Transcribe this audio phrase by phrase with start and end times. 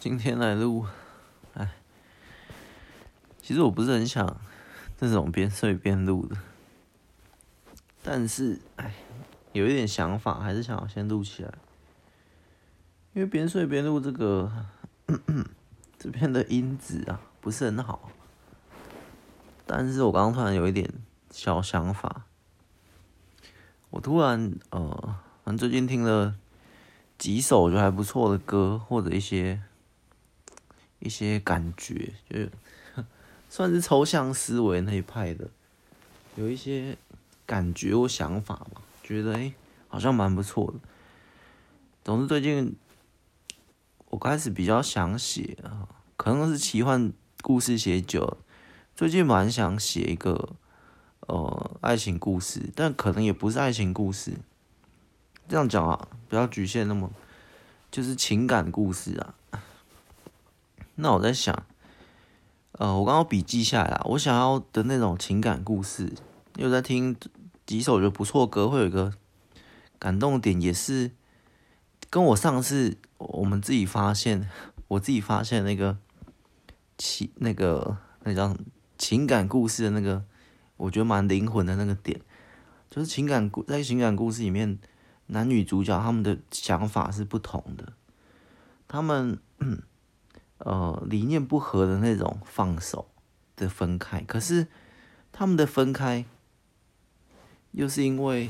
[0.00, 0.86] 今天来录，
[1.52, 1.72] 哎，
[3.42, 4.40] 其实我不是很想
[4.96, 6.34] 这种边睡边录的，
[8.02, 8.94] 但是哎，
[9.52, 11.52] 有一点想法，还是想要先录起来，
[13.12, 14.50] 因为边睡边录这个
[15.06, 15.44] 咳咳
[15.98, 18.10] 这边的音质啊不是很好，
[19.66, 20.90] 但是我刚刚突然有一点
[21.30, 22.24] 小想法，
[23.90, 26.36] 我突然呃，反正最近听了。
[27.18, 29.60] 几首我觉得还不错的歌，或者一些
[31.00, 32.50] 一些感觉，就是
[33.50, 35.48] 算是抽象思维那一派的，
[36.36, 36.96] 有一些
[37.44, 39.52] 感觉或想法嘛，觉得哎、
[39.88, 40.74] 好像蛮不错的。
[42.04, 42.76] 总之最近
[44.10, 48.36] 我开始比较想写啊，可能是奇幻故事写久了，
[48.94, 50.54] 最近蛮想写一个
[51.26, 54.34] 呃爱情故事，但可能也不是爱情故事。
[55.48, 57.10] 这样讲啊，不要局限那么，
[57.90, 59.34] 就是情感故事啊。
[61.00, 61.66] 那我在想，
[62.72, 66.12] 呃，我刚刚笔记下来啊，我想要的那种情感故事，
[66.56, 67.16] 又在听
[67.66, 69.12] 几首觉得不错歌，会有一个
[69.98, 71.10] 感动点，也是
[72.08, 74.48] 跟我上次我们自己发现，
[74.88, 75.96] 我自己发现那个
[76.96, 78.56] 情那个那叫
[78.98, 80.24] 情感故事的那个，
[80.76, 82.20] 我觉得蛮灵魂的那个点，
[82.90, 84.78] 就是情感故在情感故事里面。
[85.32, 87.92] 男女主角他们的想法是不同的，
[88.88, 89.38] 他们
[90.60, 93.08] 呃理念不合的那种放手
[93.56, 94.66] 的分开，可是
[95.32, 96.24] 他们的分开
[97.72, 98.48] 又是因为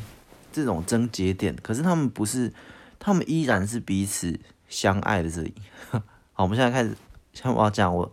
[0.53, 2.53] 这种症结点，可是他们不是，
[2.99, 4.39] 他们依然是彼此
[4.69, 5.55] 相爱的这里。
[6.33, 6.97] 好，我们现在开始，
[7.33, 8.13] 像我要讲我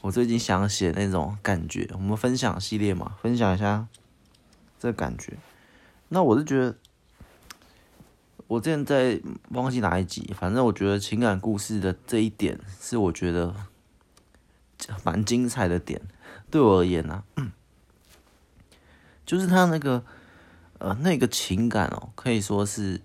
[0.00, 3.86] 我最近想写那种感觉，我们分享系列嘛，分享一下
[4.78, 5.36] 这感觉。
[6.08, 6.76] 那我是觉得。
[8.52, 9.18] 我之前在
[9.52, 13.54] 忘记哪一集，反正我觉得情感故事的这一点是我觉得
[15.02, 16.02] 蛮精彩的点，
[16.50, 17.50] 对我而言呢、啊，
[19.24, 20.04] 就是他那个
[20.78, 23.00] 呃那个情感哦，可以说是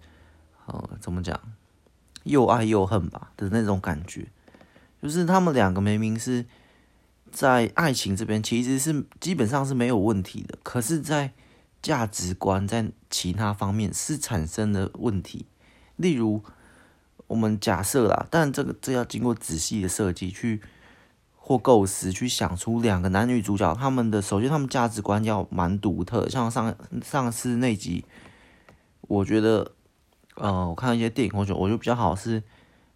[0.66, 1.39] 呃怎么讲，
[2.23, 4.27] 又爱又恨吧的那种感觉，
[5.01, 6.45] 就是他们两个明明是
[7.31, 11.31] 在爱情这边其实是基本上是没有问题的，可是，在
[11.81, 15.45] 价值观在其他方面是产生了问题，
[15.95, 16.43] 例如
[17.27, 20.61] 我们假设啦，但这个这要经过仔细的设计去
[21.35, 28.03] 或构思，去想出两个男女主角他们的首先他们价值观要蛮独特，像上上次那集，
[29.01, 29.71] 我觉得
[30.35, 32.44] 呃我看一些电影或者我觉得比较好是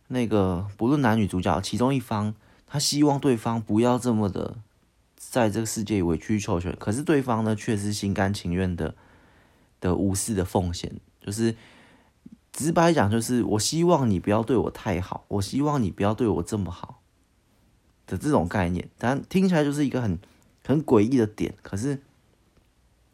[0.08, 2.34] 那个不论男女主角其中一方
[2.68, 4.58] 他希望对方不要这么的。
[5.32, 8.94] 在这个世界委曲求全，可是对方呢，却是心甘情愿的
[9.80, 11.00] 的无私的奉献。
[11.22, 11.56] 就是
[12.52, 17.00] 直白讲，就是我希望你不要对我太好，我希望你不要对我这么好
[18.06, 18.90] 的这种概念。
[18.98, 20.20] 但听起来就是一个很
[20.66, 21.54] 很诡异的点。
[21.62, 22.02] 可是，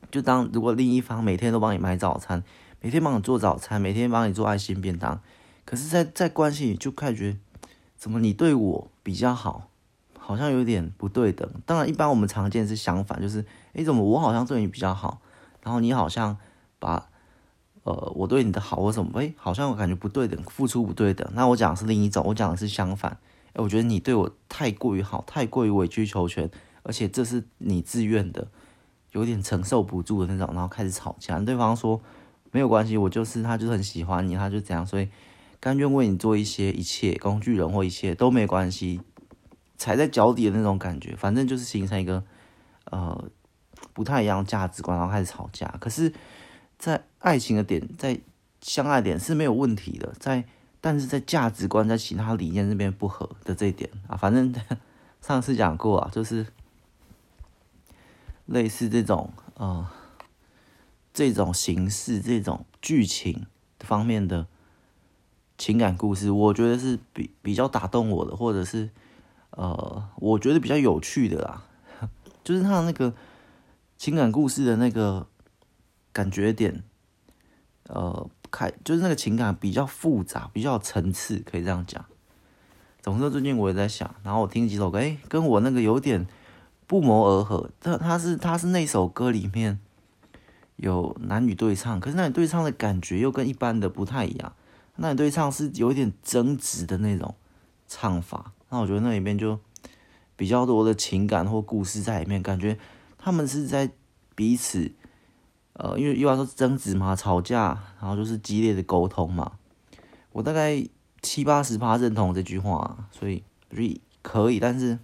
[0.09, 2.44] 就当如果另一方每天都帮你买早餐，
[2.81, 5.22] 每天帮你做早餐，每天帮你做爱心便当，
[5.66, 7.38] 可是在，在在关系里就感觉
[7.95, 9.69] 怎么你对我比较好？
[10.27, 11.49] 好像有点不对等。
[11.65, 15.21] 当然，一般我们常见是相反，就是诶，怎么我好像对你比较好，
[15.63, 16.38] 然后你好像
[16.79, 17.07] 把
[17.83, 21.25] 呃我对你的好或什么，诶，好像我感觉不对等，付出不对等。
[21.33, 23.17] 那我讲的是另一种，我讲的是相反。
[23.53, 26.51] 诶，我觉得你对我太过于好，太过于委曲求全，
[26.83, 28.49] 而且这是你自愿的，
[29.13, 31.39] 有点承受不住的那种，然后开始吵架。
[31.39, 32.01] 对方说
[32.51, 35.07] 没有关系，我就是他，就是很喜欢你，他就怎样，所以
[35.61, 38.99] 甘愿为你做一些一切工具人或一切都没关系。
[39.77, 42.23] 踩在脚底的那种感觉，反正就是形成一个
[42.85, 43.29] 呃
[43.93, 45.67] 不太一样价值观，然后开始吵架。
[45.79, 46.11] 可是，
[46.79, 48.19] 在爱情的点，在
[48.59, 50.43] 相爱点是没有问题的，在
[50.81, 54.53] 但是在价值观在其他理念这边不合的这一点啊，反正
[55.21, 56.47] 上次讲过啊，就是
[58.47, 59.87] 类似这种呃
[61.13, 63.45] 这种形式、这种剧情
[63.81, 64.47] 方面的
[65.55, 68.90] 情感故事，我觉得是比比较打动我的，或者是。
[69.52, 71.64] 呃，我觉得比较有趣的啦，
[72.44, 73.14] 就是他的那个
[73.97, 75.28] 情感故事的那个
[76.11, 76.84] 感觉点，
[77.88, 82.05] 呃，开就是那个情感比较复杂，比较层次，可以这样讲。
[83.02, 86.28] 总之，最近我也在想，然后我听几首歌，哎，跟我那个有点
[86.85, 87.72] 不谋而合。
[87.79, 89.79] 他他是他是那首歌里面
[90.76, 94.53] 有男女对唱，可是那女对唱的感觉又跟一般的不太一样。
[94.97, 97.34] 那女对唱是有点争执的那种
[97.88, 98.52] 唱法。
[98.69, 99.59] 那我觉得那里面就
[100.35, 102.78] 比较多的情感或故事在里面，感觉
[103.17, 103.90] 他们是在
[104.35, 104.91] 彼此，
[105.73, 109.53] 呃，因为一般说争执嘛，吵架，然后就是激烈的沟通嘛。
[110.31, 110.85] 我大概
[111.22, 114.59] 七八十趴认同这句话，所以所以可以。
[114.59, 114.99] 但是，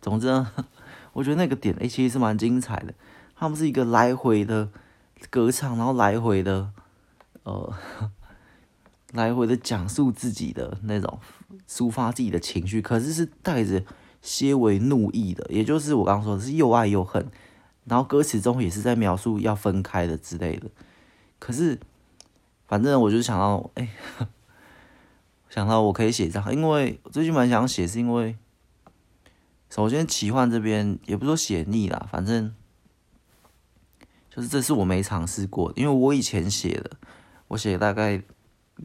[0.00, 0.52] 总之呢，
[1.14, 2.94] 我觉得那个点诶其实是蛮精彩的。
[3.34, 4.68] 他们是一个来回的
[5.30, 6.70] 歌唱，然后来回的
[7.42, 7.74] 呃，
[9.12, 11.18] 来回的讲述自己的那种
[11.68, 13.84] 抒发自己的情绪，可是是带着
[14.20, 17.30] 些微怒意的，也就是我刚刚说的是又爱又恨。
[17.84, 20.68] 然后歌词中也是在描述要分开的之类的，
[21.38, 21.80] 可是
[22.66, 23.88] 反正我就想到，哎，
[25.48, 28.36] 想到我可以写这样，因为最近蛮想写，是因为
[29.70, 32.54] 首先奇幻这边也不说写腻啦，反正
[34.28, 36.90] 就是这是我没尝试过，因为我以前写的，
[37.48, 38.22] 我写大概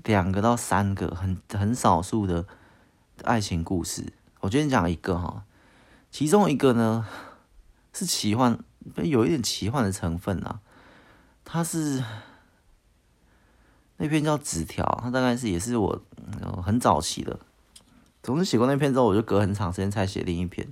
[0.04, 2.46] 两个到三个很很少数的
[3.24, 5.44] 爱情故事，我今天讲一个哈，
[6.12, 7.06] 其中一个呢
[7.94, 8.60] 是奇幻。
[8.98, 10.60] 有一点奇幻的成分啊，
[11.46, 12.04] 它是
[13.96, 16.02] 那篇叫纸条，它大概是也是我
[16.62, 17.40] 很早期的。
[18.22, 20.68] 总之写过那篇之后，我就隔很长时间才写另一篇，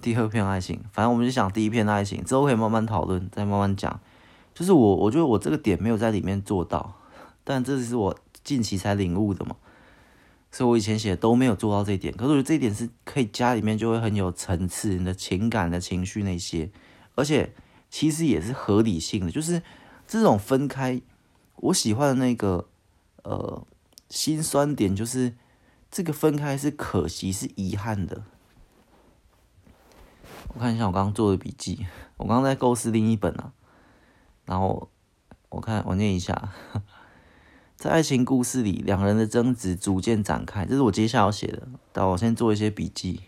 [0.00, 0.82] 第二篇爱情。
[0.90, 4.00] 反正我们就想第一篇爱情之后可以慢慢讨论，再慢慢讲。
[4.52, 6.96] 就是我我觉得我这个点没有在里面做到，
[7.44, 9.56] 但这是我近期才领悟的嘛。
[10.50, 16.70] 所以我以前写的都没有做到这一点，可是我觉得这一点是可以加里面，就会很有层次，你的情感的情绪那些。
[17.14, 17.54] 而且
[17.88, 19.62] 其实也是合理性的，就是
[20.06, 21.00] 这种分开，
[21.56, 22.68] 我喜欢的那个
[23.22, 23.66] 呃
[24.10, 25.34] 心酸点，就是
[25.90, 28.22] 这个分开是可惜是遗憾的。
[30.54, 31.86] 我看一下我刚刚做的笔记，
[32.18, 33.52] 我刚刚在构思另一本啊，
[34.44, 34.90] 然后
[35.48, 36.52] 我看我念一下，
[37.82, 43.22] 在爱情故事里，两人的争执逐渐展开，这是我接下来要写的，但我先做一些笔记。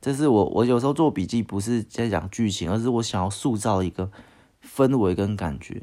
[0.00, 4.10] 这是我，我有时候做笔记不是在讲剧情，而是我想要塑造一个
[4.66, 5.82] 氛围跟感觉。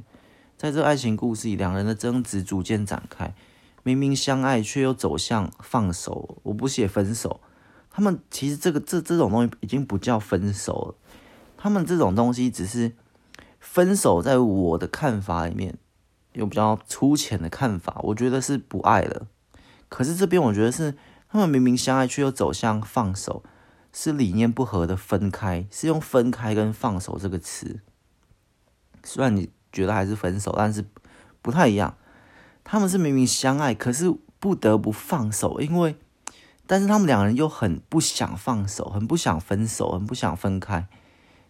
[0.57, 3.35] 在这爱情故事里，两人的争执逐渐展开，
[3.83, 6.39] 明明相爱却又走向放手。
[6.41, 7.39] 我不写分手，
[7.91, 10.95] 他们其实这个这这种东西已经不叫分手了，
[11.55, 12.93] 他们这种东西只是
[13.59, 14.23] 分手。
[14.23, 15.77] 在我的看法里面，
[16.33, 19.27] 有比较粗浅的看法，我觉得是不爱了。
[19.89, 20.95] 可是这边我觉得是
[21.29, 23.43] 他们明明相爱却又走向放手。
[23.93, 27.81] 是理念不合的分开，是用分开跟放手这个词。
[29.03, 30.85] 虽然你觉得还是分手，但是
[31.41, 31.97] 不太一样。
[32.63, 35.97] 他们是明明相爱，可是不得不放手，因为，
[36.65, 40.87] 但是他们两人又很不想放手，很不想分手，很不想分开，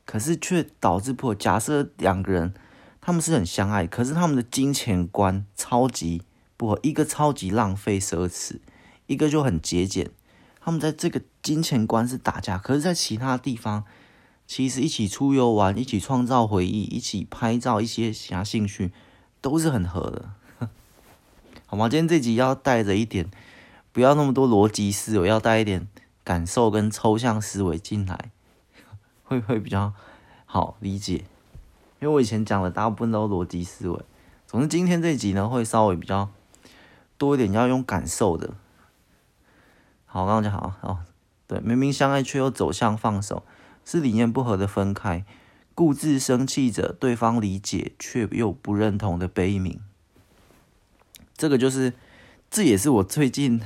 [0.07, 1.35] 可是却导致不合。
[1.35, 2.55] 假设两个人
[3.01, 6.21] 他们是很相爱，可是他们的金钱观超级
[6.55, 8.59] 不合，一个超级浪费奢侈，
[9.07, 10.11] 一个就很节俭。
[10.63, 13.83] 他们在这个金钱观是打架，可是，在其他地方，
[14.45, 18.91] 其实一起出游玩，一起创造回忆，一起拍照，一些其他兴趣
[19.41, 20.69] 都是很合的，
[21.65, 21.89] 好吗？
[21.89, 23.31] 今天这集要带着一点，
[23.91, 25.87] 不要那么多逻辑思维，要带一点
[26.23, 28.29] 感受跟抽象思维进来，
[29.23, 29.93] 会会比较
[30.45, 31.25] 好理解？
[32.01, 34.03] 因为我以前讲的大部分都是逻辑思维，
[34.47, 36.31] 总之今天这集呢，会稍微比较
[37.19, 38.55] 多一点，要用感受的。
[40.05, 40.99] 好，刚刚讲好哦，
[41.45, 43.43] 对，明明相爱却又走向放手，
[43.85, 45.23] 是理念不合的分开，
[45.75, 49.77] 固执生气着对方理解却又不认同的悲悯。
[51.37, 51.93] 这个就是，
[52.49, 53.61] 这也是我最近，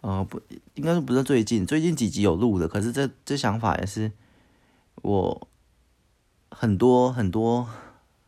[0.00, 0.40] 呃，不，
[0.74, 4.12] 应该是不是最近，最近几集有录的，可是这这想法也是
[5.02, 5.48] 我
[6.56, 7.68] 很多很多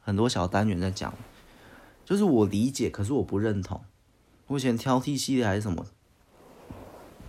[0.01, 1.15] 很多小单元在讲，
[2.05, 3.81] 就是我理解，可是我不认同。
[4.49, 5.87] 目前挑剔系列还是什么？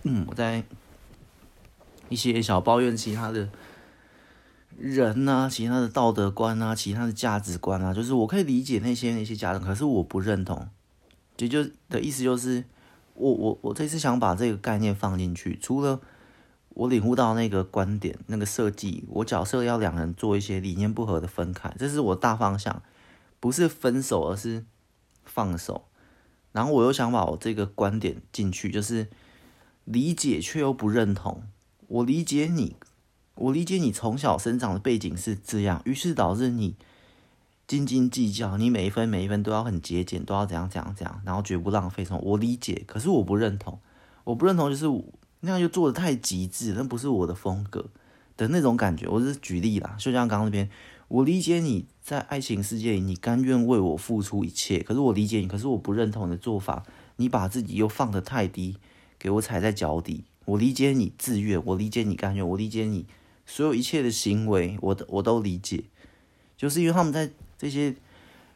[0.02, 0.64] 嗯，我在
[2.08, 3.48] 一些小抱怨其他的
[4.76, 10.68] 人呐、其他的道德观啊，其他的价值观啊，就是我可以理解那些那些家长，可是我不认同。
[11.38, 12.64] 也就的意思就是，
[13.14, 16.00] 我我我这次想把这个概念放进去，除了
[16.78, 22.82] 我领悟到那个观点、那个设计，我角色要两人做一些理念不合的分开，这是我大方向，
[23.40, 24.64] 不是分手，而是
[25.24, 25.86] 放手。
[26.52, 29.08] 然后我又想把我这个观点进去，就是。
[29.90, 31.44] 理解却又不认同，
[31.86, 32.76] 我理解你，
[33.36, 36.76] 我理解你从小生长的背景是这样，于是导致你
[37.66, 42.20] 斤斤计较，你每一分每一分都要很节俭，都要怎样怎样怎样，然后绝不浪费什么。
[42.22, 43.80] 我理解，可是我不认同，
[44.24, 44.86] 我不认同就是
[45.40, 47.86] 那样就做的太极致，那不是我的风格
[48.36, 49.06] 的那种感觉。
[49.08, 50.68] 我是举例啦，就像刚刚那边，
[51.08, 56.84] 我理解你在爱情世界里，你甘愿为我付出一切，可是我理解你，可是我不认同你的做法，
[57.16, 58.76] 你把自己又放得太低。
[59.20, 63.04] 给我踩在脚底，我理解你自愿，我理解你甘愿，我理解你
[63.44, 65.82] 所有一切的行为，我都我都理解，
[66.56, 67.28] 就是因为他们在
[67.58, 67.96] 这些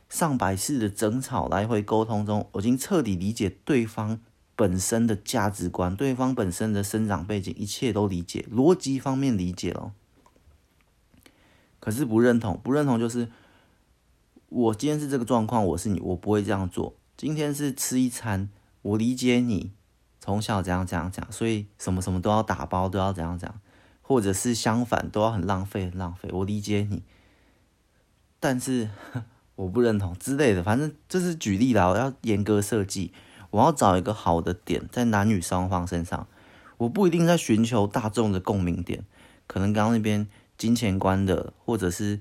[0.08, 4.20] 上百次的争吵来回沟通中，我已经彻底理解对方
[4.54, 9.92] 本身的价值观，对方本身的生长背景，一切都理解，逻辑方面理解了。
[11.80, 13.28] 可是不认同，不认同就是
[14.48, 16.94] 我今天是这个状况，我是你，我不会这样做。
[17.16, 18.48] 今天是吃一餐，
[18.82, 19.72] 我理解你
[20.20, 23.60] 从小怎样怎样讲，所以什么什么都要打包，都要怎样讲，
[24.00, 26.28] 或者是相反，都要很浪费，很浪费。
[26.32, 27.02] 我理解你，
[28.38, 28.90] 但是
[29.56, 31.88] 我不认同之类的，反正这是举例啦。
[31.88, 33.12] 我要严格设计，
[33.52, 36.26] 我要找一个好的点在男女双方身上，
[36.78, 39.04] 我不一定在寻求大众的共鸣点，
[39.46, 40.26] 可能刚刚那边。
[40.58, 42.20] 金钱观的，或者是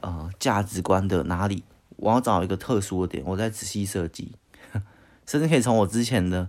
[0.00, 1.62] 呃价值观的哪里，
[1.96, 4.32] 我要找一个特殊的点，我再仔细设计，
[5.24, 6.48] 甚至可以从我之前的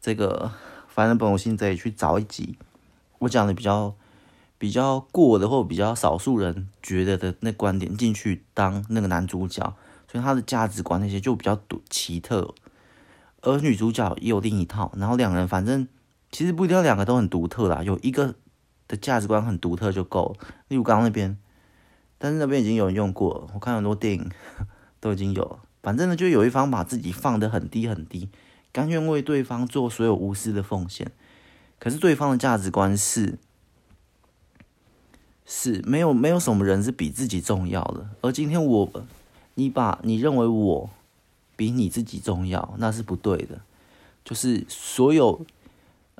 [0.00, 0.50] 这个
[0.88, 2.56] 凡人本我心这里去找一集，
[3.18, 3.94] 我讲的比较
[4.56, 9.76] 比较过的，或比较少数人觉得的那观点进去当那个男主角，
[10.10, 12.54] 所以他的价值观那些就比较独奇特，
[13.42, 15.88] 而女主角也有另一套，然后两人反正
[16.30, 18.34] 其实不一定要两个都很独特啦，有一个。
[18.88, 21.38] 的价值观很独特就够了，例如刚刚那边，
[22.18, 24.28] 但是那边已经有人用过，我看很多电影
[24.98, 25.60] 都已经有。
[25.80, 28.28] 反正呢，就有一方把自己放得很低很低，
[28.72, 31.12] 甘愿为对方做所有无私的奉献。
[31.78, 33.38] 可是对方的价值观是，
[35.46, 38.08] 是没有没有什么人是比自己重要的。
[38.22, 38.90] 而今天我，
[39.54, 40.90] 你把你认为我
[41.60, 43.60] 比你自己重要，那是不对的。
[44.24, 45.44] 就是所有。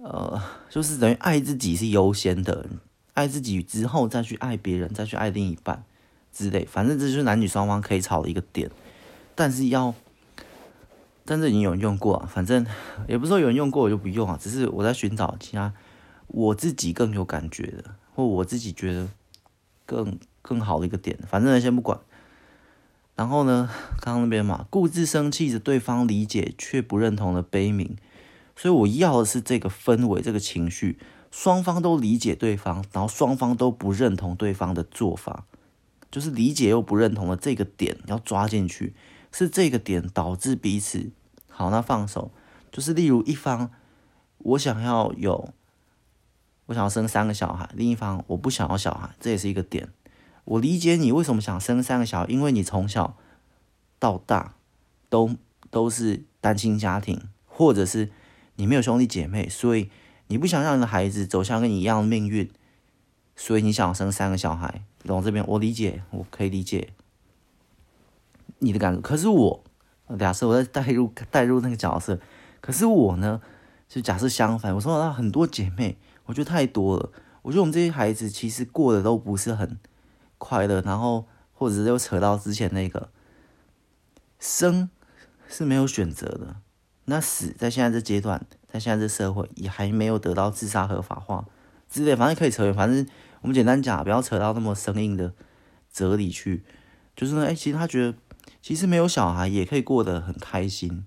[0.02, 2.66] 呃，就是等于爱自己是优先的，
[3.12, 5.82] 爱自己之后再去爱别人，再去爱另一半
[6.30, 6.64] 之类。
[6.64, 8.70] 反正这就是男女双方可以吵的一个点。
[9.35, 9.94] 但是要，
[11.26, 12.66] 但是已经有人用过啊，反正
[13.09, 15.70] 也不是说有人用过我就不用啊，只是我在寻找其他
[16.28, 19.06] 我自己更有感觉的，或我自己觉得
[19.85, 21.18] 更更好的一个点。
[21.28, 21.99] 反正先不管。
[23.20, 23.68] 然后呢，
[24.00, 27.94] 刚刚那边嘛，固执生气着对方理解却不认同的悲鸣。
[28.56, 30.98] 所以我要的是这个氛围，这个情绪，
[31.30, 35.44] 双方都理解对方，然后双方都不认同对方的做法，
[36.10, 38.94] 就是理解又不认同的这个点要抓进去，
[39.30, 41.10] 是这个点导致彼此
[41.50, 42.30] 好，那放手，
[42.72, 43.70] 就是例如一方
[44.38, 45.52] 我想要有，
[46.64, 49.90] 我想要生三个小孩，另一方我不想要小孩，这也是一个点。
[50.50, 53.16] 我理解你为什么想生三个小孩，因为你从小
[53.99, 54.54] 到大
[55.09, 55.37] 都
[55.71, 58.11] 都是单亲家庭，或者是。
[58.57, 59.88] 你没有兄弟姐妹，所以
[60.26, 62.50] 你不想让你的孩子走向跟你一样的命运，
[63.35, 64.83] 所以你想生三个小孩。
[65.02, 66.90] 懂这边，我理解，我可以理解
[68.59, 69.00] 你的感受。
[69.00, 69.64] 可是我，
[70.19, 72.21] 假设我在带入带入那个角色，
[72.61, 73.40] 可是我呢，
[73.88, 74.75] 就假设相反。
[74.75, 77.11] 我说到很多姐妹，我觉得太多了。
[77.40, 79.78] 我觉得我们这些孩子其实过得都不是很
[80.40, 83.11] 快乐，然后或者是又扯到之前那个
[84.38, 84.88] 生
[85.47, 86.56] 是没有选择的。
[87.04, 91.44] 那死在现在这阶段，在现在这社会也还没有得到自杀合法化
[91.90, 92.73] 之类，反正可以扯远。
[92.73, 93.06] 反正
[93.42, 95.35] 我们简单讲，不要扯到那么生硬的
[95.92, 96.64] 哲理去。
[97.14, 98.14] 就是呢，哎、其实他觉得，
[98.62, 101.04] 其实没有小孩也可以过得很开心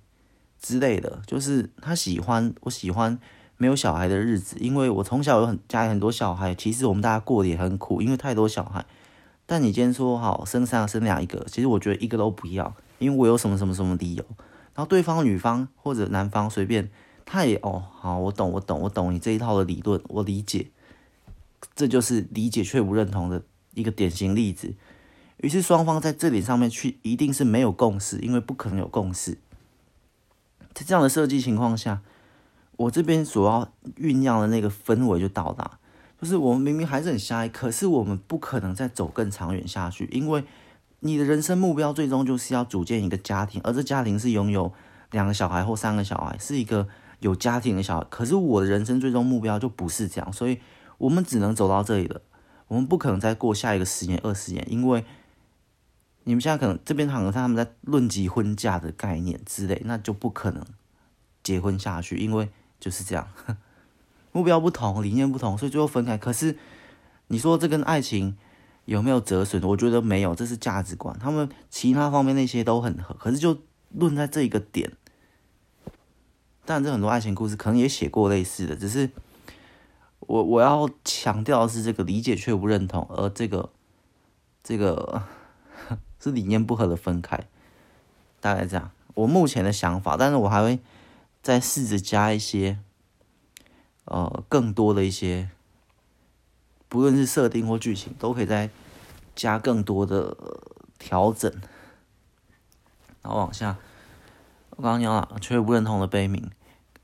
[0.61, 1.21] 之类的。
[1.25, 3.17] 就是他喜欢，我喜欢
[3.57, 8.85] 没有小孩的日子，因为我从小有很家里很多小孩，其实我们大家过得也很苦，因为太多小孩。
[9.45, 14.25] 但你今天说好生三个生两一个，其实我觉得一个都不要，因为我有什么什么什么理由。
[14.75, 16.89] 然后对方女方或者男方随便，
[17.25, 20.71] 他也哦好，我懂我懂我懂你这一套的理论，我理解，
[21.75, 24.73] 这就是理解却不认同的一个典型例子。
[25.37, 29.37] 于是双方在这点上面去一定是没有共识，因为不可能有共识。
[30.73, 32.01] 在这样的设计情况下，
[32.77, 35.77] 我这边所要酝酿的那个氛围就到达，
[36.23, 40.43] 就是我们明明还是很相爱，可是我们不可能再走更长远下去，因为。
[41.05, 44.71] 你的人生目标最终就是要组建一个家庭，而这家庭是拥有
[45.11, 46.87] 两个小孩或三个小孩，是一个
[47.19, 48.07] 有家庭的小孩。
[48.09, 50.59] 可是我的人生最终目标就不是这样，所以
[50.97, 52.21] 我们只能走到这里了。
[52.69, 55.03] 我们不可能再过下一个十年、二十年，因为
[56.23, 60.65] 你们现在可能这边好像他们在论及婚嫁的概念之类，那就不可能
[61.43, 62.47] 结婚下去，因为
[62.79, 63.27] 就是这样，
[64.33, 66.17] 目标不同，理念不同，所以最后分开。
[66.17, 66.57] 可是
[67.27, 68.35] 你说这跟爱情？
[68.85, 69.63] 有没有折损？
[69.63, 71.17] 我觉得没有，这是价值观。
[71.17, 73.57] 他们其他方面那些都很合，可是就
[73.91, 74.91] 论在这一个点。
[76.65, 79.09] 当然，这很多爱情故事可能也写过类似的，只是
[80.19, 83.69] 我我要强调的是这个理解却不认同，而这个
[84.61, 85.23] 这个
[86.19, 87.39] 是理念不合的分开，
[88.41, 88.91] 大概这样。
[89.13, 90.79] 我目前的想法，但是我还会
[91.41, 92.79] 再试着加一些，
[94.05, 95.49] 呃，更多的一些。
[96.89, 98.69] 不论是设定或剧情，都可以再
[99.35, 100.37] 加更多的
[100.99, 101.51] 调整。
[103.23, 103.77] 然后往下，
[104.71, 106.51] 我刚刚讲了，却不认同的悲鸣，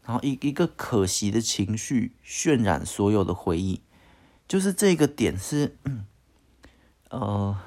[0.05, 3.81] 然后一一个可惜的情绪渲染所有的回忆，
[4.47, 5.75] 就是这个点是，
[7.09, 7.57] 呃，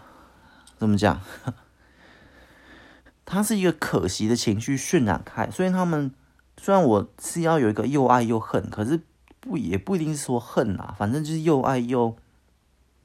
[0.79, 1.21] 怎么讲？
[3.25, 6.15] 它是一个可惜的情绪渲染开，所以他们
[6.57, 9.01] 虽然我是要有一个又爱又恨，可是
[9.43, 12.17] 不也不一定是说恨啊，反正就是又爱又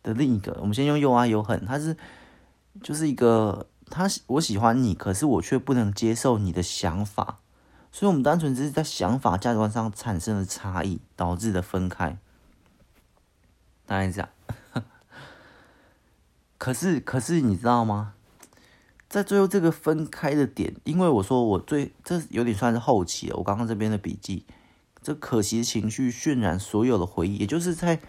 [0.02, 1.98] 的另一个，我们先用又爱又恨，它是
[2.82, 3.68] 就是一个。
[3.90, 7.40] 他我喜欢你，可是我却不能接受你的想法，
[7.90, 12.18] 所以我们单纯只是在想法价值观上产生了差异，导致的分开。
[13.86, 14.30] 当然这样，
[16.60, 18.16] 可是可是你知道吗？
[19.08, 23.38] 在最后这个分开的点，因为我说我最这有点算是后期了。
[23.38, 24.46] 我刚刚这边的笔记，
[25.08, 28.02] 这可惜的情绪渲染所有的回忆，也就是在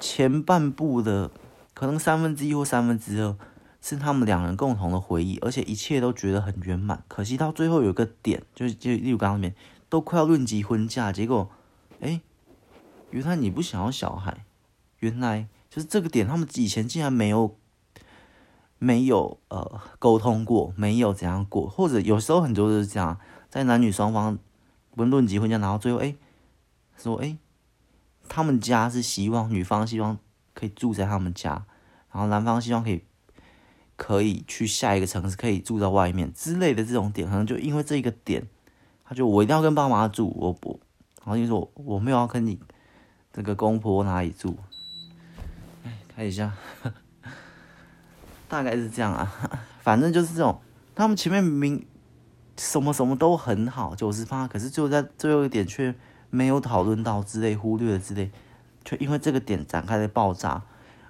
[0.00, 1.30] 前半部的
[1.72, 3.36] 可能三分之一或三分之二。
[3.80, 7.04] 是他们两人共同的回忆，而且一切都觉得很圆满。
[7.06, 9.54] 可惜到最后有个点，就是就例如刚刚那边
[9.88, 11.48] 都快要论及婚嫁，结果，
[12.00, 12.20] 哎，
[13.10, 14.44] 原来你不想要小孩，
[14.98, 17.56] 原来就是这个点，他们以前竟然没有
[18.80, 23.16] 没有呃沟通过，没有怎样过，或者有时候很多都是这样，
[23.48, 24.36] 在男女双方
[24.96, 26.16] 不论结婚嫁，然后最后哎
[26.96, 27.36] 说哎，
[28.28, 30.18] 他们家是希望女方希望
[30.52, 31.64] 可以住在他们家，
[32.10, 33.04] 然后男方希望可以。
[33.98, 38.46] 可以去下一个城市，可以住在外面之类的这种点，可能就因为这一个点，
[39.06, 40.78] 他就我一定要跟爸妈住，我不，
[41.24, 42.60] 然后就说我没有要跟你
[43.32, 44.54] 这个公婆哪里住，
[45.82, 46.52] 哎，看一下，
[48.48, 49.32] 大概是这样啊，
[49.80, 50.60] 反正就是这种，
[50.94, 51.86] 他们前面明
[52.56, 55.94] 什么什么都很好，九十趴，可是就在最后一点却
[56.30, 58.30] 没有讨论到之类，忽略了之类，
[58.84, 60.62] 却因为这个点展开了爆炸，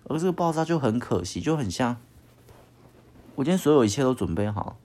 [0.08, 1.96] 而这个爆炸就很可惜，就很像。
[3.36, 4.76] 我今天所有一切都准备好，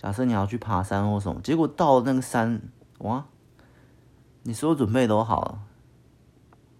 [0.00, 2.62] 假设你要去爬山或什么，结果到了那个山，
[2.98, 3.26] 哇，
[4.44, 5.58] 你所有准备都好了，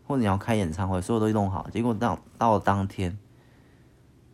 [0.06, 3.18] 或者你要开演唱会，所有都弄好，结果到到了当天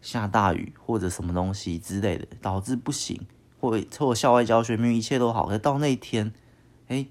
[0.03, 3.27] 下大雨或者什么东西之类的，导致不行，
[3.63, 6.33] 或或校外教学，明明一切都好，可到那一天，
[6.89, 7.07] 哎，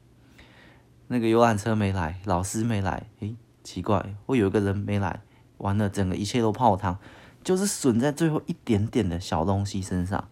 [1.08, 5.20] 那个游览车没来，老师没来，哎，奇怪，会有一个人没来，
[5.58, 6.98] 完了，整个一切都泡汤。
[7.44, 10.28] 就是损在最后一点点的小东西身上，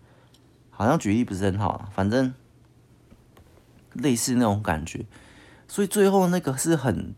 [0.70, 2.32] 好像举例不是很好，反正
[3.92, 5.04] 类似那种感觉。
[5.68, 7.14] 所以最后那个是很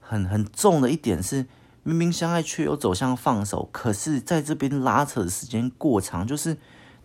[0.00, 1.46] 很很重的一点是，
[1.82, 6.56] 明明相爱却又走向放手，可是在这边拉扯的时间过长，就是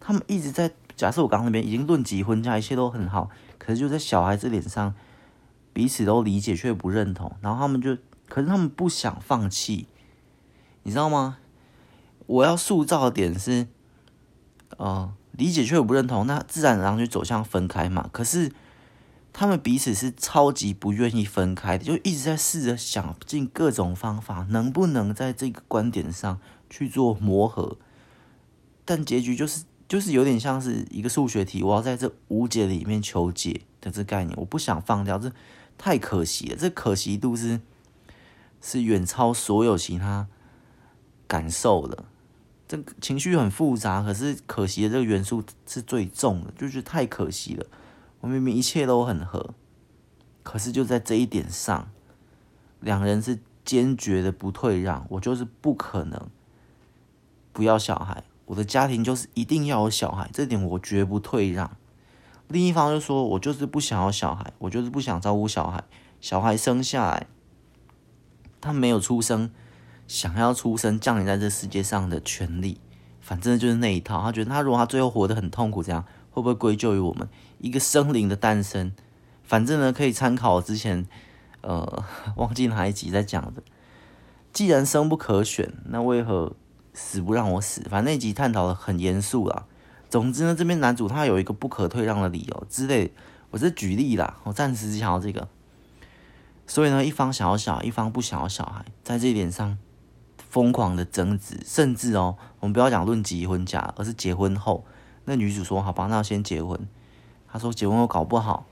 [0.05, 4.93] 他们一直在假设我刚那边已经论及婚嫁，一切都很好，可是就在小孩子脸上
[5.71, 9.87] 彼此都理解却不认同，然后他们就，可是他们不想放弃，
[10.83, 11.37] 你知道吗？
[12.25, 13.67] 我要塑造的点是，
[14.77, 18.09] 呃，理解却不认同，那自然而然就走向分开嘛。
[18.11, 18.51] 可是
[19.31, 26.39] 他们彼此是超级不愿意分开的，就一直在试着想尽各种方法，能不能在这个观点上
[26.69, 27.77] 去做磨合。
[28.85, 35.31] 但结局就是，就是有点像是一个数学题，我要在这无解里面求解的这概念，我不想放掉，这
[35.77, 36.55] 太可惜了。
[36.55, 37.61] 这可惜度是
[38.59, 40.27] 是远超所有其他
[41.27, 42.05] 感受的。
[42.67, 47.67] 这个情绪很复杂，可是可惜的这个元素是最重的，就是太可惜了。
[48.21, 49.53] 我明明一切都很合，
[50.41, 51.91] 可是就在这一点上，
[52.79, 55.05] 两人是坚决的不退让。
[55.11, 56.27] 我就是不可能
[57.51, 61.77] 不要小孩，我的家庭就是一定要有小孩，这点我绝不退让。
[62.47, 65.83] 另一方就说，我就是不想要小孩，我就是不想照顾小孩，
[66.19, 67.27] 小孩生下来，
[68.61, 69.51] 他没有出生。
[70.05, 72.79] 想要出生降临在这世界上的权利，
[73.21, 74.21] 反正就是那一套。
[74.21, 77.27] 他觉得他如果他最后活得很痛苦，这样会不会归咎于我们
[77.59, 78.91] 一个生灵的诞生？
[79.43, 81.07] 反正呢，可以参考之前
[81.61, 82.03] 呃
[82.35, 83.63] 忘记哪一集在讲的。
[84.51, 86.53] 既然生不可选，那为何
[86.93, 87.81] 死不让我死？
[87.89, 89.65] 反正那集探讨的很严肃啦。
[90.09, 93.11] 总之呢，这边男主他有一个不可退让的理由之类，
[93.51, 94.37] 我是举例啦。
[94.43, 95.47] 我暂时只想要这个。
[96.67, 99.77] 所以呢，一方想要小孩，一方不想要小孩，在这一点上。
[100.37, 104.85] 疯狂的争执，甚至哦，我们不要讲论及婚嫁，而是结婚后，
[105.25, 106.79] 那女主说：“好吧，那先结婚。”
[107.51, 108.67] 她说：“结婚后搞不好，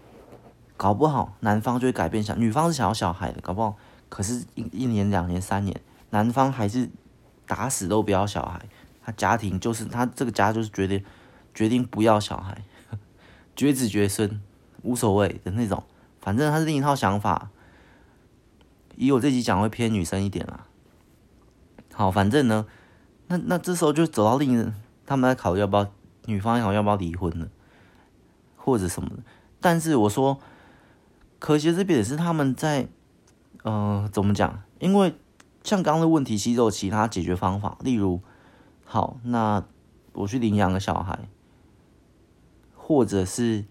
[0.77, 3.75] 搞不好男方就会改变想，女方是想要小孩的，搞不好，
[4.09, 5.81] 可是一一年、两年、三年，
[6.11, 6.87] 男方还是
[7.51, 8.61] 打死都不要小孩。
[9.03, 11.03] 他家庭就是他这个家就是决定
[11.53, 12.63] 决定不要小孩，
[13.57, 14.39] 绝子绝孙
[14.83, 15.83] 无所谓的那种，
[16.21, 17.49] 反正他是另一套想法。
[18.95, 20.65] 以我这集讲会偏女生一点啦。”
[21.93, 22.65] 好，反正呢，
[23.27, 24.71] 那那这时候就走到另一，
[25.05, 25.91] 他们在考虑要不要
[26.27, 27.49] 女方要要不要离婚了，
[28.55, 29.17] 或者什么的。
[29.59, 30.39] 但是我说，
[31.37, 32.87] 可惜这边也是他们在，
[33.63, 34.63] 呃，怎么讲？
[34.79, 35.13] 因为
[35.63, 38.21] 像刚刚的问题，其实有其他解决方法，例如，
[38.85, 39.63] 好，那
[40.13, 41.19] 我去领养个小孩，
[42.75, 43.65] 或者是，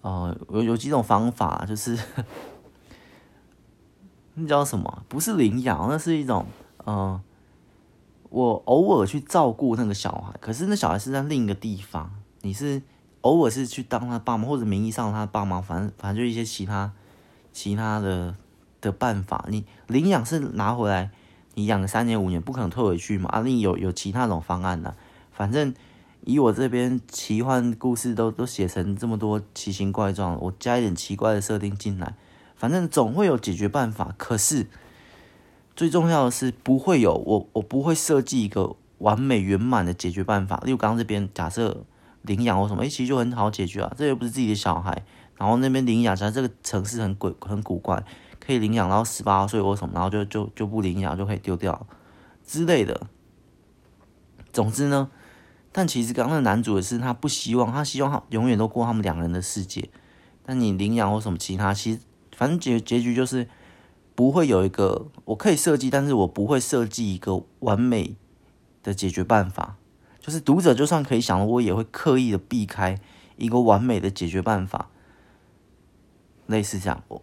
[0.00, 1.98] 呃，有有几种方法，就是。
[4.38, 5.02] 那叫什么？
[5.08, 6.44] 不是领养，那是一种，
[6.84, 7.18] 呃，
[8.28, 12.82] 我偶尔去照顾那个小孩，可是那小孩是在另一个地方，你是
[13.22, 16.92] 偶尔是去当他爸妈，或者名义上他爸妈，反正反正就一些其他
[17.50, 18.36] 其他的
[18.86, 19.44] 的办法。
[19.50, 21.10] 你领养是拿回来，
[21.54, 23.28] 你养个三年五年，不可能退回去嘛。
[23.28, 24.96] 啊，你有有其他种方案的，
[25.32, 25.74] 反正
[26.24, 32.14] 以我这边奇幻故事都都写成这么多奇形怪状，我加一点奇怪的设定进来。
[32.54, 34.66] 反正总会有解决办法，可是
[35.74, 40.62] 最重要的是不会有我，我不会设计一个完美圆满的解决办法。
[40.64, 41.84] 例如刚刚这边假设
[42.22, 45.04] 领养或什么，诶，其实就很好解决啊，这又不是自己的小孩。
[45.36, 48.02] 然后那边领养，假设这个城市很鬼很古怪，
[48.46, 51.86] 可以领养到十八岁或什么，然后就就就不领养就可以丢掉
[52.46, 53.08] 之类的。
[54.52, 55.10] 总之呢，
[55.72, 59.88] 但其实刚刚的男主也是他不希望，他希望他永远都过他们两人的世界。
[60.44, 62.00] 但你领养或什么其他，其实。
[62.36, 63.48] 反正结结局就是
[64.14, 68.14] 不会有一个我可以设计，但是我不会设计一个完美
[68.82, 69.76] 的解决办法。
[70.20, 73.00] 就是读者就算可以想，我也会刻意的避开
[73.38, 74.90] 一个完美的解决办法。
[76.46, 77.22] 类似这样，我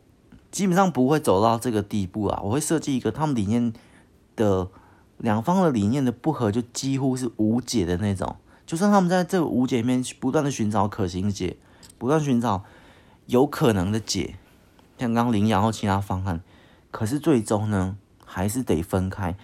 [0.53, 2.39] 基本上不会走到这个地步啊。
[2.43, 3.73] 我会设计一个他们理念
[4.35, 4.69] 的
[5.17, 8.35] 两方的理念的不合，就几乎是无解的那种。
[8.67, 11.57] 就算他们在这个无解里面不断的寻找可行解，
[11.97, 12.63] 不断寻找
[13.25, 14.35] 有可能的解。
[14.99, 16.41] 像刚领养或其他方案，
[16.91, 19.35] 可是最终呢，还是得分开。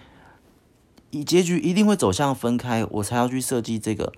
[1.10, 4.12] 以结局一定会走向分开，我才要去设计这个。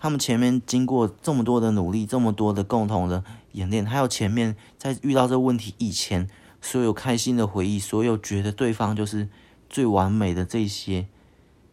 [0.00, 3.22] 他们前面经过这么多的努力，这么多的共同的
[3.58, 6.28] 演练，还有前面在遇到这个问题以前，
[6.60, 9.28] 所有开心的回忆，所有觉得对方就是
[9.68, 11.08] 最完美的这些，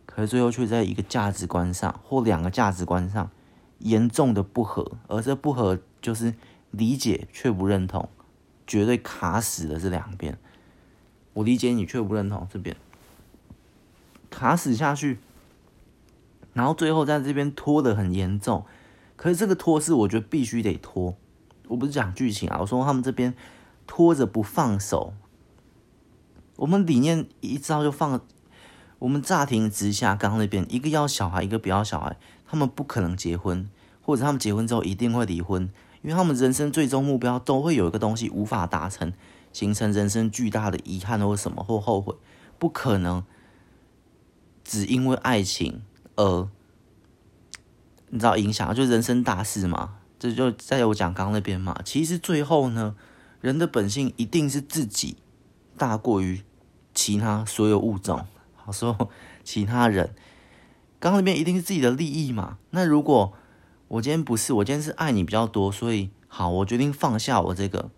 [0.05, 3.29] 可是最后却在一个价值观上或两个价值观上
[3.79, 6.33] 严重的不合，而这不合就是
[6.71, 8.09] 理解却不认同。
[8.67, 10.39] 绝对卡死了这两边，
[11.33, 12.75] 我理解你却不认同这边
[14.31, 15.19] 卡死下去，
[16.53, 18.65] 然后最后在这边拖得很严重，
[19.15, 21.15] 可是这个拖是我觉得必须得拖，
[21.67, 23.33] 我不是讲剧情啊，我说他们这边
[23.87, 25.13] 拖着不放手，
[26.55, 28.21] 我们理念一招就放，
[28.99, 33.69] 我们乍听之下，刚刚那边一个要小孩，一个不要小孩，他们不可能结婚，
[34.01, 35.69] 或者他们结婚之后一定会离婚。
[36.01, 39.11] 因为他们人生最终目标都会有一个东西无法达成，
[39.51, 42.15] 形成人生巨大的遗憾或什么或后悔，
[42.59, 43.23] 不可能
[44.63, 45.81] 只因为爱情
[46.15, 46.47] 而
[48.09, 49.95] 你知道影响，就人生大事嘛。
[50.33, 51.79] 就在我讲刚那边嘛。
[51.83, 52.95] 其实最后呢，
[53.41, 55.17] 人的本性一定是自己
[55.77, 56.41] 大过于
[56.93, 59.09] 其他所有物种，好说
[59.43, 60.15] 其他人。
[60.99, 62.57] 刚那边一定是自己的利益嘛。
[62.71, 63.33] 那如果
[63.89, 67.91] 我今天不是，我今天是爱你比较多，所以好，我决定放下我这个。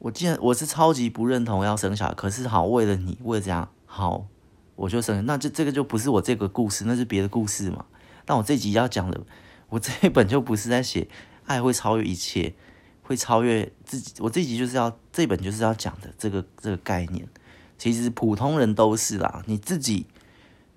[0.00, 4.26] 我既然我是超级不认同要生小孩，可是好，为了你，为了这样好，
[4.74, 5.24] 我就生。
[5.26, 7.84] 那就这个就不是我这个故事，那是别的故事嘛。
[8.24, 9.20] 但我这集要讲的，
[9.70, 11.08] 我这一本就不是在写
[11.46, 12.54] 爱会超越一切，
[13.02, 14.12] 会超越自己。
[14.18, 17.26] 我这集就是要这本就是要讲的这个这个概念。
[17.78, 20.06] 其实普通人都是啦，你自己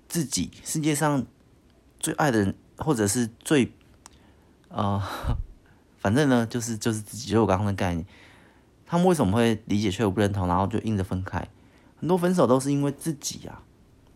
[0.08, 1.26] 自己世界上
[2.00, 3.72] 最爱的人，或者是最。
[4.70, 5.36] 啊、呃，
[5.98, 8.04] 反正呢，就是就是自己，就我刚刚的概念。
[8.84, 11.48] 他们为什么会理解却又不认同，然后就硬着分开？
[11.96, 13.62] 很多分手都是因为自己啊。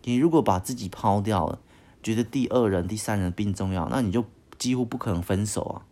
[0.03, 1.61] 你如果把自己抛掉了，
[2.03, 4.25] 觉得第二人、第三人并重要，那你就
[4.59, 5.83] 几乎不可能分手啊。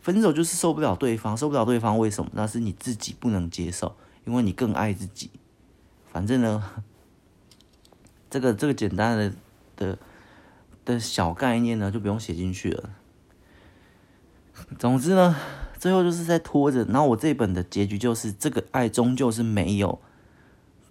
[0.00, 2.30] 分手就是受不了对方，受不了对方为什么？
[2.34, 3.94] 那是你自己不能接受，
[4.24, 5.30] 因为你更爱自己。
[6.10, 6.62] 反正呢，
[8.28, 9.32] 这个这个简单的
[9.76, 9.98] 的
[10.84, 12.90] 的小概念呢，就不用写进去了。
[14.78, 15.36] 总之呢，
[15.78, 16.84] 最后就是在拖着。
[16.86, 20.00] 然后我这本的结局就是，这个爱终究是没有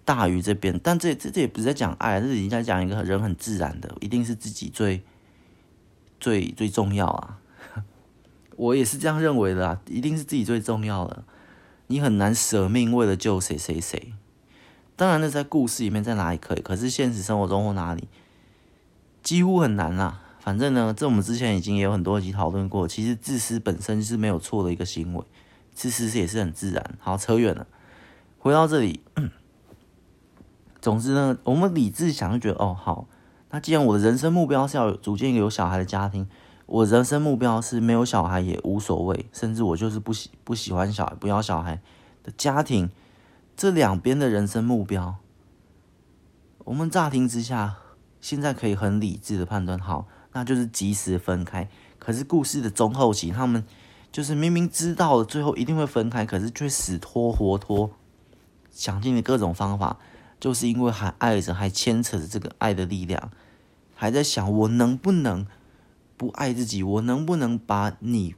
[0.06, 0.80] 大于这边。
[0.82, 5.02] 但这这这也不是在讲爱，这是已经在讲一个人很自然的，一定是自己最
[6.22, 7.38] 最最重要啊。
[8.56, 11.24] 我也是这样认为的啊，一定是自己最重要的。
[11.88, 14.14] 你很难舍命为了救谁谁谁。
[14.94, 18.06] 当然，那在故事里面在哪里可以，可是现实生活中或哪里
[19.22, 20.22] 几乎很难啊。
[20.38, 22.86] 反正呢，这我们之前已经也有很多集讨论过。
[22.86, 25.24] 其实自私本身是没有错的一个行为，
[25.74, 26.98] 自私也是很自然。
[27.00, 27.66] 好，扯远了，
[28.38, 29.00] 回到这里。
[30.80, 33.06] 总之呢，我们理智想就觉得，哦，好，
[33.52, 36.26] 那既然我的人生目标是要组建一个有小孩的家庭，
[36.64, 41.80] 我人生目标是没有小孩也无所谓，甚至我就是不喜不喜欢小孩，不要小孩
[42.24, 42.90] 的家庭，
[43.54, 45.16] 这两边的人生目标，
[46.64, 47.76] 我们乍听之下，
[48.22, 51.68] 现在可以很理智的判断，好，那就是及时分开。
[51.98, 53.62] 可是故事的中后期，他们
[54.10, 57.90] 就是明明知道了最后一定会分开，可是却死拖活拖，
[58.70, 59.98] 想尽了各种方法，
[60.40, 63.30] 就是因为还爱着，还牵扯着这个爱的力量，
[64.02, 65.46] 还在想我能不能
[66.16, 68.34] 不爱自己，我能不能把你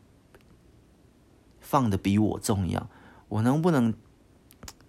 [1.59, 2.87] 放得比我重要，
[3.31, 3.95] 我能不能？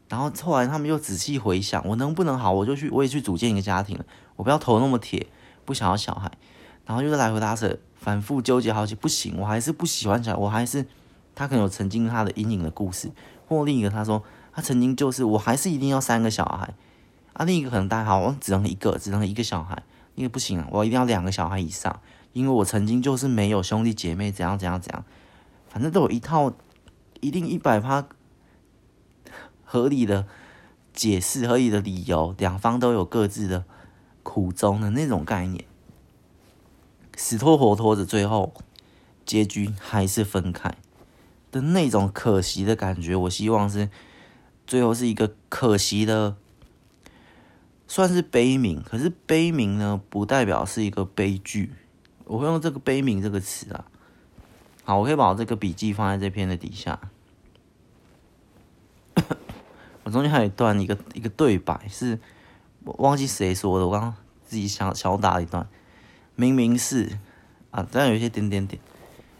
[0.09, 5.27] 然后后来他们又仔细回想，我能不能好，我就去，我也去组建一个家庭了，我不要头那么铁，
[5.63, 6.29] 不想要小孩，
[6.85, 10.85] 然后就是来回拉扯，反复纠结好几，不行，我还是不喜欢小孩，我还是
[11.33, 13.09] 他可能有曾经他的阴影的故事，
[13.47, 16.73] 或另一个他说他曾经就是，我还是一定要三个小孩，
[17.31, 19.81] 啊，另一个可能大家好，我只能一个，只能一个小孩，
[20.15, 22.01] 因为不行，我一定要两个小孩以上，
[22.33, 25.05] 因为我曾经就是没有兄弟姐妹，怎样怎样怎样，
[25.69, 26.53] 反正都有一套，
[27.21, 28.07] 一定一百趴。
[29.67, 30.25] 合理的
[30.93, 33.65] 解释，合理的理由，两方都有各自的
[34.23, 35.65] 苦衷的那种概念，
[37.17, 38.53] 死拖活拖的，最后
[39.25, 40.73] 结局还是分开
[41.51, 43.15] 的那种可惜的感觉。
[43.15, 43.89] 我希望是
[44.67, 46.37] 最后是一个可惜的，
[47.87, 48.81] 算是悲鸣。
[48.83, 51.71] 可是悲鸣呢，不代表是一个悲剧。
[52.25, 53.85] 我会用这个悲鸣这个词啊。
[54.83, 56.99] 好，我可以把我这个笔记放在这篇的底下。
[60.03, 62.19] 我中间还有一段一个一个对白，是
[62.83, 65.67] 我忘记谁说的，我刚刚自己想想打一段。
[66.35, 67.17] 明明是
[67.71, 68.79] 啊，但有一些点点点，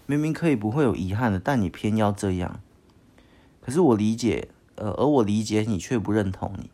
[0.08, 2.60] 明明可以不会有遗憾的，但你偏要这样。
[3.62, 6.71] 可是我理解，呃，而我理解你却不认同你，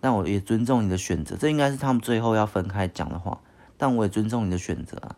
[0.00, 1.36] 但我也尊重你的选择。
[1.36, 3.40] 这应该是他们最后要分开讲的话，
[3.76, 5.16] 但我也尊重你的选择啊。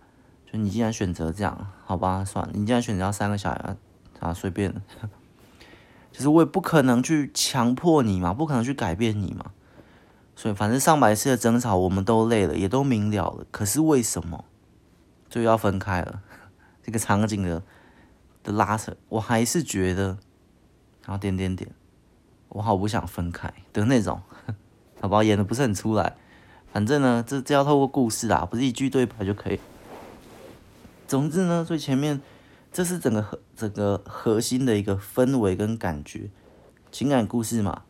[0.50, 3.76] 就你既然选择这样，好吧，算了，你既然选择要三个小孩
[4.20, 4.74] 啊，随便。
[6.10, 9.52] 其 实我也不可能去强迫你嘛，不可能去改变你嘛，
[10.34, 13.46] 所以反正上百次的争吵，我们都累了，也都明了了。
[13.50, 14.44] 可是为什么
[15.28, 16.22] 就要分开了？
[16.82, 17.62] 这个场景的
[18.42, 20.16] 的拉扯，我还是觉得，
[21.02, 21.70] 然后点点点，
[22.48, 24.22] 我好不想分开的那种，
[25.00, 25.22] 好吧？
[25.22, 26.16] 演的不是很出来，
[26.72, 29.61] 反正呢，这这要透过故事啊，不是一句对白就可以。
[31.06, 32.20] 总之呢，最前面。
[32.70, 36.28] 这是整个核整个核心的一个氛围跟感觉，
[36.92, 37.82] 情感故事嘛。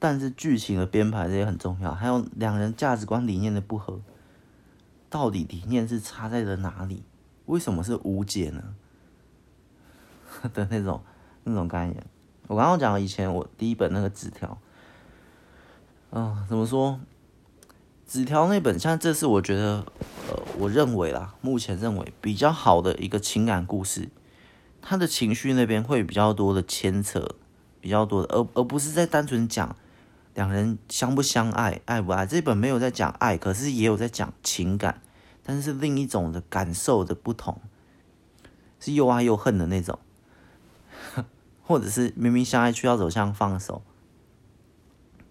[0.00, 4.00] 但是剧情的编排这也很重要，还有两人价值观理念的不合，
[5.08, 7.04] 到底理念是差在了哪里？
[7.46, 8.74] 为什么是无解呢？
[10.52, 11.00] 的那种
[11.44, 12.04] 那种概念。
[12.48, 14.58] 我刚刚讲了以前我第一本那个纸条，
[16.10, 17.00] 嗯、怎么说？
[18.06, 19.84] 纸条那本，像这是我觉得，
[20.28, 24.08] 呃，我认为啦，目前认为比较好的一个情感故事，
[24.80, 27.34] 他的情绪那边会比较多的牵扯，
[27.80, 29.74] 比较多的，而而不是在单纯讲
[30.34, 32.24] 两人相不相爱，爱不爱。
[32.24, 35.02] 这本没有在讲爱，可是也有在讲情感，
[35.42, 37.60] 但是另一种的感受的不同，
[38.78, 39.98] 是又爱又恨的那种，
[41.66, 43.82] 或者是明明相爱却要走向放手，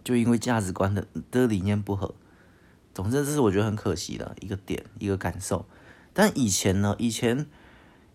[0.06, 2.16] 就因为价值观的的理念不合。
[2.94, 5.66] 总之，这是我觉得很可惜的一个点，一个感受。
[6.14, 7.46] 但以前呢，以前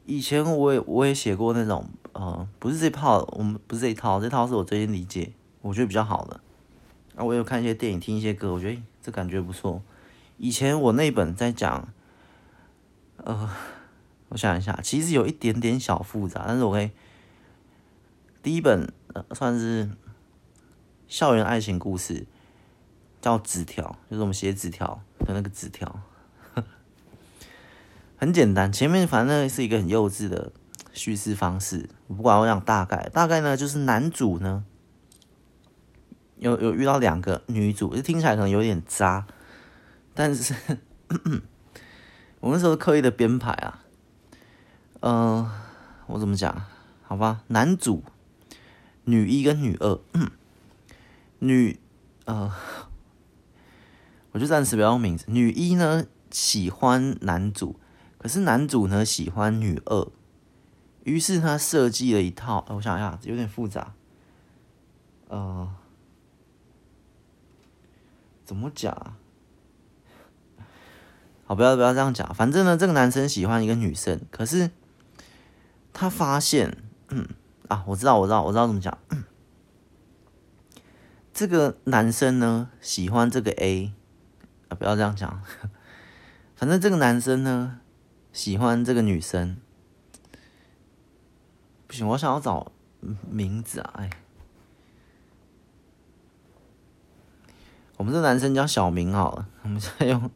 [0.06, 6.40] 以前我也我也写过那种，呃，不是这套，我们不是这一套，这套是我最近理解，我觉得比较好的。
[7.16, 9.82] 啊，我有看一些电影，听一些歌，我觉得这感觉不错。
[10.38, 11.92] 以前我那本在讲，
[13.18, 13.50] 呃，
[14.30, 16.90] 我想一下，其实有一点点小复杂，但是我可以
[18.42, 19.90] 第一本呃算是
[21.10, 22.26] 校园爱情故事。
[23.20, 26.00] 叫纸条，就是我们写纸条的那个纸条，
[28.16, 28.72] 很简单。
[28.72, 30.50] 前面反正是一个很幼稚的
[30.94, 34.64] 叙事方式，我不管我讲大概，大概呢就是男主呢
[36.38, 39.26] 有有遇到两个女主，就听起来可能有点渣，
[40.14, 40.54] 但是
[42.40, 43.84] 我那时候刻意的编排啊，
[45.00, 45.50] 嗯、
[46.06, 46.64] 我怎么讲？
[47.02, 48.02] 好吧，男主
[49.04, 50.00] 女一跟女二，
[51.40, 51.78] 女
[52.24, 52.50] 呃。
[54.32, 55.24] 我就暂时不要用名字。
[55.26, 57.80] 女一呢喜欢男主，
[58.16, 60.06] 可是男主呢喜欢女二，
[61.02, 62.64] 于是他设计了一套。
[62.68, 63.92] 我想一下，有点复杂。
[65.26, 65.68] 呃，
[68.44, 69.16] 怎么讲？
[71.44, 72.32] 好，不要不要这样讲。
[72.32, 74.70] 反正呢，这个男生喜欢一个女生，可是
[75.92, 76.76] 他发现，
[77.08, 77.26] 嗯
[77.66, 78.96] 啊，我知道，我知道，我知道怎么讲。
[79.08, 79.24] 嗯
[81.40, 83.94] 这个男生呢喜欢这个 A
[84.68, 84.74] 啊。
[84.74, 85.42] 不要这样讲，
[86.54, 87.80] 反正这个男生呢，
[88.30, 89.56] 喜欢这个女生，
[91.86, 92.70] 不行，我想要找
[93.26, 93.94] 名字啊！
[93.96, 94.10] 哎，
[97.96, 100.30] 我们这男生叫小明好了，我们再用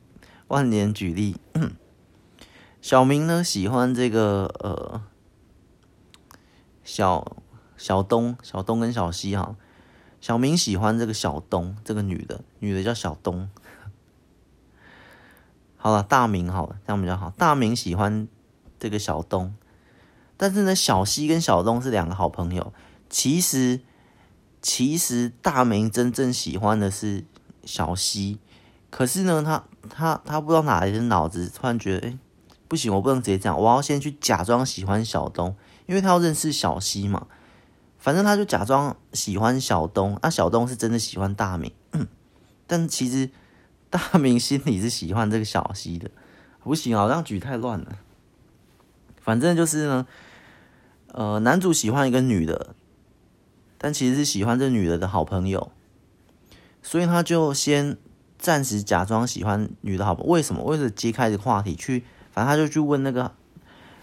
[0.48, 1.36] 万年举例。
[2.80, 5.02] 小明呢，喜欢这个呃
[6.82, 7.36] 小
[7.76, 9.54] 小东，小东跟小西哈。
[10.24, 13.50] 小明喜欢这个小东，这个女的，女的叫小东。
[15.76, 17.28] 好了，大明好了，这样比较好。
[17.36, 18.26] 大明喜欢
[18.80, 19.54] 这个小东，
[20.38, 22.72] 但是呢，小西跟小东是两个好朋友。
[23.10, 23.80] 其实，
[24.62, 27.26] 其实大明真正喜欢的是
[27.66, 28.38] 小西，
[28.88, 32.18] 可是呢，他他他不知道哪来的脑子，突然觉得，哎，
[32.66, 37.26] 不行，我不能直接这样，我要先去假装喜欢小东，因为他要认识小西嘛。
[38.04, 41.72] 反正他就假装喜欢小东，那、啊、小东是真的喜欢大明，
[42.68, 43.30] 但其实
[43.88, 46.10] 大明心里是喜欢这个小西的。
[46.62, 47.96] 不行啊，这样举太乱了。
[49.22, 50.06] 反正就是呢，
[51.12, 52.74] 呃，男主喜欢一个女的，
[53.78, 55.72] 但其实是喜欢这女的的好朋友，
[56.82, 57.96] 所以他就先
[58.38, 60.26] 暂时假装喜欢女的好朋。
[60.26, 60.62] 为什么？
[60.64, 63.32] 为了揭开这个话题，去，反正他就去问那个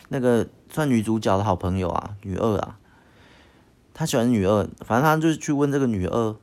[0.10, 2.80] 那个算女主角的好朋友啊，女二啊。
[4.02, 6.36] 他喜欢女二，反正他就是去问这个女二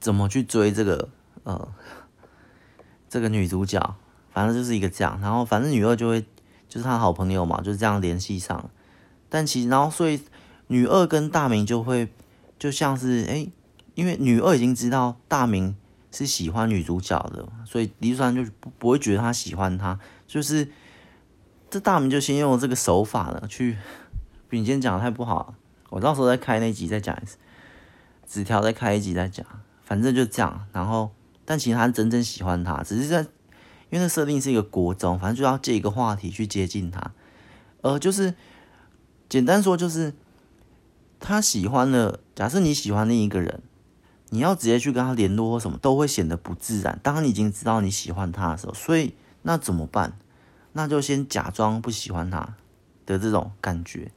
[0.00, 1.10] 怎么去追这个
[1.42, 1.68] 呃
[3.06, 3.94] 这个女主角，
[4.32, 5.20] 反正就是一个这样。
[5.20, 6.22] 然后反正女二就会
[6.70, 8.70] 就是他好朋友嘛，就是这样联系上。
[9.28, 10.18] 但其实然后所以
[10.68, 12.08] 女二跟大明就会
[12.58, 13.46] 就像是哎、
[13.94, 15.76] 因为女二已经知道大明
[16.10, 20.66] 是喜欢女主角的，所以李川就不不会觉得他喜欢他，就是
[21.68, 23.76] 这大明就先用这个手法呢去，
[24.48, 25.52] 你今天讲的太不好。
[25.96, 27.38] 我到时候再开那集再讲一次，
[28.28, 29.46] 纸条再开一集再讲，
[29.82, 30.66] 反正就这样。
[30.70, 31.10] 然后，
[31.46, 37.12] 但其实他真正喜欢他，只是在因为那设定是一个国中，反正就要借一个话题去接近他。
[37.80, 38.34] 呃，就是
[39.26, 40.12] 简单说，就是
[41.18, 42.20] 他喜欢了。
[42.34, 43.62] 假设你喜欢另一个人，
[44.28, 47.00] 你要直接去跟他联络或什么，都会显得不自然。
[47.02, 50.18] 当你已经知道你喜欢他的时候，所以那怎么办？
[50.74, 52.54] 那就先假装不喜欢他
[53.06, 54.10] 的这种感觉。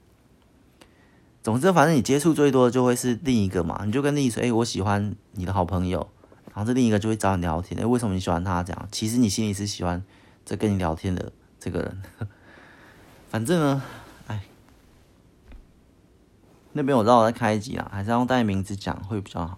[1.50, 6.08] 总之，反正你接触最多的就会是另一个嘛，你就跟另一说：“哎、我喜欢你的好朋友。”
[6.54, 7.82] 然后这另一个就会找你聊天。
[7.82, 8.62] 哎、为什么你喜欢他？
[8.62, 10.04] 这样，其实你心里是喜欢
[10.46, 12.04] 这跟你聊天的这个人。
[13.32, 13.82] 反正呢，
[14.28, 14.44] 哎，
[16.74, 19.58] 那边我知道我在开一集啦，还是要用带名字讲会比较好。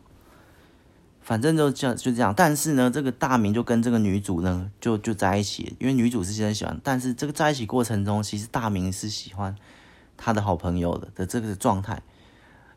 [1.22, 2.34] 反正就这样就这样。
[2.34, 9.54] 但是呢，这个大明就跟这个女主呢就就在一起，因为女主是现在喜欢，但是这个在一起过程中，其实大明是喜欢。
[10.24, 12.04] 他的好朋友的的这个状态，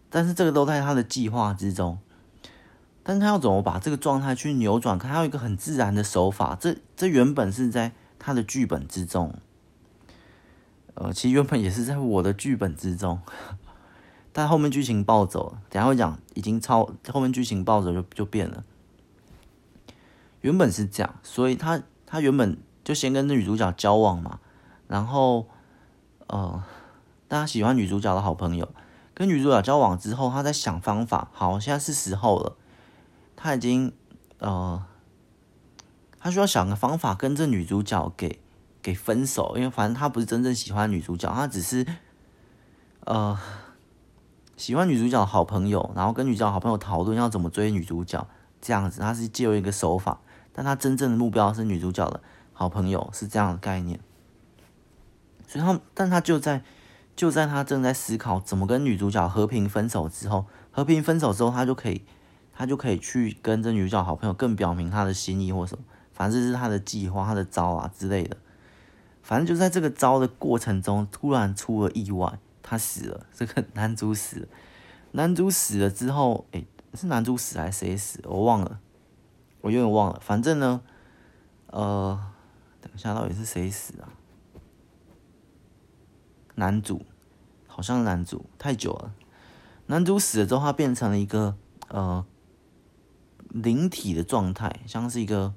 [0.09, 1.99] 但是这个都在他的计划之中，
[3.03, 4.99] 但他要怎么把这个状态去扭转？
[4.99, 9.35] 他要一个很自然的手法，这这原本是在他的剧本之中，
[10.95, 13.21] 呃，其实原本也是在我的剧本之中，
[14.33, 18.65] 但后面剧情暴走了，等下会讲，已经超后面剧情暴走就就变了，
[20.41, 24.41] 原本是这样，所以他他原本就先跟女主角交往嘛，
[24.89, 25.47] 然后
[26.29, 26.65] 呃。
[27.41, 28.69] 他喜欢女主角的好朋友，
[29.15, 31.29] 跟女主角交往之后，他在想方法。
[31.33, 32.57] 好，现在是时候了，
[33.37, 33.93] 他已经
[34.39, 34.85] 呃，
[36.19, 38.41] 他需要想个方法跟这女主角给
[38.83, 41.87] 给分手，因为反正他不是真正喜欢女主角，他只是
[43.05, 43.39] 呃
[44.57, 48.27] 喜欢女主角的好朋友，然后跟女主角好朋友讨论要怎么追女主角
[48.61, 49.01] 这样子。
[49.01, 50.21] 他是借由一个手法，
[50.53, 52.21] 但他真正的目标是女主角的
[52.53, 53.99] 好朋友，是这样的概念。
[55.47, 56.63] 所以他，但他就在。
[57.17, 62.03] 就在他正在思考怎么跟女主角和平分手之后，和平分手之后，他就可以，
[62.53, 68.37] 他就可以去跟这女主角好朋友更表明他的心意或什么，反正是他的计划、他的招啊之类的。
[69.23, 73.27] 反正就在这个招的过程中，突然出了意外，他死了。
[73.33, 74.49] 这个男主死了，
[75.13, 78.21] 男主死了之后，诶，是男主死还是谁死？
[78.25, 78.81] 我忘了，
[79.61, 80.21] 我有点忘了。
[80.21, 80.83] 反正呢，
[81.69, 82.21] 呃，
[82.81, 84.13] 等一下到底是谁死啊？
[86.57, 87.03] 男主
[87.75, 89.13] 好像男主，太久了。
[89.87, 91.57] 男主死了之后，他变成了一个
[91.89, 92.25] 呃
[93.49, 95.53] 灵体的状态，像是一个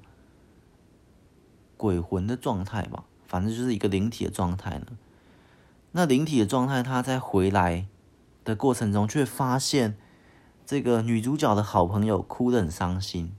[1.77, 4.87] 鬼魂的状态吧，反正就是一个灵体的状态呢。
[5.91, 7.85] 那灵体的状态，他在回来
[8.43, 9.95] 的过程中，却发现
[10.65, 13.31] 这个女主角的好朋友哭得很伤心。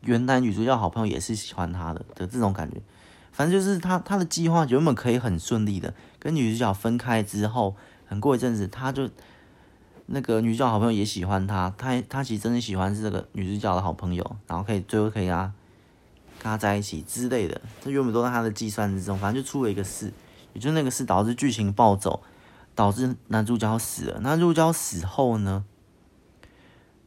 [0.00, 2.82] 原来女主角好朋友也是喜欢他的的这种感觉。
[3.32, 7.74] 反正就是他他的计划原本可以很顺利的跟女主角分开之后，
[8.06, 9.08] 很过一阵子，他就
[10.06, 15.52] 那个女主角好朋友也喜欢他，他他其实真的喜欢是这个女主角的好朋友，然后可以最后可以啊
[16.38, 20.12] 跟他在一起之类的，这原本都在他的计算之中，反正就出了一个事，
[20.52, 22.22] 也就那个事导致剧情暴走，
[22.74, 24.20] 导致男主角死了。
[24.20, 25.64] 那男主角死后呢，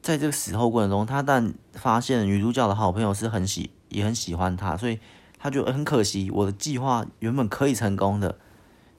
[0.02, 5.00] 在这个死后过程中，他但发现女主角的好朋友是很喜也很喜欢他，所以
[5.38, 8.40] 他就很可惜，我的计划原本可以成功的。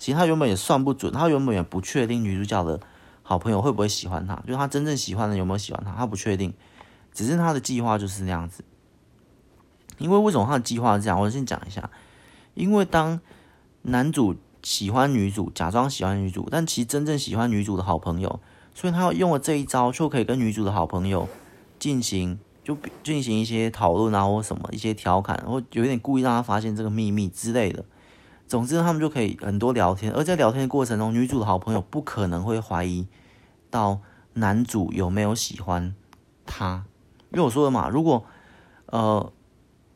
[0.04, 2.78] 其实他原本也算不准，他原本也不确定女主角的
[3.22, 6.52] 好朋友会不会喜欢他，就他真正喜欢的有没有喜欢他，他不确定。
[7.10, 8.62] 只是他的计划就是那样子。
[9.96, 11.18] 因为为什么他的计划是这样？
[11.18, 11.88] 我先讲一下。
[12.52, 13.18] 因为当
[13.80, 18.40] 男主喜欢女主，假装喜欢女主，但其实真正喜欢女主的好朋友，
[18.74, 21.26] 所以他用了这一招，就可以跟女主的好朋友
[21.78, 27.82] 进行就进行一些讨论啊，或什么一些调侃，或有点故意让他发现这个秘密之类的。
[28.46, 33.08] 总之，他们就可以很多聊天，而在聊天的过程中，女主的好朋友不可能会怀疑
[33.70, 34.00] 到
[34.34, 35.94] 男主有没有喜欢
[36.44, 36.84] 她，
[37.30, 38.24] 因为我说了嘛，如果
[38.86, 39.32] 呃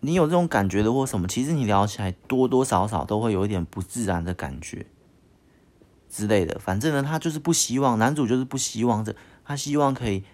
[0.01, 4.87] 你有这种感觉的或什么，其实你聊起来多多少少都会有一点不自然的感觉
[6.09, 6.59] 之类的。
[6.59, 10.25] 反正呢，他就是不希望男主就是不希望这，他希望可以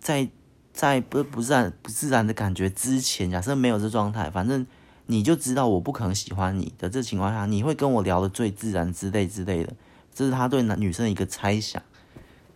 [0.00, 0.28] 在
[0.72, 4.66] 在不不自然不自然的感觉之前，假设没有这状态，反正。
[5.12, 9.74] 你就知道我不可能喜欢你的这情况下，你会跟我聊的最自然之类之类的，
[10.14, 11.82] 这是他对男女生一个猜想。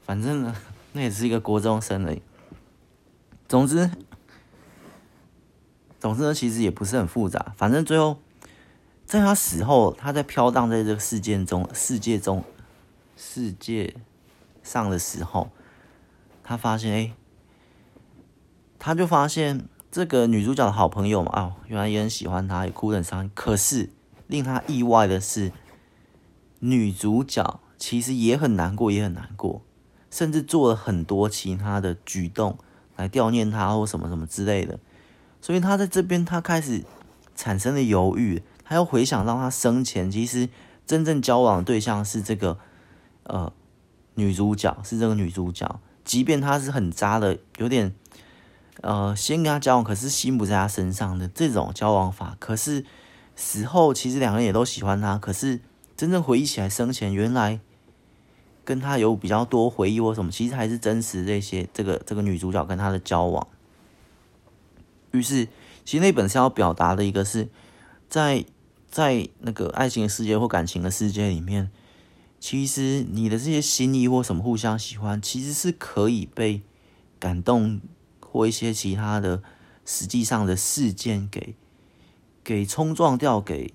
[0.07, 0.57] 反正呢，
[0.93, 2.23] 那也是一个国中生而已。
[3.47, 3.91] 总之，
[6.01, 7.53] 总之呢，其实也不是很复杂。
[7.59, 8.19] 反正最后，
[9.05, 12.43] 在他死后，他在飘荡在这个世界中、世界中、
[13.19, 13.95] 世界
[14.63, 15.51] 上的时候，
[16.43, 17.13] 他发现，哎，
[18.79, 19.69] 他就发现。
[19.97, 23.31] 这个女主角的好朋友嘛，啊、哦，原来也很喜欢她，也哭得很伤心。
[23.35, 23.89] 可是
[24.27, 25.51] 令她意外的是，
[26.59, 29.63] 女主角其实也很难过，也很难过，
[30.11, 32.59] 甚至做了很多其他的举动
[32.97, 34.79] 来悼念她或什么什么之类的。
[35.41, 36.85] 所以她在这边，她开始
[37.35, 40.51] 产生了犹豫，她要回想到她生前其实
[40.87, 42.59] 真正交往的对象是这个
[43.23, 43.51] 呃
[44.17, 47.95] 女主角，是这个女主角，即便她是很渣的，有点。
[48.83, 52.85] 呃，先跟他交往，可是心不在他身上的这种交往法，可是
[53.35, 55.61] 死后其实两个人也都喜欢他，可是
[55.97, 57.59] 真正回忆起来，生前原来
[58.65, 63.49] 跟他有比较多回忆或什么，其实还是真实这些这个这个女主角跟他的交往。
[65.13, 65.49] 于是，
[65.85, 67.49] 其实那本是要表达的一个是
[68.11, 68.45] 在
[68.91, 71.71] 在那个爱情的世界或感情的世界里面，
[72.39, 76.61] 其实你的这些心意或什么互相喜欢，其实是可以被
[77.19, 77.81] 感动。
[78.37, 79.43] 或一些其他的
[79.87, 81.55] 实际上的事件给
[82.45, 83.73] 给冲撞掉，给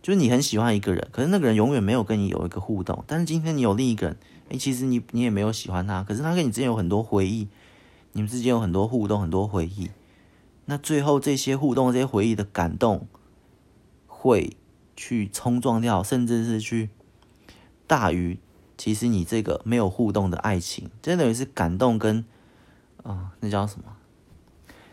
[0.00, 3.02] 就是你很喜欢一个人，可是那个人永远没有跟你有一个互动。
[3.08, 4.16] 但是今天你有另一个人，
[4.50, 7.48] 哎，其实你你也没有喜欢他，可是他跟你之间有很多回忆，
[8.12, 9.90] 你们之间有很多互动，很多回忆。
[10.66, 13.08] 那最后这些互动、这些回忆的感动，
[14.06, 14.56] 会
[14.96, 16.90] 去冲撞掉，甚至是去
[17.88, 18.38] 大于
[18.76, 22.24] 其实你这个没有互动的爱情，真的等于是感动跟。
[23.02, 23.84] 啊、那叫什么？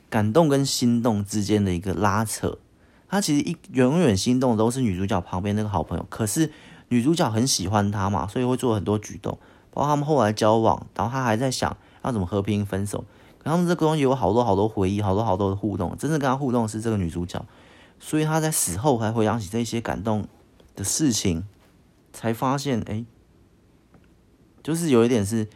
[0.09, 2.57] 感动跟心动之间的一个拉扯。
[3.09, 6.51] 他其实一永远心动都是女主角旁边那个好朋友，可是
[6.89, 9.37] 女主角很喜欢他嘛，所以会做很多举动，
[9.71, 13.03] 包括他们后来交往，然后他还在想要怎么和平分手。
[13.39, 15.95] 可他们这个东西有好多好多回忆，好多好多的互动。
[15.97, 17.45] 真正跟他互动是这个女主角，
[17.99, 20.27] 所以他在死后还回想起这些感动
[20.75, 21.45] 的事情，
[22.13, 23.05] 才发现，哎，
[24.63, 25.47] 就是有一点是。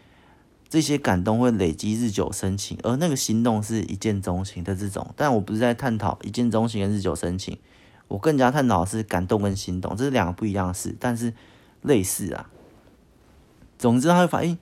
[0.69, 5.11] 这些感动会累积日久生情，而那个心动是一见钟情的这种。
[5.15, 7.57] 但我不是在探讨一见钟情跟日久生情，
[8.07, 11.33] 我更加探讨是感动跟心动，这是两个不一样的事，但是
[11.81, 12.51] 类似啊。
[13.79, 14.59] 总之他会反应，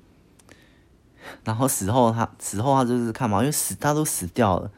[1.44, 4.72] 然后死后他死后他就是看嘛，因为死他都死掉了，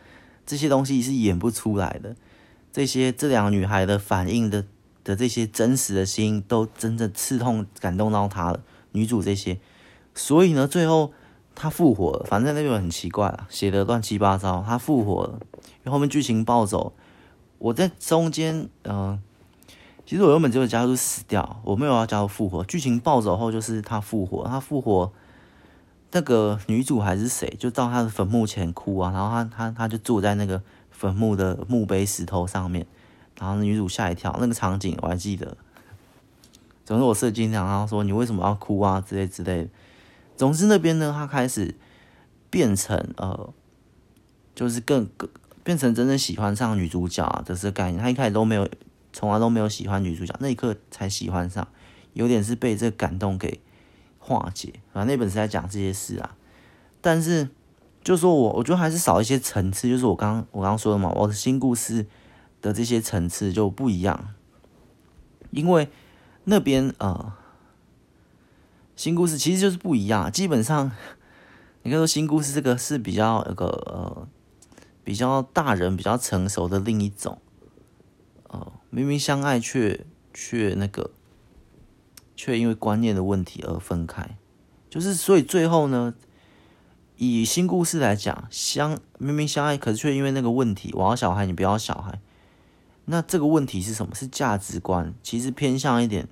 [0.47, 2.15] 这些东西是演不出来的。
[2.73, 4.65] 这些这两个女孩的反应的
[5.03, 8.63] 的这些真实的心，都真的刺痛感动到他了。
[8.93, 9.59] 女主这些，
[10.15, 11.13] 所以呢，最后。
[11.61, 14.63] 他复活了，反正那个很奇怪啊，写的乱七八糟。
[14.65, 16.93] 他复活了，因为后面剧情暴走，
[17.57, 19.21] 我在中间，嗯、
[20.05, 22.63] 其实我原本就加入死掉，我没有要加入复活。
[22.63, 25.11] 剧情暴走后就是他复活，他复活，
[26.13, 32.87] 那个女主还是谁，就到他的坟墓前哭啊，然后他他他就坐在那个坟墓的墓碑石头上面，
[33.37, 35.57] 然后女主吓一跳，那个场景我还记得。
[36.85, 39.69] 总之我设计这样，然后说你为什么要哭啊之类之类的。
[40.39, 41.75] 总之那边呢，他开始
[42.49, 43.53] 变成呃，
[44.55, 45.29] 就是更更
[45.65, 48.01] 变成真正喜欢上女主角啊的这个概念。
[48.01, 48.65] 他一开始都没有，
[49.11, 51.67] 从来都没有喜欢女主角，那一刻才喜欢上，
[52.13, 53.59] 有点是被这个感动给
[54.17, 54.75] 化解。
[54.93, 56.37] 反正那本是在讲这些事啊，
[57.01, 57.49] 但是
[58.01, 62.05] 就说我我觉得还是少一些层次，就是我刚我刚刚说的嘛，我的新故事
[62.61, 64.33] 的这些层次就不一样，
[65.51, 65.89] 因为
[66.45, 67.33] 那边呃
[68.99, 70.91] 新故事其实就是不一样，基本上
[71.83, 74.27] 你可以说新故事这个是比较那个呃
[75.05, 77.41] 比较大人比较成熟的另一种，
[78.49, 81.11] 呃明明相爱却却那个
[82.35, 84.37] 却因为观念的问题而分开，
[84.89, 86.13] 就是所以最后呢。
[87.15, 92.19] 以新故事来讲，相明明相爱，可是却因为那个问题，我要小孩，你不要小孩。
[93.05, 94.13] 那这个问题是什么？
[94.15, 96.27] 是价值观，其实偏向一点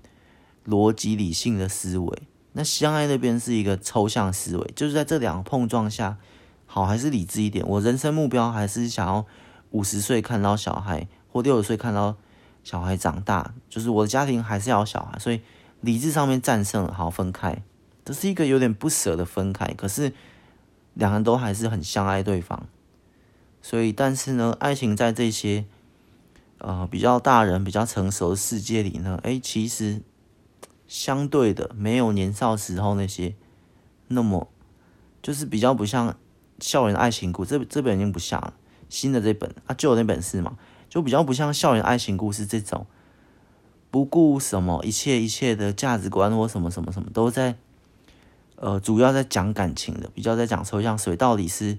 [0.66, 2.27] 逻辑理性的思维。
[2.58, 6.18] 那相爱那边是一个抽象思维，就是在这两个碰撞下，
[6.66, 7.64] 好还是理智一点？
[7.68, 9.26] 我人生目标还是想要
[9.70, 12.18] 五十岁看到小孩，或六十岁看到
[12.64, 15.42] 小孩长大，就是我的家庭还是要小孩，所以
[15.82, 17.64] 理智上面战胜了，好分开。
[18.04, 20.12] 这是一个有点不舍的分开，可是。
[21.00, 22.66] 两人都还是很相爱对方，
[23.62, 25.64] 所以但是呢，爱情在这些
[26.58, 30.02] 呃比较大人、比较成熟的世界里呢，哎，其实
[30.88, 33.36] 相对的没有年少时候那些
[34.08, 34.48] 那么，
[35.22, 36.18] 就是比较不像
[36.60, 37.46] 校园爱情故。
[37.46, 38.54] 这这本已经不像了，
[38.90, 40.58] 新的这本啊，旧的那本是嘛，
[40.90, 42.88] 就比较不像校园爱情故事这种
[43.92, 47.56] 不顾什么一切一切的价值观或什么什么什么都在。
[48.60, 51.78] 呃，主要在讲感情的，比较在讲抽象，所以到底是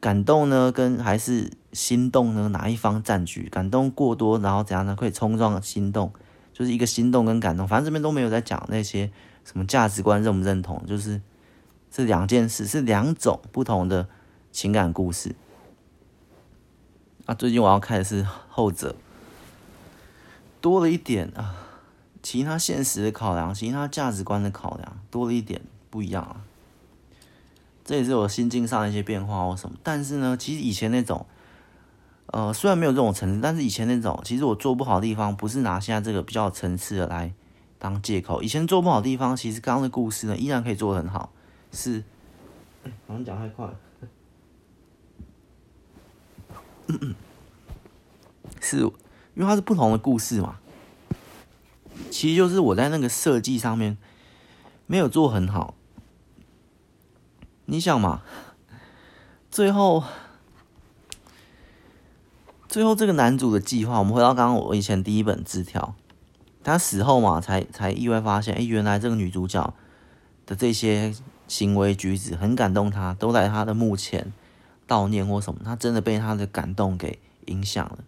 [0.00, 2.48] 感动呢，跟还是心动呢？
[2.48, 3.50] 哪一方占据？
[3.50, 4.96] 感动过多，然后怎样呢？
[4.98, 6.10] 可以冲撞心动，
[6.58, 7.68] 就是一个心动跟感动。
[7.68, 9.12] 反正这边都没有在讲那些
[9.44, 11.20] 什么价值观认不认同，就是
[11.88, 14.08] 这两件事是两种不同的
[14.50, 15.36] 情感故事。
[17.26, 18.96] 啊，最近我要看的是后者，
[20.60, 21.66] 多了一点啊。
[22.20, 26.42] 其他现实的考量，其他价值观的考量多了一点不一样啊。
[27.84, 29.76] 这也是我心境上的一些变化或什么。
[29.84, 31.24] 但是呢，其实以前那种，
[32.28, 37.32] 呃，虽然没有这种层次，但是以前那种，其实我做不好的地方，不是拿现在这个比较层次的来
[37.78, 38.42] 当借口。
[38.42, 41.32] 以前做不好的地方，其实刚刚的故事呢，依然可以做得很好。
[41.72, 42.04] 是，
[43.06, 43.74] 好像讲太快了。
[48.60, 48.92] 是，因
[49.36, 50.58] 为它是不同的故事嘛。
[52.10, 53.96] 其实就是我在那个设计上面
[54.86, 55.74] 没有做很好。
[57.66, 58.22] 你想嘛，
[59.50, 60.02] 最后
[62.68, 65.94] 最后这个男主的计划，我们回到刚刚我以前第一本字条，
[66.62, 69.72] 他死后嘛，才才意外发现，哎，原来这个女主角
[70.44, 71.14] 的这些
[71.46, 74.32] 行为举止很感动他，都在他的墓前
[74.86, 77.98] 悼念或什么，他真的被他的感动给影响了。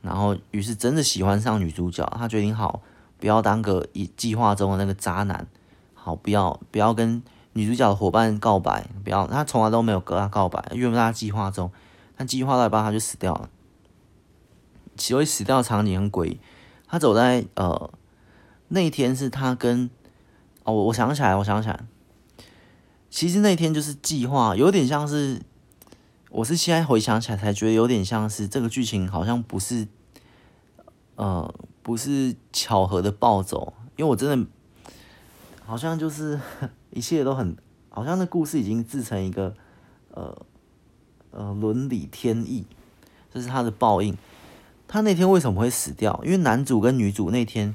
[0.00, 2.80] 然后，于是真的喜欢上女主角，他决定好
[3.18, 5.46] 不要当个以计划中的那个渣男，
[5.92, 11.70] 好不要不要跟女主角的伙伴告白，不要他从来都没有跟他告白，因为他计划中，
[12.16, 13.48] 他计划到一半他就死掉了。
[14.96, 16.40] 其实死掉的场景很诡异，
[16.86, 17.90] 他走在呃
[18.68, 19.90] 那一天是他跟
[20.64, 21.84] 哦，我想起来，我想起来，
[23.10, 25.42] 其实那天就是计划，有点像是。
[26.30, 29.86] 我是现在回想起来才觉得有点像是这个剧情好像不是，
[31.14, 34.48] 呃，不是巧合的暴走，因为我真的
[35.64, 36.40] 好像就是
[36.90, 37.56] 一切都很，
[37.88, 39.54] 好像那故事已经制成一个，
[40.10, 40.36] 呃，
[41.34, 42.64] 呃，伦理天意，
[43.32, 44.16] 这是他的报应。
[44.86, 46.20] 他那天为什么会死掉？
[46.24, 47.74] 因为男主跟女主那天。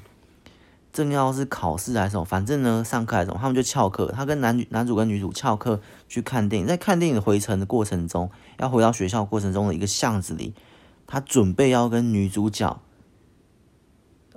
[0.91, 4.12] 正要是考试还是什么，反正呢，上课还是什么，他们就翘课。
[4.12, 10.55] 他跟男男主跟女主翘课去看电影，在看电影回程的过程中，要回到学校过程中的一个巷子里，
[11.05, 12.82] 他准备要跟女主角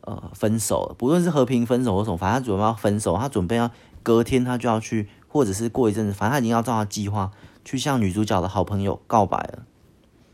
[0.03, 3.17] 呃分手了，不论是和平分手或什么，反正他准备要分手。
[3.17, 3.71] 他准备要
[4.03, 7.31] 隔天他就要去，或者是过一阵子，反正他已经要照他计划
[7.65, 9.67] 去向女主角的好朋友告白了。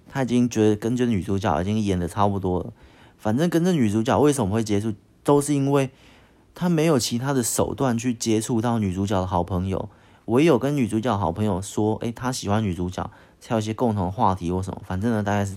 [0.08, 2.72] 他已经觉得跟这女主角已经演得差不多了，
[3.16, 5.90] 反正跟这女主角为什么会结束，都是因为。
[6.54, 9.88] 他没有其他的手段去接触到女主角的好朋友，
[10.24, 13.08] 唯有跟女主角好朋友说，诶，他喜欢女主角，
[13.38, 14.82] 才有一些共同话题或什么。
[14.84, 15.56] 反正呢，大概是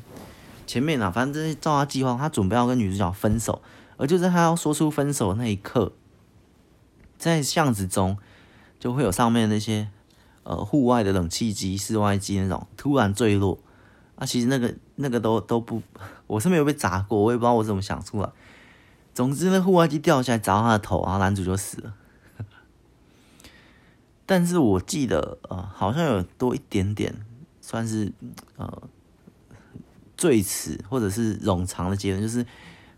[0.67, 3.63] 前面啊，反正照他计划，他准备要跟女主角分手，
[3.97, 5.93] 而就在他要说出分手那一刻，
[7.17, 8.15] 在巷子中
[8.79, 9.89] 就会有上面那些
[10.43, 13.59] 呃户外的冷气机、室外机那种突然坠落
[14.15, 15.81] 啊，其实那个那个都都不，
[16.27, 18.29] 我是没有被砸过，我也不知道我怎么想出来。
[19.13, 21.93] 总之，那户外机掉下来砸到他的头，然后男主就死了。
[24.25, 27.13] 但是我记得，呃，好像有多一点点，
[27.59, 28.13] 算是
[28.55, 28.83] 呃
[30.15, 32.45] 最迟或者是冗长的结论，就是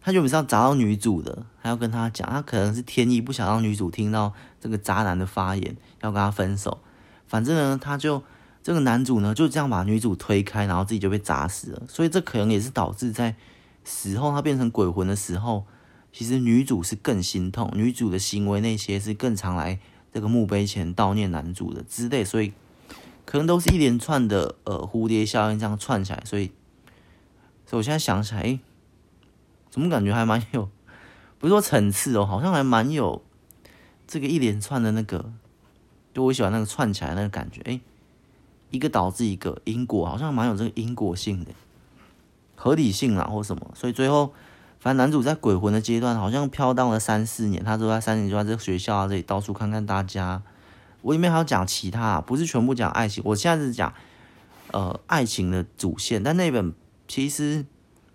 [0.01, 6.77] 他原本是要砸到女主的，还要跟他讲，他可能是天意不想让女主听到这个渣男的发言，要跟他分手。
[7.33, 8.21] 反正呢，他就
[8.61, 11.81] 这个男主呢就这样把女主推开，然后自己就被砸死了。
[11.89, 13.35] 所以这可能也是导致在
[13.83, 15.65] 死后他变成鬼魂的时候，
[16.11, 19.79] 其实女主是更心痛，女主的行为那些是更常来
[20.13, 22.53] 这个墓碑前悼念男主的之类，所以
[23.25, 26.51] 可能都是一连串的呃蝴蝶效应这样串起来，所以，
[27.65, 28.59] 所以我现在想起来，诶，
[29.71, 30.69] 怎么感觉还蛮有，
[31.39, 33.23] 不是说层次哦，好像还蛮有
[34.05, 35.33] 这个一连串的那个，
[36.13, 37.81] 就我喜欢那个串起来那个感觉，诶。
[38.69, 41.51] 一个导致一个因果，好像蛮有这个因果性的
[42.55, 43.69] 合理性啊，或什么。
[43.75, 44.33] 所以最后，
[44.79, 47.63] 反正男主在鬼魂的阶段，好像飘荡了三四年。
[47.63, 50.41] 他说他三年就在这个学校啊这里到处看看大家。
[51.03, 53.21] 我里面还要讲其他，不是全部讲爱情。
[53.27, 53.93] 我现在是讲
[54.71, 56.73] 呃爱情的主线，但那本
[57.07, 57.65] 其实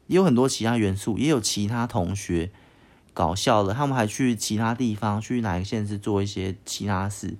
[0.09, 2.51] 也有很多其他元素，也有其他同学
[3.15, 7.37] 搞笑的，他们还去其他地方，去哪个县市做一些其他事，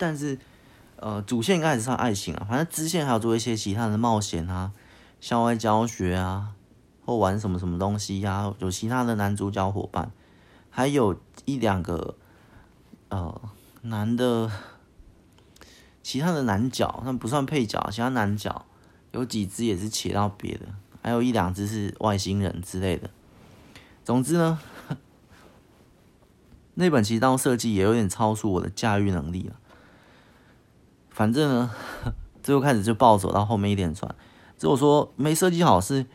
[0.00, 0.38] 但是。
[1.02, 4.70] 呃，主线应该还是算爱情啊，反正支线还有做一些其他的冒险啊，
[5.18, 6.52] 校外教学啊，
[7.06, 10.12] 或玩什么什么东西呀、有其他的男主角伙伴，
[10.68, 12.16] 还有一两个
[13.08, 13.40] 呃
[13.80, 14.52] 男的，
[16.02, 18.66] 其他的男角，那不算配角，其他男角
[19.12, 20.66] 有几只也是切到别的，
[21.00, 23.08] 还有一两只是外星人之类的。
[24.04, 24.60] 总之呢，
[26.74, 29.56] 那本其实当设计也有点超出我的驾驭能力了。
[31.20, 31.70] 反正呢，
[32.42, 34.10] 最后开始就暴走到后面一连串。
[34.56, 36.06] 只有说没设计好是，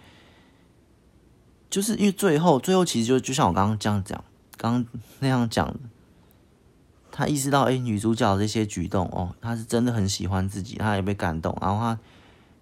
[1.70, 4.24] 就是因为最后最后其实就就像我刚刚这样讲，
[4.58, 4.84] 刚
[5.20, 5.76] 那样讲，
[7.12, 11.99] 他意识到哎、女主角这些举动哦，他是真的很喜欢自己，他也被感动，然后他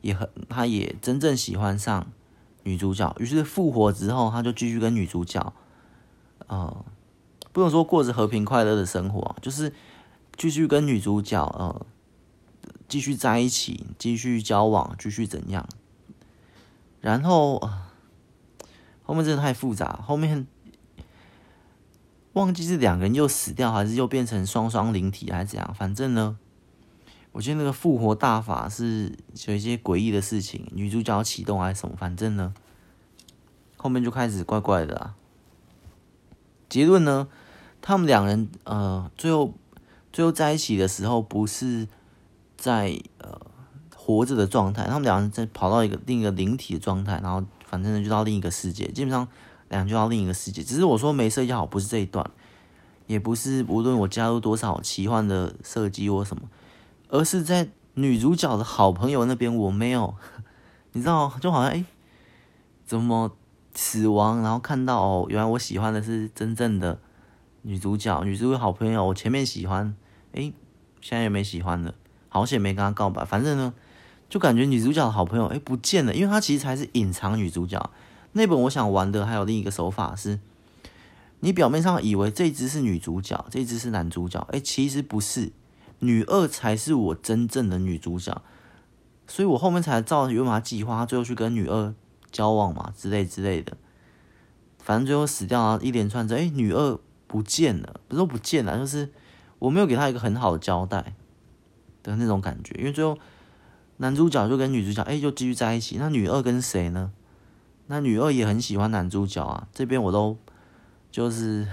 [0.02, 2.06] 也很，他也真正喜欢上
[2.64, 3.16] 女主角。
[3.20, 5.54] 于是复活之后，他就继续跟女主角，
[6.48, 6.86] 呃，
[7.54, 9.72] 不能说过着和平快乐的生活，就是
[10.36, 11.86] 继续跟女主角呃。
[12.94, 15.68] 继续在一起，继续交往，继续怎样？
[17.02, 17.60] 然后
[19.02, 20.46] 后面真的太复杂，后面
[22.34, 25.74] 忘记是两个人又死掉，还是又变成双双灵体，还是怎样？
[25.74, 26.38] 反正呢，
[27.32, 29.18] 我觉得那个复活大法是
[29.48, 31.96] 有一些诡异的事情，女主角启动还是什么？
[31.98, 32.54] 反正呢，
[33.76, 35.16] 后面就开始怪怪的啊。
[36.70, 37.28] 结论呢，
[37.82, 39.56] 他们两人呃，最后
[40.12, 41.88] 最后在一起的时候不是。
[42.64, 43.42] 在呃
[43.94, 49.28] 活着的状态，他们两人在跑到一个另一个灵体的状态，然后反正就到另一个世界，基本上
[49.68, 50.64] 两就到另一个世界。
[50.64, 52.26] 只是我说没设计好，不是这一段，
[53.06, 56.44] 也不是无论我加入多少奇幻的设计或什么，
[57.10, 60.16] 而是在女主角的好朋友那边我没有，
[60.94, 61.84] 你知道，就好像哎、
[62.86, 63.30] 怎么
[63.74, 66.98] 死亡，然后看到哦，原来我喜欢的是真正的
[67.64, 69.94] 女主角，女主角好朋友，我前面喜欢，
[70.32, 70.54] 哎、
[71.02, 71.94] 现在也没喜欢了。
[72.34, 73.72] 好险没跟他告白，反正呢，
[74.28, 77.92] 就感觉女主角的好朋友哎、不见了，因为她其实才是隐藏女主角。
[78.32, 80.40] 那本我想玩的还有另一个手法是，
[81.42, 85.52] 你表面上以为这只是女主角，这只是男主角，哎、其实不是，
[86.00, 88.42] 女二才是我真正的女主角。
[89.28, 91.94] 所以我后面才照原本计划，最后去跟女二
[92.32, 93.78] 交往嘛，之类之类的。
[94.80, 99.14] 反正最后死掉了，一连串着，哎、女二不见了，不是说不见了，就是
[99.60, 101.14] 我没有给她一个很好的交代。
[102.04, 103.18] 的那种感觉，因为最后
[103.98, 105.96] 男主角就跟女主角哎、就继续在一起。
[105.98, 107.12] 那女二跟谁呢？
[107.88, 109.68] 那女二也很喜欢男主角啊。
[109.74, 110.38] 这边我都
[111.10, 111.68] 就是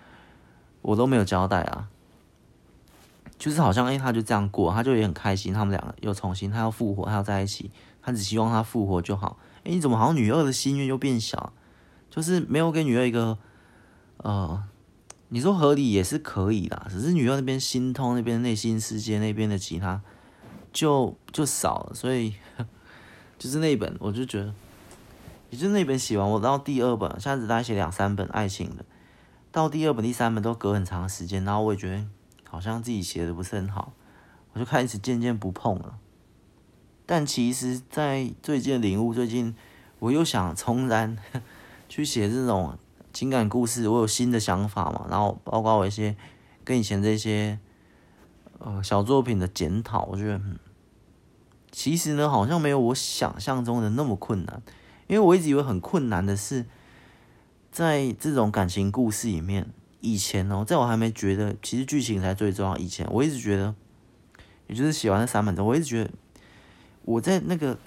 [0.82, 1.88] 我都没有交代啊，
[3.38, 5.52] 就是好像哎、欸，他就这样过，他就也很开心。
[5.52, 7.70] 他们两个又重新，他要复活，他要在一起，
[8.02, 9.38] 他只希望他复活就好。
[9.64, 11.52] 哎、你怎么好像女二的心愿又变小？
[12.10, 13.38] 就是没有给女二一个
[14.18, 14.62] 呃。
[15.28, 20.00] 你说合理也是可以啦，只是女二那边心痛，那边内心世界那边的其他
[20.72, 22.34] 就就少了，所以
[23.36, 24.54] 就是那本我就觉得，
[25.50, 28.84] 也就那本写完，我到第二本，现在只大概写两三本爱情的，
[29.50, 32.04] 到第二本、第三本都隔很长时间，然后我也觉得
[32.48, 33.92] 好像自己写的不是很好，
[34.52, 35.98] 我就开始渐渐不碰了。
[37.04, 39.56] 但其实，在最近领悟，最近
[39.98, 41.18] 我又想重燃
[41.88, 42.78] 去写这种。
[43.16, 46.14] 情感故事，我有新的想法嘛，然后包括我一些
[46.64, 47.58] 跟以前这些
[48.58, 50.38] 呃小作品的检讨，我觉得，
[51.72, 54.60] 其实呢，好像没有我想象中的那么困难，
[55.06, 56.66] 因为我一直以为很困难的是，
[57.72, 59.66] 在这种感情故事里面，
[60.02, 63.74] 以前哦，在我还没觉得其实剧情才最重要，以前我一直觉得，
[64.66, 66.10] 也就是写完那三本之后，我一直觉得
[67.06, 67.78] 我在那个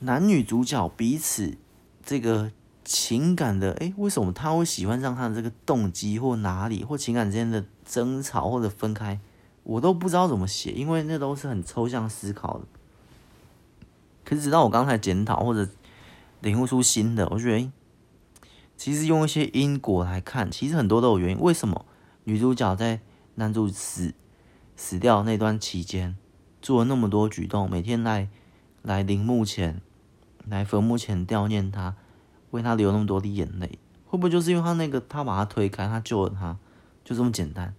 [0.00, 1.56] 男女主角彼此
[2.04, 2.50] 这个。
[2.88, 9.20] 情感的，诶，为什么他会喜欢上他的这个动机或哪里，或情感之间的争吵或者分开，
[9.62, 12.64] 我都不知道怎么写，因为那都是很抽象思考的。
[14.24, 15.70] 可是直到我刚才检讨或者
[16.40, 17.70] 领悟出新的，我觉得，
[18.78, 21.40] 其实用一些因果来看，其实很多都有原因。
[21.42, 21.84] 为什么
[22.24, 23.02] 女主角在
[23.34, 24.14] 男主死
[24.76, 26.16] 死掉那段期间
[26.62, 28.30] 做了那么多举动，每天来
[28.80, 29.82] 来陵墓前、
[30.46, 31.94] 来坟墓前悼念他，
[32.50, 33.78] 为他流那么多的眼泪？
[34.06, 36.56] 会不会就是因为他那个他把他推开，他救了他，
[37.04, 37.74] 就这么简单？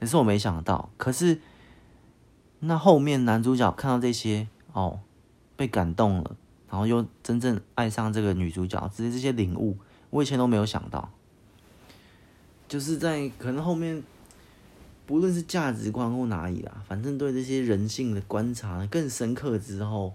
[0.00, 1.40] 可是我没想到，可是
[2.60, 5.00] 那后面男主角看到这些哦，
[5.56, 6.36] 被感动了，
[6.68, 9.78] 然后又真正爱上这个女主角，只是这些领悟，
[10.10, 11.10] 我以前都没有想到。
[12.66, 14.02] 就是在可能后面，
[15.06, 20.14] 不论是价值观或哪里啦，反正对这些人性的观察更深刻之后，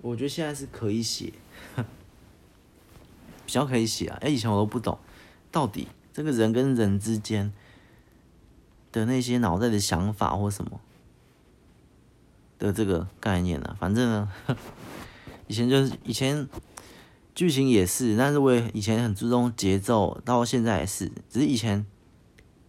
[0.00, 1.32] 我觉得现在是可以写，
[3.46, 4.18] 比较可以写啊。
[4.20, 4.98] 哎，以前我都不懂，
[5.50, 7.50] 到底这个人跟人之间。
[8.92, 10.80] 的那些脑袋的想法或什么
[12.58, 13.76] 的这个概念呢、啊？
[13.78, 14.32] 反正呢，
[15.48, 16.48] 以前就是以前
[17.34, 21.84] 剧情也是，但是我也以前很注重节奏，到现在也是，只是以前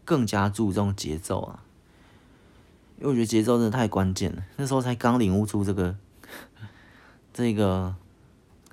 [0.04, 1.64] 更加注重节奏啊，
[2.98, 4.44] 因为我觉得节奏真的太关键了。
[4.58, 5.96] 那时候才刚领悟出这个
[7.32, 7.96] 这个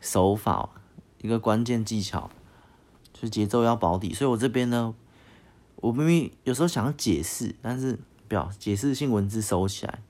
[0.01, 0.71] 手法，
[1.25, 2.29] 一个关键技巧，
[3.15, 4.13] 就是节奏要保底。
[4.13, 4.95] 所以我这边呢。
[5.79, 10.01] 我明明有时候想要解释，但是表解释性文字收起来，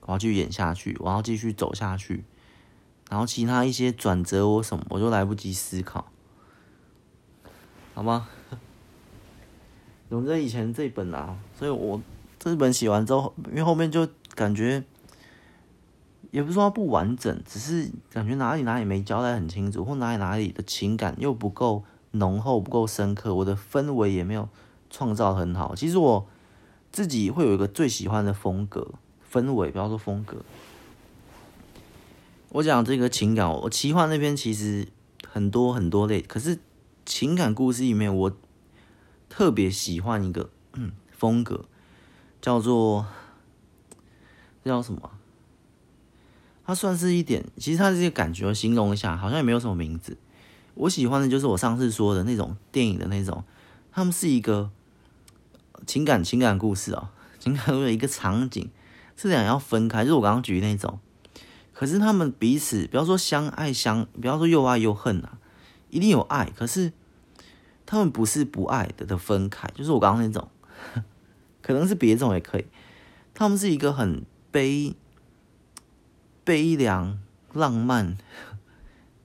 [0.00, 2.24] 我要继续演下去，我要继续走下去，
[3.10, 6.10] 然后其他一些转折或什么，我就来不及思考，
[7.92, 8.26] 好吗？
[10.08, 12.00] 总之以前这本啊，所以我
[12.38, 14.82] 这本写完之后，因为后面就感觉
[16.32, 24.48] 也不是说不完整，只是感觉哪里哪里没交代很清楚，或哪里哪里的情感又不够浓厚、不够深刻，我的氛围也没有。
[24.94, 26.28] 创造很好，其实我
[26.90, 28.92] 自己会有一个最喜欢的风格
[29.32, 30.36] 氛围，不要说风格。
[32.50, 34.86] 我讲这个情感，我奇幻那边其实
[35.26, 36.58] 很多很多类，可是
[37.06, 38.36] 情感故事里面，我
[39.30, 41.64] 特别喜欢一个嗯风格，
[42.42, 43.06] 叫做
[44.62, 45.10] 这叫什么？
[46.64, 50.16] 它算是一点，其实它这个感觉，形容一下，好像也没有什么名字。
[50.74, 53.44] 我喜欢的就是我上次说的那种电影的那种，
[53.90, 54.70] 他们是一个。
[55.84, 57.08] 情感情感故事哦，
[57.40, 58.70] 情感故事一个场景，
[59.16, 61.00] 是两要分开，就是我刚刚举那种。
[61.72, 65.38] 可是他们彼此，不要说相爱相，不要说又爱又恨啊，
[65.90, 66.48] 一定有爱。
[66.56, 66.92] 可是
[67.84, 70.48] 他们不是不爱的的分开，就是我刚刚那种，
[71.60, 72.66] 可能是别种也可以。
[73.34, 74.94] 他们是一个很悲
[76.44, 77.18] 悲凉、
[77.52, 78.16] 浪漫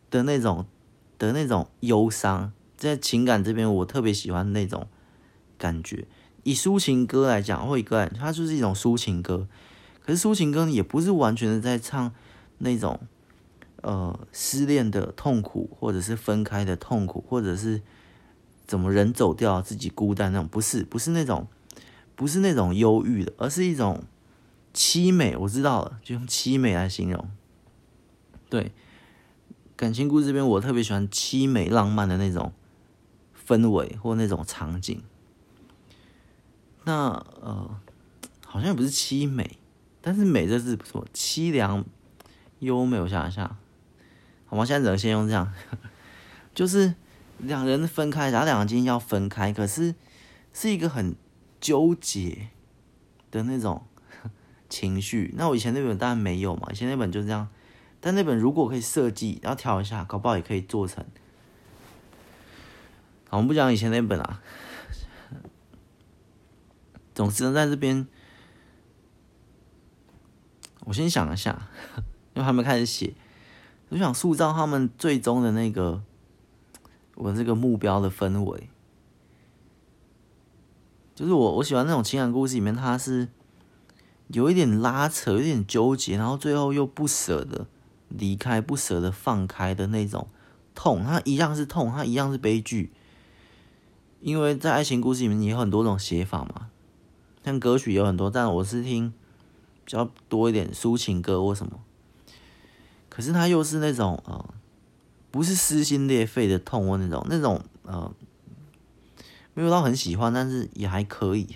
[0.09, 0.65] 的那种
[1.17, 4.87] 的那种忧伤，在情感这边，我特别喜欢那种
[5.57, 6.05] 感觉。
[6.43, 9.47] 以抒情歌来讲，或一个，它就是一种抒情歌。
[10.01, 12.13] 可是抒情歌也不是完全的在唱
[12.59, 12.99] 那种，
[13.81, 17.81] 呃，失恋的痛苦，或者是分开的痛苦，或者是
[18.65, 21.47] 怎么人走掉自己孤单那种，不是，不是那种，
[22.15, 24.03] 不是那种忧郁的，而是一种
[24.77, 25.35] 凄美。
[25.35, 27.27] 我知道了，就用凄美来形容。
[28.47, 28.71] 对，
[29.75, 32.53] 感情故事这边，我特别喜欢凄美浪漫的那种
[33.47, 35.03] 氛围或那种场景。
[36.83, 37.07] 那
[37.41, 37.81] 呃，
[38.45, 39.57] 好像也不是凄美，
[39.99, 41.83] 但是美这字不错，凄凉、
[42.59, 42.99] 优美。
[43.01, 43.57] 我想一下，
[44.45, 44.63] 好吗？
[44.63, 45.51] 现在只能先用这样，
[46.53, 46.93] 就是
[47.39, 49.95] 两人分开，然后两个今天要分开，可是
[50.53, 51.15] 是一个很
[51.59, 52.49] 纠结
[53.31, 53.83] 的那种
[54.69, 55.33] 情绪。
[55.35, 57.47] 那我以前那本当然没有嘛，以前那本就是这样，
[57.99, 61.05] 但那本如果可以设计，然后调一下，搞不好也可以做成。
[63.29, 64.41] 我们不讲以前那本啊。
[67.13, 68.07] 总之呢，在这边，
[70.81, 71.67] 我先想一下，
[72.35, 73.15] 因为还没开始写，
[73.89, 76.03] 我想塑造他们最终的那个
[77.15, 78.69] 我这个目标的氛围，
[81.15, 83.27] 就是我我喜欢那种情感故事里面，它是
[84.27, 87.67] 有一点拉扯，有点纠结，然后最后又不舍得
[88.09, 90.27] 离开，不舍得放开的那种
[90.75, 92.91] 痛，它一样是痛，它一样是悲剧，
[94.21, 96.69] 因为在爱情故事里面也有很多种写法嘛。
[97.43, 99.13] 像歌曲有很多，但我是听
[99.85, 101.79] 比较多一点抒情歌或什么。
[103.07, 104.53] 可是它又是那种呃，
[105.31, 108.13] 不是撕心裂肺的痛或那种那种呃，
[109.53, 111.55] 没有到很喜欢，但是也还可以。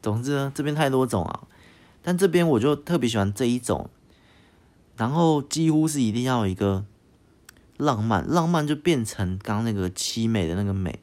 [0.00, 1.42] 总之呢，这边太多种啊，
[2.04, 3.90] 但这边我就特别喜欢这一种。
[4.96, 6.84] 然后几乎是一定要一个
[7.78, 11.00] 浪漫，浪漫就变成刚那个凄美的那个美，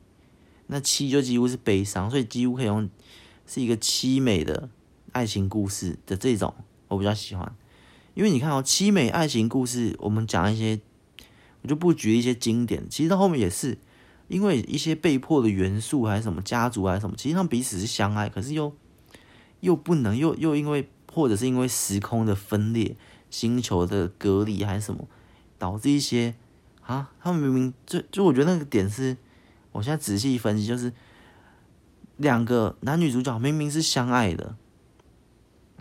[0.67, 2.89] 那凄就几乎是悲伤，所以几乎可以用。
[3.47, 4.69] 是一个凄美的
[5.11, 6.53] 爱情故事的这种，
[6.87, 7.53] 我比较喜欢。
[8.13, 10.79] 因为你看哦，凄美爱情故事，我们讲一些，
[11.61, 12.87] 我就不举一些经典。
[12.89, 13.77] 其实到后面也是，
[14.29, 18.73] 因为一些被迫的元素，还是什么家族，还是什么，其实他们彼此是相爱，可是又
[19.61, 22.95] 又不能，又又因为或者是因为时空的分裂、
[23.29, 25.07] 星球的隔离，还是什么，
[25.57, 26.35] 导致一些
[26.81, 29.17] 啊，他们明明就就我觉得那个点是，
[29.71, 30.91] 我现在仔细分析，就是
[32.17, 34.55] 两个男女主角明明是相爱的。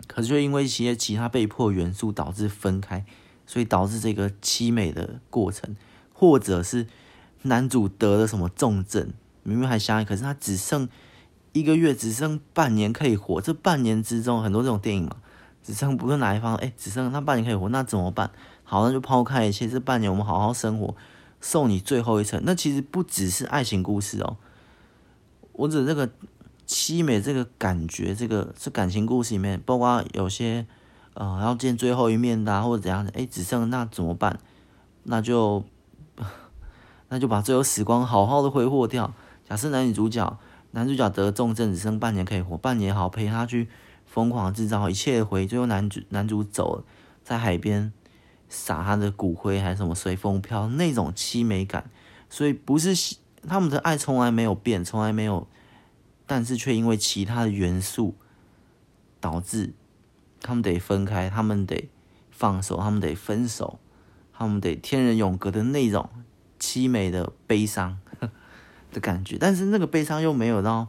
[0.07, 3.05] 可是却因为一些其他被迫元素导致分开，
[3.45, 5.75] 所以导致这个凄美的过程，
[6.11, 6.87] 或者是
[7.43, 9.13] 男主得了什么重症，
[9.43, 10.89] 明明还相爱，可是他只剩
[11.53, 13.41] 一个月，只剩半年可以活。
[13.41, 15.17] 这半年之中，很多这种电影嘛，
[15.63, 18.31] 只剩不论哪一方，哎，只剩那半年可以活，那怎么办？
[18.63, 20.95] 好，那就抛开一切，这半年我们好好生活，
[21.39, 22.41] 送你最后一程。
[22.45, 24.37] 那其实不只是爱情故事哦，
[25.53, 26.09] 我指这个。
[26.67, 30.65] 凄美这个感觉，这个是感情故事里面，包括有些
[31.15, 34.39] 呃要见最后一面的，或者怎样的，哎，只剩那怎么办？
[35.03, 35.65] 那就
[37.09, 39.13] 那就把最后时光好好的挥霍掉。
[39.43, 40.39] 假设男女主角，
[40.71, 43.67] 男主角得重症，只剩半年可以活，半年好陪他去
[44.05, 46.83] 疯狂制造一切回忆，最后男主男主走了，
[47.23, 47.91] 在海边
[48.49, 51.89] 撒他的骨灰还什么随风飘，那种凄美感。
[52.29, 53.17] 所以不是
[53.47, 55.47] 他们的爱从来没有变，从来没有。
[56.25, 58.15] 但是却因为其他的元素
[59.19, 59.73] 导致
[60.39, 61.89] 他们得分开，他们得
[62.29, 63.79] 放手，他们得分手，
[64.31, 66.09] 他们得天人永隔的那种
[66.57, 67.99] 凄美的悲伤
[68.91, 69.37] 的感觉。
[69.39, 70.87] 但是那个悲伤又没有到，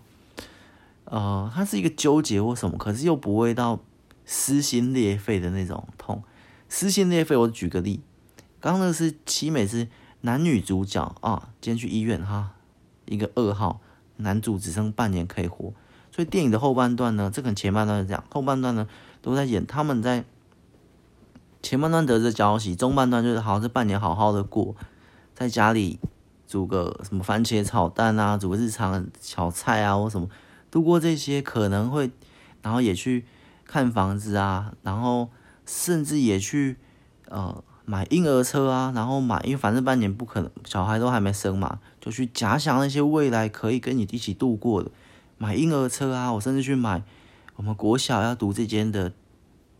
[1.04, 3.80] 呃，它是一个纠结或什么，可是又不会到
[4.24, 6.22] 撕心裂肺的那种痛。
[6.68, 8.00] 撕心裂肺，我举个例，
[8.60, 9.88] 刚刚那是凄美，是
[10.22, 12.52] 男女主角啊，今天去医院哈，
[13.06, 13.80] 一个噩耗。
[14.18, 15.72] 男主只剩半年可以活，
[16.12, 18.86] 所以电影的后半段呢，这可能前半段是这样，后半段呢
[19.20, 20.24] 都在演他们在
[21.60, 24.76] 前半段得知消息，中半段就是好像这半年好好的过，
[25.34, 25.98] 在家里
[26.52, 30.28] 煮个什么番茄炒蛋啊，煮个日常小菜啊或什么，
[30.70, 32.10] 度过这些可能会，
[32.60, 33.24] 然后也去
[33.64, 35.30] 看房子啊，然后
[35.64, 36.76] 甚至也去
[37.28, 37.64] 呃。
[37.84, 44.90] 买婴儿车啊，然后买，因为反正半年不可能，小孩都还没生嘛，就去假想那些未来可以跟你一起度过的，
[45.36, 47.02] 买婴儿车啊，我甚至去买
[47.56, 49.12] 我们国小要读这间的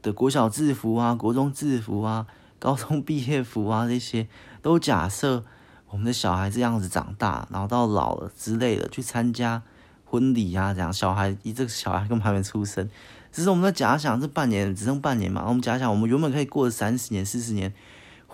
[0.02, 2.26] 的国小制服啊，国中制服啊，
[2.58, 4.26] 高中毕业服啊，这些
[4.60, 5.44] 都假设
[5.92, 9.62] 我们的小孩这样子长大，然后到老了之类的去参加
[10.04, 12.90] 婚礼啊，这样小孩一这个小孩根本还没出生，
[13.30, 17.72] 只是我们在假想这半年只剩半年嘛，我们假想我们原本可以过三十年、四十年。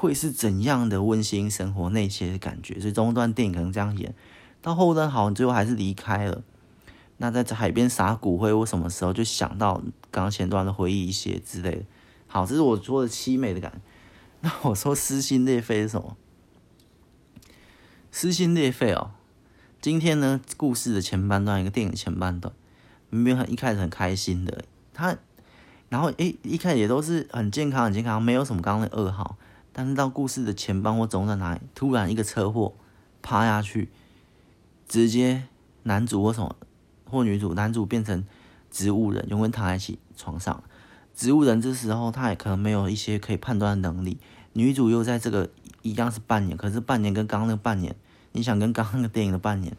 [0.00, 1.90] 会是怎样的温馨生活？
[1.90, 4.14] 那些的感觉，所以中段电影可能这样演，
[4.62, 6.40] 到后段好，你最后还是离开了。
[7.16, 9.74] 那在海边撒骨灰，我什么时候就想到
[10.12, 11.82] 刚刚前段的回忆一些之类的。
[12.28, 13.78] 好，这是我说的凄美的感觉。
[14.42, 16.16] 那我说撕心裂肺是什么？
[18.20, 19.12] 撕心裂肺哦。
[19.80, 22.52] 今天呢，故事的前半段，一个电影前半段，
[23.10, 25.16] 明明很一开始很开心的，他，
[25.88, 29.36] 然后诶，一开始也都是很健康，很健康，没有什么刚刚的噩耗。
[29.72, 32.74] 但是到故事的前半或中在哪里，突然一个车祸，
[33.22, 33.88] 趴下去，
[34.88, 35.44] 直接
[35.84, 36.56] 男主或什么
[37.08, 38.24] 或女主，男主变成
[38.68, 40.60] 植物人，永远躺在一起床上。
[41.14, 44.18] 植物人这时候他也可能没有一些可以判断的能力。
[44.54, 45.48] 女主又在这个
[45.82, 47.94] 一样是半年，可是半年跟刚刚那半年，
[48.32, 49.76] 你想跟刚刚那个电影的半年，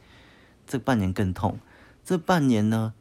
[0.67, 1.59] 这半年更痛。
[2.03, 2.93] 这半年呢，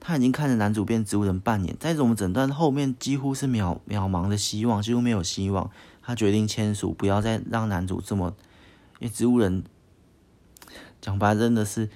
[0.00, 5.70] 他已经看着男主变植物人半年，在这种诊断后面几乎是渺渺茫的希望，几乎没有希望。
[6.02, 8.34] 他决定签署，不要再让男主这么，
[8.98, 9.62] 因为植物人
[11.00, 11.90] 讲白真的是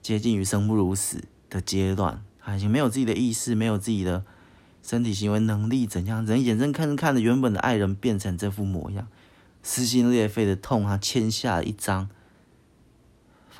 [0.00, 4.24] 接近于生不如死的阶段，他已经没有自己的意识，没有自己的
[4.82, 6.24] 身体行为能力，怎样？
[6.24, 9.08] 人眼睁看看着原本的爱人变成这副模样，
[9.62, 12.08] 撕心裂肺的痛，他签下了一张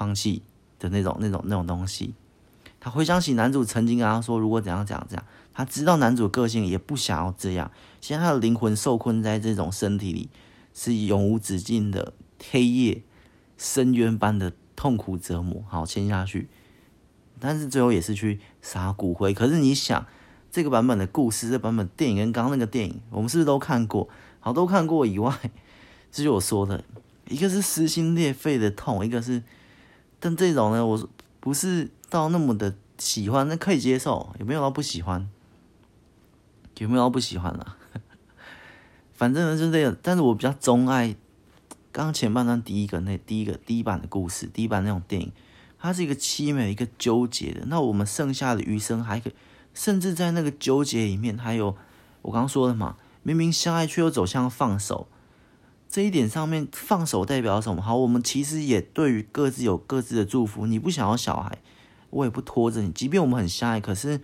[0.00, 0.42] 放弃
[0.78, 2.14] 的那种、那种、那种东西。
[2.80, 5.26] 他回想起男主曾经跟他说，如果怎样、怎样、怎样。
[5.52, 7.70] 他知道男主个性，也不想要这样。
[8.00, 10.30] 现在他的灵魂受困在这种身体里，
[10.72, 12.14] 是永无止境的
[12.50, 13.02] 黑夜、
[13.58, 15.62] 深渊般的痛苦折磨。
[15.68, 16.48] 好，签下去，
[17.38, 19.34] 但是最后也是去撒骨灰。
[19.34, 20.06] 可是你想，
[20.50, 24.08] 这个版本的故事，这版本电影跟刚刚那个电影，我们是不是都看过？
[24.38, 25.36] 好，都看过以外，
[26.10, 26.82] 这就我说的，
[27.28, 29.42] 一个是撕心裂肺的痛，一个是，
[30.20, 31.08] 但这种呢，我
[31.40, 35.28] 不是到那么的喜欢，那可以接受，有没有到不喜欢。
[36.78, 37.76] 有没有到不喜欢了？
[39.12, 39.94] 反正呢，就是这个。
[40.00, 41.14] 但是我比较钟爱
[41.92, 45.30] 刚刚前半段第一个那第一个第一版的故事，第一版那种电影，
[45.78, 47.66] 它是一个凄美、一个纠结的。
[47.66, 49.34] 那我们剩下的余生还可以
[49.74, 51.76] 甚至在那个纠结里面，还有
[52.22, 55.06] 我刚刚说的嘛，明明相爱却又走向放手，
[55.90, 57.82] 这一点上面放手代表什么？
[57.82, 60.66] 好，我们其实也对于各自有各自的祝福。
[60.66, 61.58] 你不想要小孩，
[62.10, 62.92] 我也不拖着你。
[62.92, 64.20] 即便我们很相爱，可是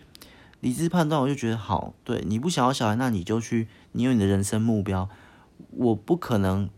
[0.60, 5.08] 理智判断，我就觉得好，对，你不想要小孩，那你就去，你有你的人生目标，
[5.70, 6.70] 我不可能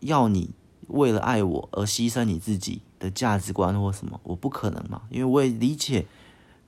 [0.00, 0.54] 要你
[0.86, 6.06] 为了爱我而牺牲你自己的价值观或什么，我不可能嘛，因为我也理解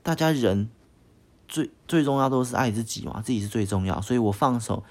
[0.03, 0.69] 大家人。
[1.51, 4.85] 最最重要都是爱自己嘛，自己是最重要，所以我放手。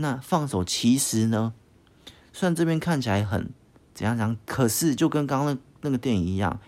[0.00, 1.52] 那放手其实呢，
[2.32, 3.50] 虽然这边看起来很
[3.94, 6.58] 怎样讲，可是就跟刚刚那那个电影一样，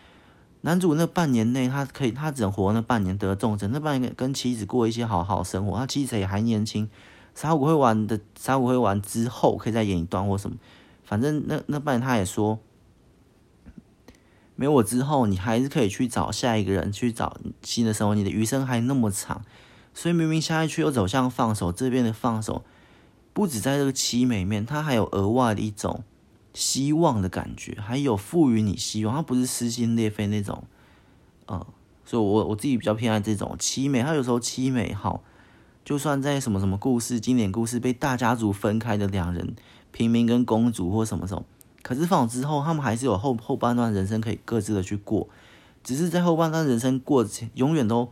[0.63, 6.89] 男主那半年内他可以，他只能活那半年得重症，那半年跟妻子过一些好好生活，他妻子也还年轻。
[7.35, 10.57] 杀骨会完的杀骨会完之后，可以再演一段或什么，
[11.05, 12.59] 反正那那半年他也说。
[14.57, 18.15] 没我之后，你还是可以去找下一个人，去找新的生活。
[18.15, 19.43] 你的余生还那么长，
[19.95, 22.63] 所以明明下一去又走向放手，这边的放手
[23.33, 26.03] 不止在这个凄美面，它还有额外的一种
[26.53, 30.65] 希望的感觉，还有赋予你希望，它不是撕心裂肺那种。
[31.47, 31.67] 呃，
[32.05, 34.03] 所以我我自己比较偏爱这种凄美。
[34.03, 35.23] 它有时候凄美好，
[35.85, 39.55] 就算在什么什么故事、经典故事被大家族分开的两人，
[39.93, 41.45] 平民跟公主或什么什么。
[41.83, 45.29] 可是放之后，他们还是有后后半段人生可以各自的去过，
[45.83, 48.11] 只是在后半段人生过，永远都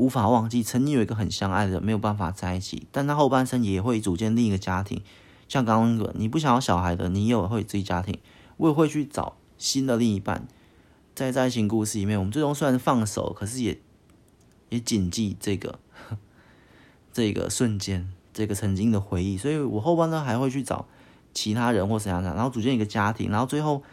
[0.00, 5.02] 无法忘记曾经有一个很相爱的人没有办法在一起，但他后半生也会组建另一个家庭。
[5.46, 8.18] 像刚刚那个，你不想要小孩的，你也会自己家庭，
[8.56, 10.48] 我也会去找新的另一半。
[11.14, 13.78] 在爱情故事里面，我们最终虽然放手，可是也
[14.70, 15.78] 也谨记这个
[17.12, 19.36] 这个瞬间，这个曾经的回忆。
[19.36, 20.86] 所以我后半生还会去找。
[21.32, 23.84] 其他人或怎样怎样，然后组建一个家庭，然后最后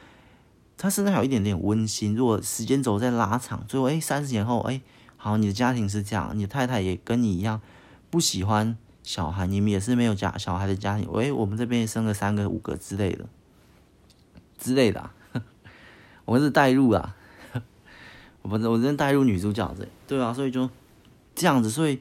[0.76, 2.16] 他身上有一点点温馨。
[2.16, 4.82] 如果时间轴在拉长，最后哎，三十年后哎，
[5.18, 7.60] 好，你的家庭是这样，你太太也跟你一样
[8.10, 11.08] 不喜欢小孩，你们也是没有家小孩的家庭。
[11.12, 13.28] 喂，我们这边生了三个、五个之类的
[14.58, 15.10] 之类的、
[16.24, 17.16] 我们是带入啊，
[18.42, 20.70] 我们我真带入女主角这，对啊，所以就
[21.36, 22.00] 这样子，所以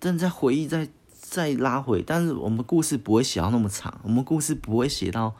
[0.00, 0.88] 正在回忆在。
[1.20, 5.34] 再拉回，但是我们故事不会写到那么长，我们故事不会写到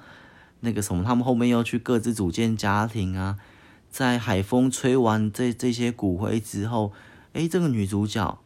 [0.60, 3.38] 那个什么，他们后面又去各自组建家庭啊，
[3.88, 6.92] 在海风吹完这这些骨灰之后，
[7.38, 8.38] 诶，这个女主角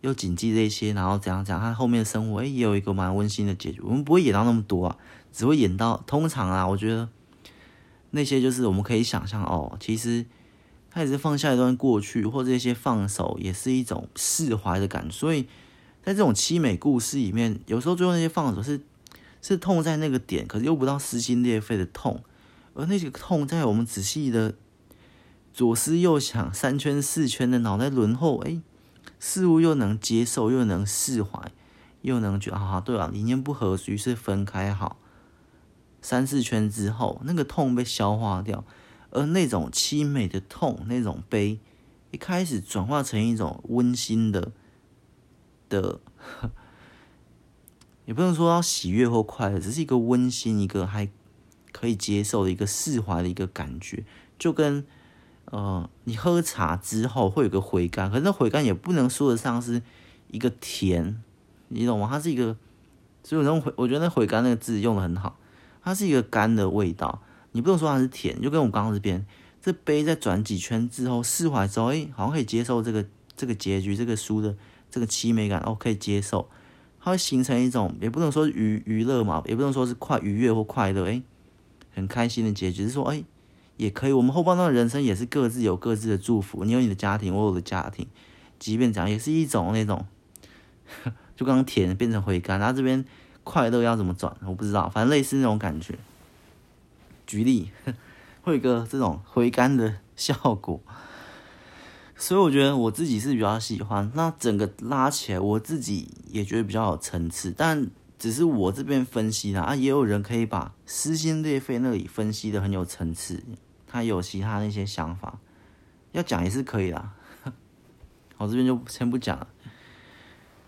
[0.00, 3.80] 又谨记这些，然后怎样讲，她后面的生活，诶，也有一个蛮温馨的结局。
[3.82, 4.96] 我们不会演到那么多啊，
[5.32, 7.08] 只会演到通常啊，我觉得
[8.10, 10.26] 那些就是我们可以想象哦，其实
[10.90, 15.46] 他也是放下一段过去，或者一些放手，也是一种释怀的感觉，所以。
[16.02, 18.80] 在这种凄美故事里面，有时候最后那些放手是
[19.42, 22.24] 是痛在那个点，可是又不到撕心裂肺的痛，
[22.72, 24.54] 而那个痛在我们仔细的
[25.52, 28.60] 左思右想、三圈四圈的脑袋轮后，哎，
[29.18, 31.52] 似乎又能接受，又能释怀，
[32.02, 34.98] 又能觉得啊，对啊，理念不合，于是分开好。
[36.00, 38.64] 三四圈之后，那个痛被消化掉，
[39.10, 41.60] 而那种凄美的痛，那种悲，
[42.10, 44.52] 一开始转化成一种温馨的。
[45.68, 46.00] 的，
[48.04, 51.08] 也不能说到喜悦或快乐，只是一个温馨，一个还
[51.70, 54.04] 可以接受的一个释怀的一个感觉，
[54.36, 54.84] 就跟
[55.50, 59.82] 呃，你喝茶之后会有个回甘，可是那回甘也不能说得上是
[60.30, 61.20] 一个甜，
[61.68, 62.08] 你懂吗？
[62.10, 62.56] 它是一个，
[63.22, 65.36] 所以那种回，我觉得那回甘那个字用得很好，
[65.82, 67.20] 它是一个甘的味道，
[67.52, 69.26] 你不能说它是甜，就跟我刚刚这边
[69.60, 73.04] 这杯在转几圈之后释怀之后，哎，好像可以接受这个
[73.36, 74.56] 这个结局，这个书的。
[74.92, 76.48] 这个凄美感哦，可以接受，
[77.00, 81.22] 它会形成一种，也不能说娱娱乐嘛，也不能说是快愉悦或快乐，诶，
[81.94, 83.24] 很开心的结局，是说，诶，
[83.80, 84.12] 也可以。
[84.12, 88.06] 我们后半段的人生也是各自有各自的祝福，你有你的家庭，我有我的家庭，
[88.58, 90.04] 即便这样，也是一种那种，
[91.34, 93.02] 就刚刚甜变成回甘，然后这边
[93.42, 95.98] 快乐要怎么转，我不知道，反正类似那种感觉。
[97.26, 97.70] 举例，
[98.42, 100.80] 会有个这种回甘的效果。
[102.16, 107.54] 所以我觉得我自己是比较喜欢，那整个拉起来，我自己也觉得比较有层次。
[107.56, 113.42] 但只是我这边分析啦，啊，也有人可以把撕心裂肺那里分析得很有层次，
[113.90, 115.38] 他有其他那些想法，
[116.12, 117.12] 要讲也是可以啦。
[118.38, 119.48] 我这边就先不讲了，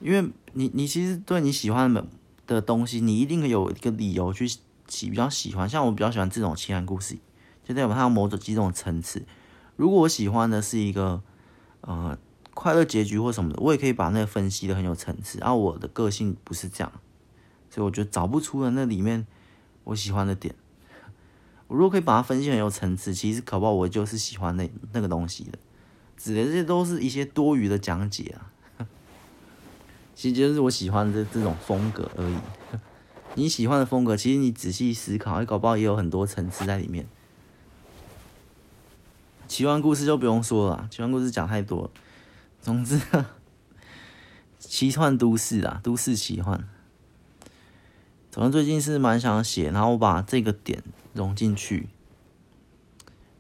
[0.00, 2.06] 因为你你其实对你喜欢的
[2.46, 4.48] 的东西，你一定有一个理由去
[4.88, 5.68] 喜比较喜欢。
[5.68, 7.18] 像我比较喜欢这种情感故事，
[7.62, 9.24] 就代表它有某种几种层次。
[9.76, 11.22] 如果我喜欢的是一个。
[11.84, 12.16] 呃，
[12.54, 15.40] 快乐结局或什么的，我也可以把那个分析的很有层次。
[15.40, 16.92] 而、啊、我的个性不是这样，
[17.68, 19.26] 所以我觉得找不出的那里面
[19.82, 20.54] 我喜欢的点。
[21.72, 25.58] 我如果可以把它分析很有层次，其实搞不好我就是喜欢那那个东西的。
[26.18, 28.84] 指的这些都是一些多余的讲解啊。
[30.14, 32.36] 其实就是我喜欢的这种风格而已。
[33.36, 37.06] 你喜欢的风格，其实你仔细思考，搞不好也有很多层次在里面。
[39.48, 41.90] 奇幻故事就不用说了，奇幻故事讲太多了。
[42.60, 43.00] 总之，
[44.60, 46.68] 奇幻都市啊，都市奇幻。
[48.30, 50.82] 总之最近是蛮想写，然后我把这个点
[51.12, 51.88] 融进去。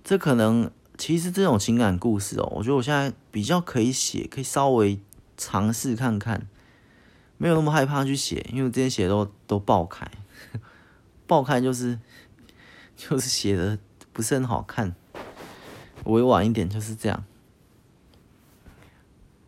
[0.04, 5.00] 这可能其实这种情感故事哦，我觉得我现在比较可以写，可以稍微
[5.36, 6.48] 尝试看看。
[7.38, 10.08] 没有那么害怕去写，因为我之前写的都都爆开，
[11.26, 11.98] 爆开就是
[12.96, 13.76] 就是写的
[14.12, 14.94] 不是很好看，
[16.04, 17.24] 委婉一点就是这样。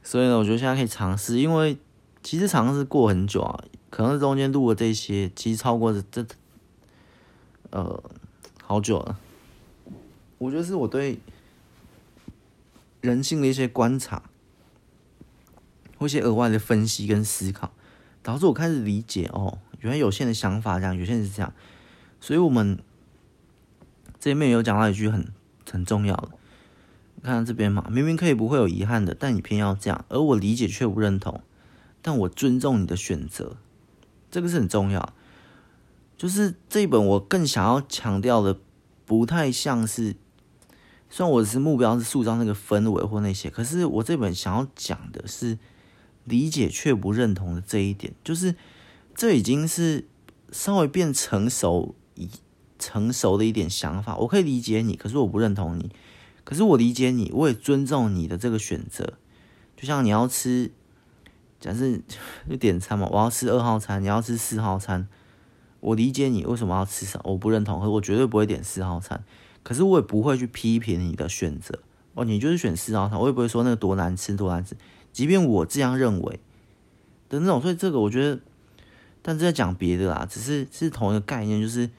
[0.03, 1.79] 所以呢，我觉得现在可以尝试，因为
[2.23, 6.27] 其实尝试过很久啊，可能中间录的这些，其实超过这这
[7.75, 8.03] 呃
[8.63, 9.19] 好久了。
[10.39, 11.19] 我觉得是我对
[13.01, 14.23] 人性的一些观察，
[15.99, 17.73] 或一些额外的分析跟思考。
[18.23, 21.53] 导致我开始理解哦，原来有些人的想法这样，有些人是这样，
[22.21, 22.79] 所以我们
[24.19, 25.29] 这里面有讲到一句很
[25.71, 26.31] 很重要的，
[27.23, 31.43] 看这边嘛，明明可以不会有遗憾的，但你偏要这样，而我理解却不认同，
[32.01, 33.59] 但我尊重你的选择，
[34.31, 35.13] 这个是很重要。
[36.17, 38.59] 就是这一本我更想要强调的，
[39.05, 40.17] 不太像是，
[41.11, 45.59] 虽然我是目标是塑造那个氛围或那些，可是我这本想要讲的是。
[46.27, 48.55] 理解却不认同的这一点，就是
[49.15, 50.09] 这已经是
[50.51, 52.31] 稍微变成熟、以
[52.79, 54.17] 成熟的一点想法。
[54.17, 55.91] 我可以理解你，可是我不认同你。
[56.43, 59.19] 可是我理解你，我也尊重你的这个选择。
[59.77, 60.73] 就像你要吃，
[61.61, 61.95] 假设
[62.49, 65.07] 就点餐嘛，我要吃二号餐，你要吃四号餐。
[65.85, 69.23] 我理解你为什么要吃啥，我不认同，可我绝对不会点四号餐。
[69.63, 71.79] 可是我也不会去批评你的选择。
[72.15, 74.77] 哦，你就是选四号餐，我也不会说那个多难吃，多难吃。
[75.13, 76.41] 即便我这样认为
[77.29, 78.41] 的那种，所以这个我觉得，
[79.21, 81.91] 但是在讲别的啦，只是是同一个概念，就是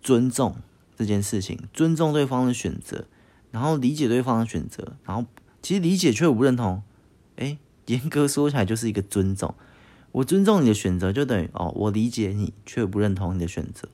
[0.00, 0.56] 尊重
[0.96, 3.04] 这件事情，尊重对方的选择，
[3.50, 5.26] 然后理解对方的选择，然后
[5.60, 6.82] 其实理解却不认同，
[7.36, 9.54] 诶，严格说起来就是一个尊重，
[10.16, 13.86] 我尊重你的选择，就等于哦，我理解你却不认同你的选择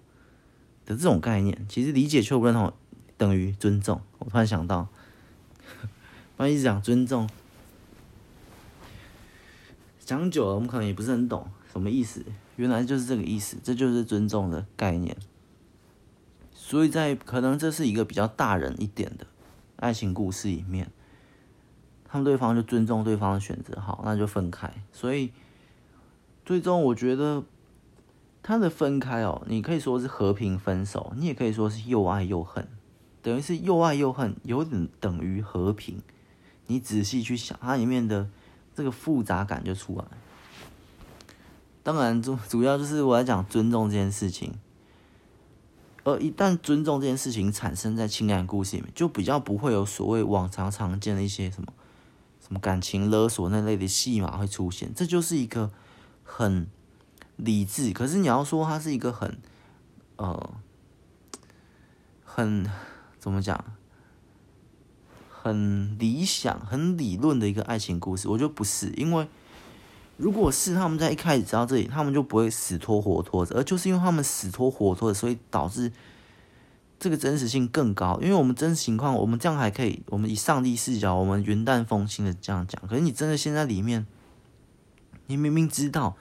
[0.87, 2.73] 的这种概念，其实理解却不认同
[3.17, 4.01] 等于尊重。
[4.21, 4.87] 我突然想到，
[6.37, 7.29] 不好意思讲尊重。
[9.99, 12.25] 讲久了，我们可能也不是很懂什么意思。
[12.55, 15.17] 原来就是这个意思，这就是尊重的概念。
[16.55, 19.27] 所以在可能这是一个比较大人一点的
[19.77, 20.89] 爱情故事里面，
[22.05, 24.73] 他们对方就尊重对方的选择，好，那就分开。
[24.93, 25.33] 所以
[26.45, 27.45] 最终我觉得
[28.43, 32.69] 他的分开哦，你可以说是和平分手，你也可以说是又爱又恨，
[33.23, 36.01] 等于是又爱又恨，有点等于和平。
[36.67, 38.29] 你仔细去想，它里面的。
[38.75, 40.05] 这个复杂感就出来。
[41.83, 44.55] 当然，主主要就是我在讲尊重这件事情。
[46.05, 51.71] 而一旦尊重这件事情产生在情感故事里面，就比较不会有所谓往常常见的一些什么
[52.41, 54.91] 什么感情勒索那类的戏码会出现。
[54.95, 55.71] 这就是一个
[56.35, 56.67] 很
[57.37, 59.39] 理智，可是你要说它是一个很
[60.17, 60.55] 呃
[62.25, 62.67] 很
[63.19, 63.63] 怎么讲？
[65.29, 69.27] 很理想、很理论的一个爱情故事，我觉得不是，因为
[70.17, 75.93] 如果是他们在一开始知道这里，他们就不会死拖活拖着，而就是因为他们死拖活拖的，所以导致
[77.01, 78.19] 这个真实性更高。
[78.23, 82.81] 因为我们真实情况，我们这样还可以，我们以上帝视角，我们云淡风轻的这样讲。
[82.89, 84.07] 可是你真的现在里面，
[85.33, 86.15] 你明明知道，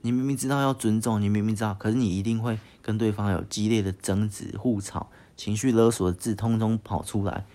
[0.00, 7.46] 你明明知道要尊重，你明明知道，可是你一定会跟对方有激烈的争执、互吵、情绪勒索的字，通通跑出来。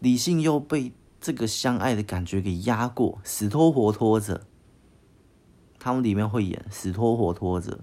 [0.00, 4.44] 理性又被这个相爱的感觉给压过，死拖活拖着。
[5.78, 7.78] 他们里面会演死拖活拖着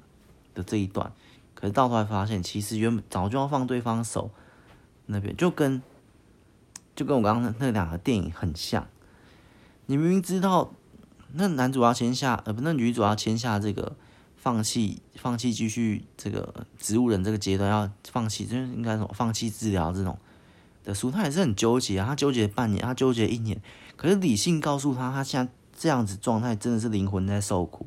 [0.53, 1.13] 的这一段，
[1.53, 4.29] 可是到头来发现，其实原本早就要放对方手
[5.05, 5.81] 那边，就跟
[6.93, 8.85] 就跟我刚刚那两个电影很像。
[9.85, 10.73] 你明明知道
[11.33, 13.95] 那男主要签下，呃，不，那女主要签下这个
[14.35, 20.17] 放弃，放弃继续这个植物人这个阶段，要放弃，就是应该什么放弃治疗这种。
[20.83, 23.61] 的书，他也是很纠结啊，他纠结半年，他纠结一年，
[23.95, 27.85] 可是理性告诉他，他现在这样子状态真的是灵魂在受苦。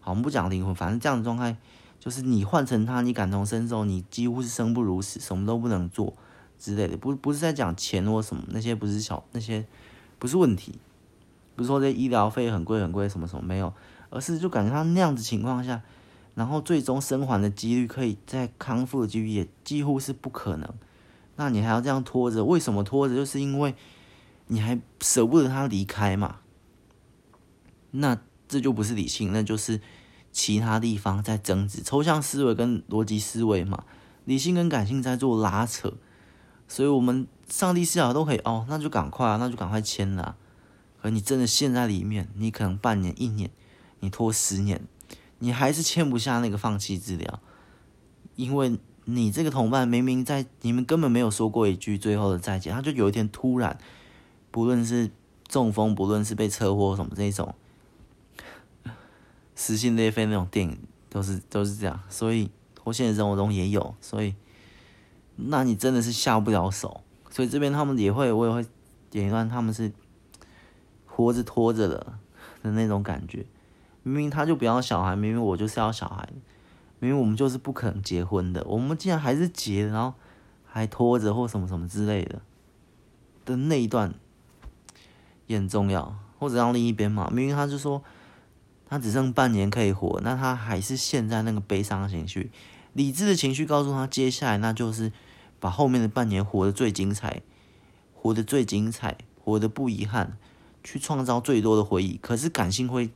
[0.00, 1.56] 好，我们不讲灵魂，反正这样的状态
[2.00, 6.12] 就是你换成他，你感同身受，你几乎是生不如死，什么都不能做
[6.58, 6.96] 之类的。
[6.96, 9.64] 不，不是在讲钱或什么那些，不是小那些
[10.18, 10.80] 不是问题，
[11.54, 13.72] 不是说这医疗费很贵很贵什么什么没有，
[14.10, 15.82] 而是就感觉他那样子情况下，
[16.34, 20.68] 然后最终生还的几率，可以在康复的几率也几乎是不可能。
[21.36, 22.44] 那你还要这样拖着？
[22.44, 23.14] 为什么拖着？
[23.14, 23.74] 就是因为
[24.46, 26.36] 你还舍不得他离开嘛。
[27.90, 28.18] 那
[28.48, 29.80] 这就不是理性，那就是
[30.30, 33.84] 其他地方在争执，抽象思维跟逻辑思维嘛，
[34.24, 35.92] 理性跟感性在做拉扯，
[36.68, 40.36] 所以我们上帝视角都可以哦，那就赶快啊，那就赶快签了。
[41.02, 43.50] 可你真的陷在里面，你可能半年、一年，
[43.98, 44.80] 你拖十年，
[45.40, 47.40] 你还是签不下那个放弃治疗，
[48.36, 53.76] 因为你这个同伴明明在你们根本没有说过一句最后的再见，他就有一天突然，
[54.52, 55.10] 不论是
[55.48, 57.52] 中风，不论是被车祸什么这种。
[59.54, 60.78] 撕心裂肺那种电影
[61.10, 62.50] 都是都是这样，所以
[62.84, 64.34] 我现实生活中也有，所以
[65.36, 68.64] 那你真的是下不了手，所以这边他们也会，我也会
[69.10, 69.92] 点一段，他们是
[71.14, 72.14] 活着拖着的
[72.62, 73.44] 的那种感觉。
[74.02, 76.28] 明明他就不要小孩，明明我就是要小孩，
[76.98, 80.14] 明明我们就是不可能结婚的，我们竟然还是结，然后
[80.64, 82.40] 还拖着或什么什么之类的
[83.44, 84.14] 的那一段
[85.46, 88.02] 也很重要，或者让另一边嘛，明明他就说。
[88.88, 92.50] 他只剩半年可以活，那他还是陷在那个悲伤的情绪，
[92.92, 95.10] 理智的情绪告诉他，接下来那就是
[95.58, 97.40] 把后面的半年活得最精彩，
[98.12, 100.36] 活得最精彩，活得不遗憾，
[100.82, 102.18] 去创造最多的回忆。
[102.18, 103.10] 可是感性会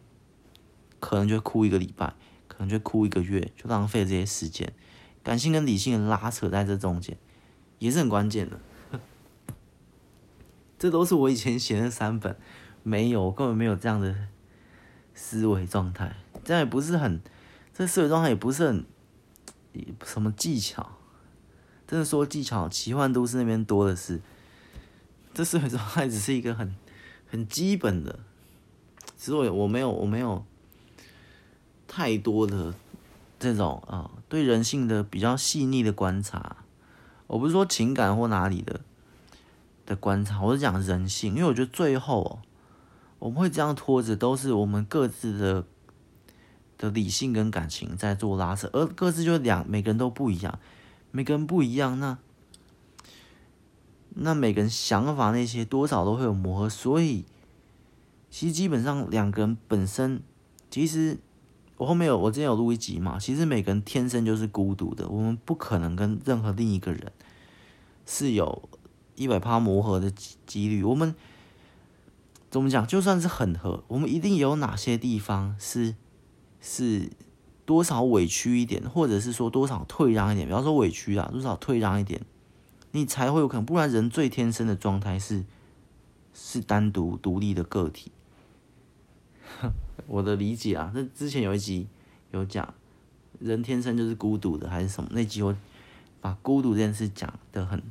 [1.00, 2.14] 可能就哭一个礼拜，
[2.48, 4.72] 可能就哭一个月，就浪费这些时间。
[5.22, 7.16] 感性跟理性的拉扯在这中间
[7.78, 8.60] 也是很关键的。
[10.78, 12.36] 这都是我以前写的三本，
[12.82, 14.14] 没有，根本没有这样的。
[15.18, 16.14] 思维状态，
[16.44, 17.22] 这样也不是很，
[17.72, 18.84] 这思维状态也不是很，
[20.04, 20.98] 什么技巧，
[21.86, 24.20] 真的说技巧，奇幻都市那边多的是。
[25.32, 26.76] 这思维状态只是一个很
[27.28, 28.18] 很基本的，
[29.16, 30.44] 其实我我没有我没有
[31.86, 32.74] 太多的
[33.38, 36.56] 这种啊、对人性的比较细腻的观察。
[37.26, 38.80] 我不是说情感或哪里的
[39.84, 42.38] 的观察，我是讲人性，因为我觉得最后哦。
[43.18, 45.64] 我们会这样拖着，都是我们各自的
[46.76, 50.58] 的理性跟感情在做拉扯，而各自就两，每个人都不一样，
[51.10, 52.18] 每个人不一样，那
[54.16, 57.24] 那每个人想法那些多少都会有磨合，所以
[58.30, 60.22] 其实基本上两个人本身，
[60.70, 61.18] 其实
[61.76, 67.12] 我后面有我之前有录一集嘛，其实每个人天生就是孤独的，我们不可能跟任何另一个人
[68.04, 68.68] 是有
[69.14, 71.14] 一百趴磨合的几率，我们。
[72.48, 72.86] 怎么讲？
[72.86, 75.94] 就算是很合，我们一定有哪些地方是
[76.60, 77.10] 是
[77.66, 80.46] 多少委屈一点，或者是说多少退让一点。
[80.46, 82.24] 比方说委屈啊，多少退让一点，
[82.96, 83.64] 你才会有可能。
[83.66, 85.44] 不然人最天生的状态是
[86.32, 88.10] 是单独独立的个体。
[90.08, 91.86] 我的理解啊，那之前有一集
[92.30, 92.72] 有讲，
[93.38, 95.10] 人天生就是孤独的，还是什么？
[95.12, 95.54] 那集我
[96.22, 97.82] 把孤独这件事讲得很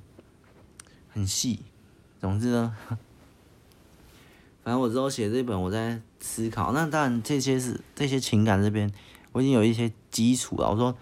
[1.09, 1.59] 很细。
[2.19, 2.75] 总之呢。
[4.63, 6.73] 反正我之后写这本，我在思考。
[6.73, 8.91] 那当然，这些是这些情感这边，
[9.31, 10.71] 我已经有一些基础了。
[10.71, 10.97] 我说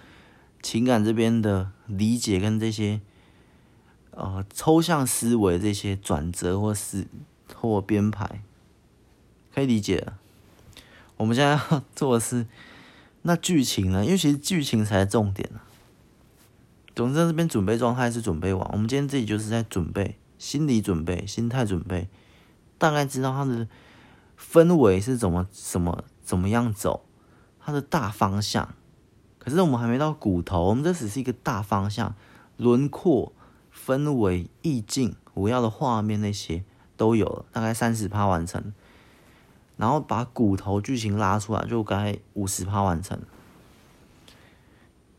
[0.61, 2.99] 情感这边的理解跟这些
[4.15, 7.07] 呃抽象思维这些转折或是
[7.55, 8.41] 或编排，
[9.53, 10.17] 可以理解了。
[11.17, 12.45] 我们现在要做的是
[13.21, 14.03] 那剧情呢？
[14.03, 15.63] 因为其实剧情才是重点啊。
[16.95, 18.69] 总之，这边准备状态是准备完。
[18.71, 22.07] 我们今天自己就是在准备，心理准备，心态准备。
[22.77, 23.67] 大概知道它的
[24.37, 27.05] 氛围是怎么、怎么、怎么样走，
[27.59, 28.75] 它的大方向。
[29.39, 32.13] 可是我们还没到骨头，我们这只是一个大方向，
[32.57, 33.33] 轮廓、
[33.85, 36.63] 氛围、意境，我要的画面那些
[36.95, 38.73] 都有了，大概三十趴完成。
[39.75, 43.19] 然后把骨头剧情拉出来，就该五十趴完成。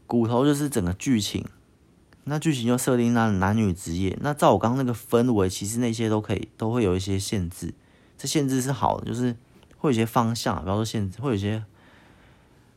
[0.07, 1.45] 骨头就是整个剧情。
[2.27, 7.75] 那剧情就设定那男女职业，那照我刚刚那个氛围，其实那些都可以，都会有一些限制。
[8.17, 9.37] 这限制是好的，就是
[9.77, 11.63] 会有些方向，比方说限制，会有些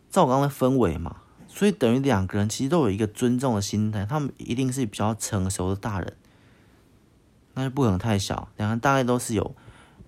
[0.09, 1.17] 照我刚刚的氛围嘛。
[1.57, 6.15] 所以等于两个人其实都有一个尊重的心态，他们一定是比较成熟的大人，
[7.55, 8.49] 那就不可能太小。
[8.57, 9.55] 两个人大概都是有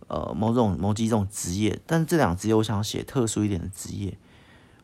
[0.07, 4.17] 呃某种某几种职业，但是这两职业我想写特殊一点的职业，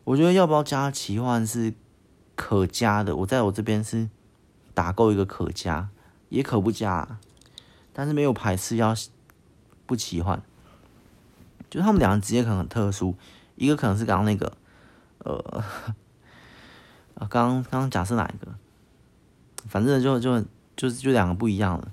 [0.04, 1.72] 我觉得要不要加奇幻是
[2.34, 3.14] 可加的。
[3.16, 4.08] 我在我这边是。
[4.76, 5.88] 打够一个可加，
[6.28, 7.18] 也可不加，
[7.94, 8.94] 但是没有排斥要
[9.86, 10.42] 不奇幻。
[11.70, 13.14] 就他们两个职业可能很特殊，
[13.54, 14.52] 一个可能是刚刚那个，
[15.20, 15.64] 呃，
[17.16, 18.54] 啊，刚刚假设哪一个？
[19.68, 20.44] 反正就就
[20.76, 21.92] 就就两个不一样了，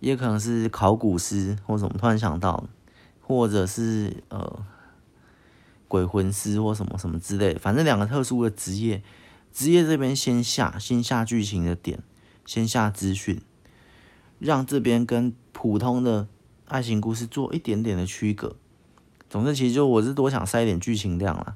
[0.00, 2.64] 也可能是考古师或者什么，突然想到，
[3.20, 4.64] 或者是呃
[5.88, 9.02] 鬼魂师或什么什么之类的，反正两个特殊的职业。
[9.52, 12.02] 职业这边先下，先下剧情的点，
[12.44, 13.40] 先下资讯，
[14.40, 16.26] 让这边跟普通的
[16.66, 18.56] 爱情故事做一点点的区隔，
[19.30, 21.54] 总之，其实就我是多想塞一点剧情量啦，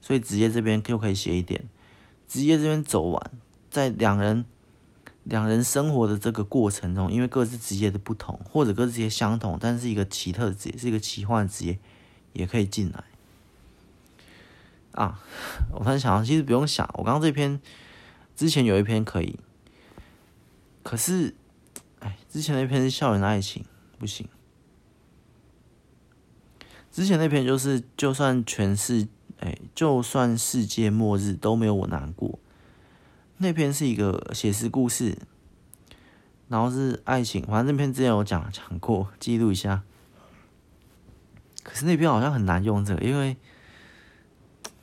[0.00, 1.68] 所以职业这边就可以写一点。
[2.28, 3.32] 职业这边走完，
[3.70, 4.44] 在两人
[5.24, 11.78] 两人生活的这个过程中，因为各自职业的不同，或者各自职业相同，但是一个奇特的职业，是一个奇幻的职业，
[12.32, 13.04] 也可以进来。
[14.92, 15.20] 啊，
[15.72, 17.60] 我突然想，其实不用想，我刚刚这篇
[18.34, 19.38] 之前有一篇可以，
[20.82, 21.34] 可是，
[22.00, 23.64] 哎，之前那篇是校园爱情，
[23.98, 24.26] 不行。
[26.90, 29.06] 之前那篇就是，就算全世，
[29.40, 32.38] 哎，就算世界末日都没有我难过。
[33.38, 35.18] 那篇是一个写实故事，
[36.48, 39.82] 然后是爱情，反正那篇之前有讲讲过，记录一下。
[41.62, 43.36] 可是那篇好像很难用这个，因为。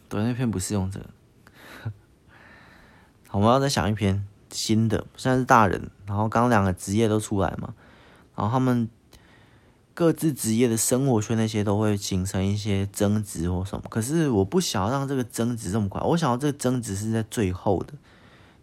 [0.10, 1.10] 对，那篇不是用这个。
[3.28, 7.74] 好，我们要再想一篇新的，现在是大人，然后刚两个职业都出来嘛，
[8.36, 8.88] 然后他们
[9.94, 13.86] 各自职业的生活圈那些都会形成一些争执或什么。
[13.90, 17.94] 可是我不想要让这个争执这么快，我想要这个争执是在最后的，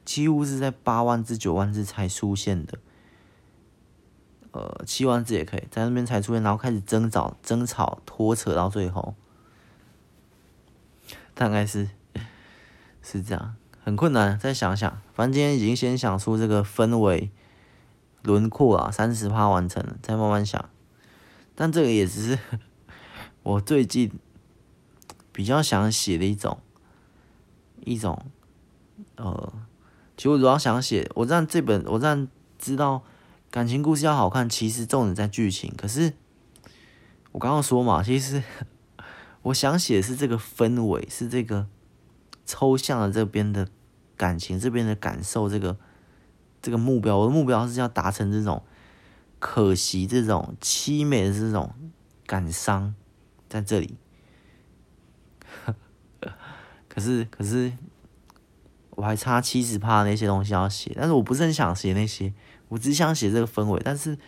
[0.05, 2.79] 几乎是在八万字九万字才出现的，
[4.51, 9.15] 呃，七万字也可以在那边才出现，然后开始争吵、争吵、拖扯到最后。
[11.33, 11.89] 大概是
[13.01, 14.37] 是这样，很困难。
[14.39, 17.31] 再想想，反正今天已经先想出这个氛围
[18.23, 20.69] 轮廓啊，三十趴完成了，再慢慢想。
[21.61, 22.39] 但这个也只是
[23.45, 24.11] 我最近
[25.31, 26.59] 比较想写的一种
[27.85, 28.25] 一种
[29.17, 29.53] 呃，
[30.17, 32.27] 其实我主要想写，我让这本我让
[32.59, 33.03] 知道
[33.51, 35.71] 感情故事要好看，其实重点在剧情。
[35.77, 36.15] 可是
[37.33, 38.43] 我刚刚说嘛，其实。
[39.43, 41.67] 我想写的是这个氛围，是这个
[42.47, 43.69] 抽象的这边的
[44.17, 45.77] 感情，这边的感受，这个
[46.63, 47.19] 这个目标。
[47.19, 48.63] 我的目标是要达成这种
[49.41, 51.75] 可惜、这种凄美的这种
[52.27, 52.95] 感伤，
[53.49, 53.97] 在这里。
[56.89, 57.73] 可是，可是
[58.91, 62.33] 我还差七十趴那些东西要写，但是我不是很想写那些，
[62.69, 63.81] 我只想写这个氛围。
[63.83, 64.19] 但是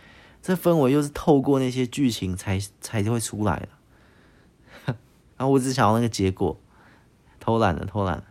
[0.40, 3.68] 这氛围又是透过那些剧情才才会出来的。
[5.36, 6.58] 然 后我只想要那个结果，
[7.38, 8.24] 偷懒了，偷懒了。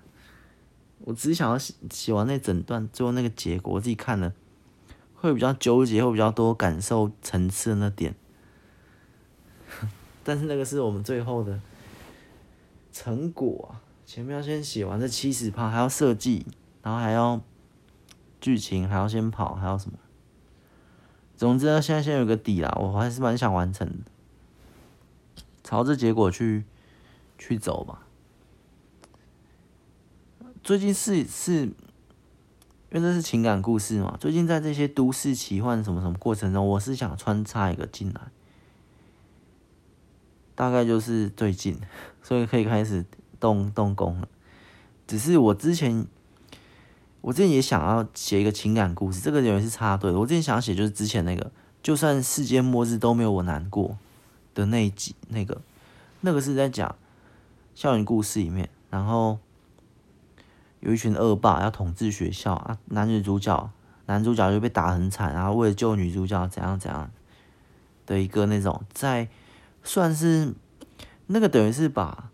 [1.01, 4.33] 我只想要写写完那整段，最后那个结果，我自己看了
[5.21, 8.13] 会比较纠结，会比较多感受层次的那点。
[10.25, 11.61] 但是那个是我们最后的
[12.91, 13.79] 成果啊！
[14.05, 16.45] 前面要先写完这七十趴，还要设计，
[16.81, 17.39] 然后还要
[18.41, 19.97] 剧情，还要先跑，还要什么？
[21.37, 24.11] 总之呢，现在先有个底啦，我还是蛮想完成的，
[25.63, 26.65] 朝着结果去。
[27.43, 28.05] 去走吧。
[30.63, 31.71] 最近是是，
[32.91, 34.17] 因为这是情感故事嘛。
[34.19, 38.21] 最近在这些都市奇幻什么什么过程中，我是想穿插一个进来，
[40.55, 41.79] 大概就是最近，
[42.21, 43.05] 所以可以开始
[43.39, 44.27] 动动工了。
[45.07, 46.05] 只是我之前，
[47.21, 50.11] 我之前也想要写一个情感故事，这个人是插队。
[50.11, 51.51] 我之前想写就是之前那个，
[51.81, 53.97] 就算世界末日都没有我难过
[54.53, 55.61] 的那一集，那个
[56.19, 56.95] 那个是在讲。
[57.73, 59.39] 校园故事里面，然后
[60.81, 63.71] 有一群恶霸要统治学校啊，男女主角，
[64.05, 67.09] 男主角就被打很惨，然后为了救女主角，怎样怎样
[68.05, 69.29] 的一个那种，在
[69.83, 70.53] 算是
[71.27, 72.29] 那个等于是把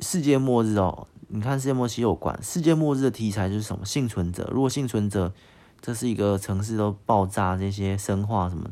[0.00, 5.32] 世界末日哦，你看世界末日有关，世界末日的题材就是什么幸存者，如果幸存者
[5.80, 8.70] 这是一个城市都爆炸这些生化什么，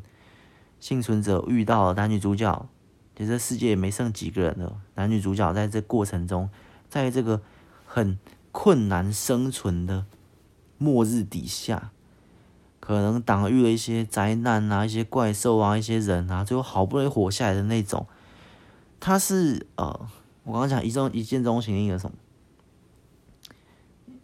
[0.80, 2.66] 幸存者遇到了男女主角。
[3.14, 4.80] 其实世界也没剩几个人了。
[4.94, 6.48] 男女主角在这过程中，
[6.88, 7.42] 在这个
[7.84, 8.18] 很
[8.52, 10.06] 困难生存的
[10.78, 11.90] 末日底下，
[12.78, 18.06] 可能挡御了一些灾难啊、一些怪兽啊、一些人啊，最后好不容易活下来的那种。
[19.00, 20.06] 他是呃，
[20.44, 22.16] 我刚刚讲一种一见钟情的一个什么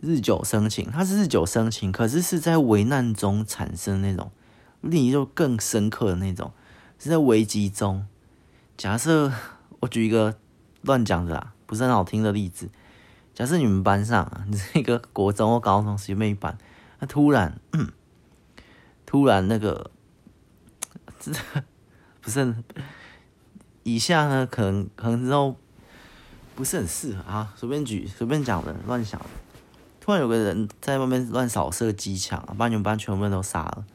[0.01, 4.31] 日久生情，他是日久生情，可是是在危难中产生那种，
[4.81, 6.53] 另一种更深刻的那种，
[6.99, 8.07] 是在危机中。
[8.77, 9.33] 假设
[9.81, 10.37] 我举一个
[10.83, 12.69] 乱讲的啦，不是很好听的例子。
[13.39, 16.59] 假设你们班上，你是一个国中或高中学妹班，
[16.99, 17.61] 那突然，
[19.07, 19.93] 突然那个，
[21.21, 21.31] 这
[22.21, 22.53] 不是，
[23.85, 25.55] 以下呢，可能可能之后
[26.57, 27.55] 不是很适合啊。
[27.55, 29.27] 随便举，随便讲的，乱想的。
[30.01, 33.87] 突然有个人在外面乱扫射机枪，把你们班全部人都杀了，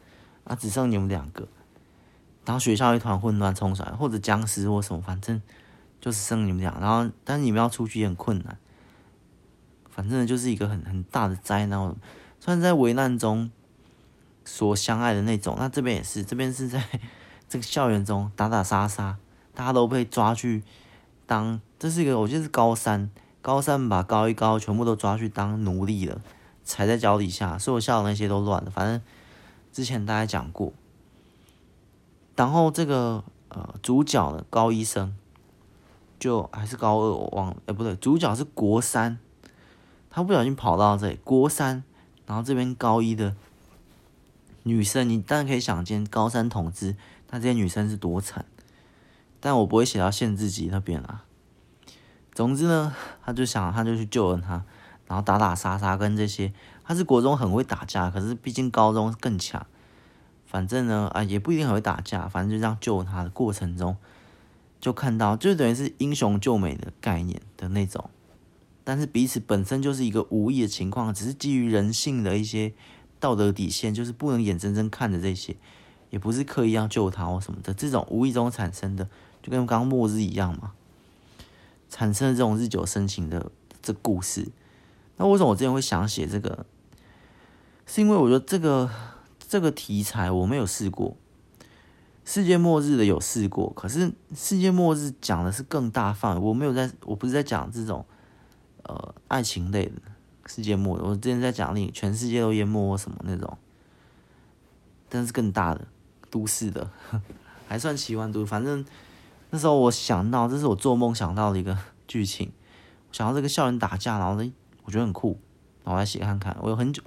[0.46, 1.46] 啊，只剩你们两个。
[2.46, 5.42] 然后学校一团混乱冲出来，或者僵尸或什么，反正
[6.00, 6.78] 就是剩你们俩。
[6.80, 8.58] 然后，但是你们要出去也很困难。
[9.94, 11.96] 反正就是一个很很大的灾难，
[12.40, 13.52] 算是在危难中
[14.44, 15.56] 所相爱的那种。
[15.60, 16.84] 那这边也是，这边是在
[17.48, 19.18] 这个校园中打打杀杀，
[19.54, 20.64] 大家都被抓去
[21.28, 23.12] 当这是一个，我觉得是高三，
[23.42, 26.20] 高三把高一高全部都抓去当奴隶了，
[26.64, 28.72] 踩在脚底下，所以我笑的那些都乱了。
[28.72, 29.00] 反正
[29.72, 30.74] 之前大家讲过，
[32.36, 35.16] 然后这个呃主角的高一生
[36.20, 39.20] 就还是高二，我忘了，哎不对，主角是国三，
[40.16, 41.84] 他不小心跑到这里国三，
[42.28, 43.36] 然后这边高一的
[44.62, 46.96] 女生，你当然可以想见高三同志，
[47.32, 48.46] 那这些女生是多惨。
[49.40, 51.26] 但我不会写到限制级那边啊。
[52.32, 52.96] 总之呢，
[53.26, 54.64] 他就想，他就去救了他，
[55.08, 56.54] 然后打打杀杀跟这些。
[56.84, 59.66] 他是国中很会打架，可是毕竟高中更强。
[60.46, 62.28] 反正呢，啊，也不一定很会打架。
[62.28, 63.98] 反正就这样救他的过程中，
[64.80, 68.12] 就看到，就等于是英雄救美的概念的那种。
[68.84, 72.74] 但是彼此本身就是一个无意的情况，只是基于人性的一些
[73.20, 75.56] 道德底线，就是不能眼睁睁看着这些，
[76.10, 79.08] 也不是刻意要救他或什么的，这种无意中产生的。
[79.42, 80.72] 就跟刚刚末日一样嘛，
[81.90, 83.52] 产生了这种日久生情的
[83.82, 84.48] 这故事。
[85.18, 86.66] 那为什么我之前会想写这个？
[87.86, 88.90] 是因为我觉得这个
[89.38, 91.18] 这个题材我没有试过，
[92.24, 98.06] 世界末日的有试过，可是世界末日讲的是更大范围，我没有在，我不是在讲这种
[98.84, 99.94] 呃爱情类的
[100.46, 103.58] 世界末日，我之前在讲你全世界都淹没什么那种，
[105.10, 105.88] 但是更大的
[106.30, 106.90] 都市的，
[107.68, 108.86] 还算奇幻都，反正。
[109.56, 111.78] 那时候我想到，这是我做梦想到的一个
[112.08, 112.52] 剧情，
[113.12, 114.52] 想到这个校园打架，然后呢，
[114.84, 115.40] 我觉得很酷，
[115.84, 116.58] 然后来写看看。
[116.60, 117.04] 我有很久，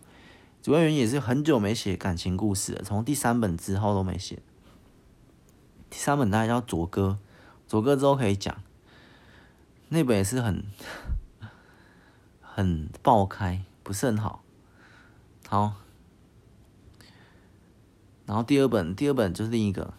[0.62, 4.38] 主要原因也是很久没写感情故事了，从第三本之后都没写。
[5.90, 7.18] 第三本大概叫左哥，
[7.66, 8.56] 左哥之后可以讲，
[9.88, 10.62] 那本也是很
[12.56, 14.42] 很爆开，不是很好。
[15.46, 15.74] 好，
[18.24, 19.92] 然后第二本，第二本就是另一个，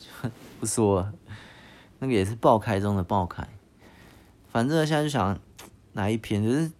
[0.60, 1.14] 不说了。
[2.00, 3.48] 那个也是爆开中的爆开，
[4.52, 5.40] 反正现在就想
[5.94, 6.70] 哪一篇，就是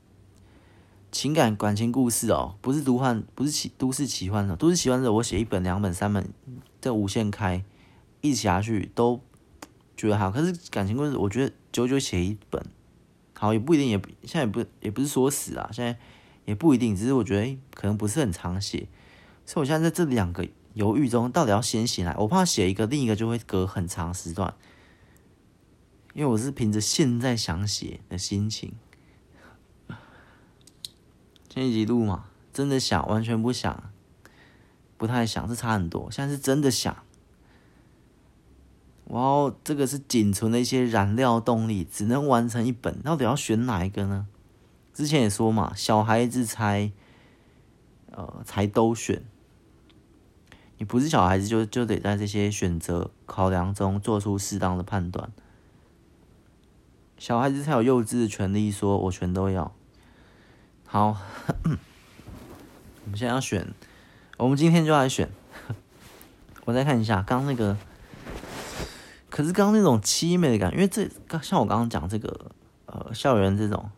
[1.10, 6.28] 情感感情故事哦，不是毒幻，不是奇都市奇幻的，都市奇幻的我写一本两本三本，
[6.82, 7.64] 这无限开，
[8.20, 9.18] 一直下去都
[9.96, 10.30] 觉得好。
[10.30, 12.62] 可是感情故事，我觉得久久写一本，
[13.44, 15.98] 好也不一定，也现在也不也不是说死啊，现在
[16.44, 18.88] 也不一定，只是我觉得可能不是很常写，
[19.46, 22.14] 所以我现在在这两个犹豫中，到底要先写哪？
[22.18, 24.54] 我怕写一个，另一个就会隔很长时段。
[26.14, 28.72] 因为我是凭着现在想写的心情，
[31.48, 33.90] 前几集录嘛，真的想完全不想，
[34.96, 36.08] 不太想，是差很多。
[36.12, 37.03] 现在是真的想，
[39.08, 44.26] 哇哦，这个是仅存的一些燃料动力，只能完成一本，到底要选哪一个呢？
[44.92, 46.90] 之前也说嘛，小孩子才，
[48.10, 49.22] 呃，才都选，
[50.78, 55.30] 你不是小孩子就就得在这些选择考量中做出适当的判断。
[57.18, 59.74] 小孩子才有幼稚的权利，说我全都要。
[60.86, 61.16] 好，
[61.64, 63.74] 我们现在要选，
[64.38, 65.28] 我们今天就来选。
[66.64, 67.76] 我再看一下刚那个，
[69.34, 72.52] 可是刚刚那种凄美的感觉，因为这刚像我刚刚讲这个，
[72.86, 73.90] 呃，校园这种，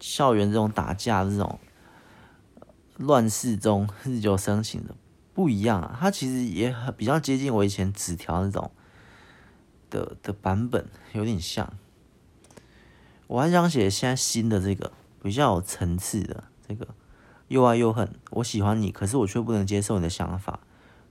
[0.00, 1.60] 校园这种打架这种
[2.96, 4.94] 乱世中日久生情的
[5.34, 8.70] 不一样啊，它其实也很比较接近我以前纸条那种
[9.90, 11.70] 的的版本，有点像。
[13.26, 14.90] 我还想写现在新的这个
[15.22, 16.88] 比较有层次的这个，
[17.48, 18.10] 又爱又恨。
[18.30, 20.60] 我喜欢你，可是我却不能接受你的想法，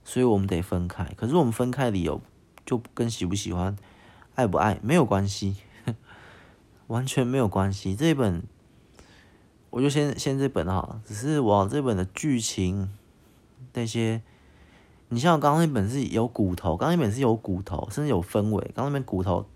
[0.02, 1.04] 所以我们得分开。
[1.16, 2.20] 可是我们分开理由
[2.64, 3.76] 就跟喜不喜欢、
[4.34, 5.56] 爱不爱没有关系，
[6.88, 7.94] 完全没有关系。
[7.96, 8.42] 这一本
[9.70, 12.92] 我就先先这本哈，只是我这本的剧情
[13.74, 14.22] 那些，
[15.08, 18.70] 你像刚刚那本是有骨头，刚刚那本是有骨头，甚至有氛围。
[18.74, 19.46] 刚刚那本骨头。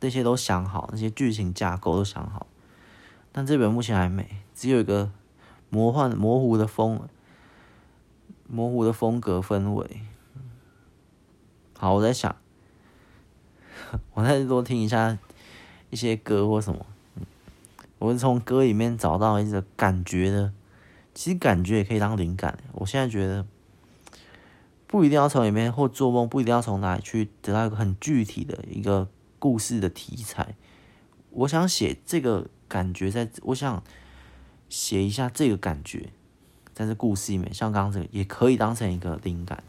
[0.00, 2.48] 这些都想好，那些剧情架构都想好，
[3.30, 5.12] 但这本目前还没，只有一个
[5.70, 7.08] 魔幻模糊的风，
[8.48, 10.00] 模糊的风格氛围。
[11.82, 12.36] 好，我在想，
[14.14, 15.18] 我再多听一下
[15.90, 16.86] 一些歌或什么，
[17.98, 20.52] 我是从歌里面找到一个感觉的，
[21.12, 22.56] 其实感觉也可以当灵感。
[22.74, 23.44] 我现在觉得
[24.86, 29.08] 不一定要从里面或做梦，不一定要从哪里去得到一个很具体的一个。
[29.40, 30.54] 故事的题材，
[31.30, 33.82] 我想写这个感觉，在我想
[34.68, 36.10] 写一下这个感觉，
[36.72, 39.64] 在这故事里面，像刚刚这个也可以当成一个灵感。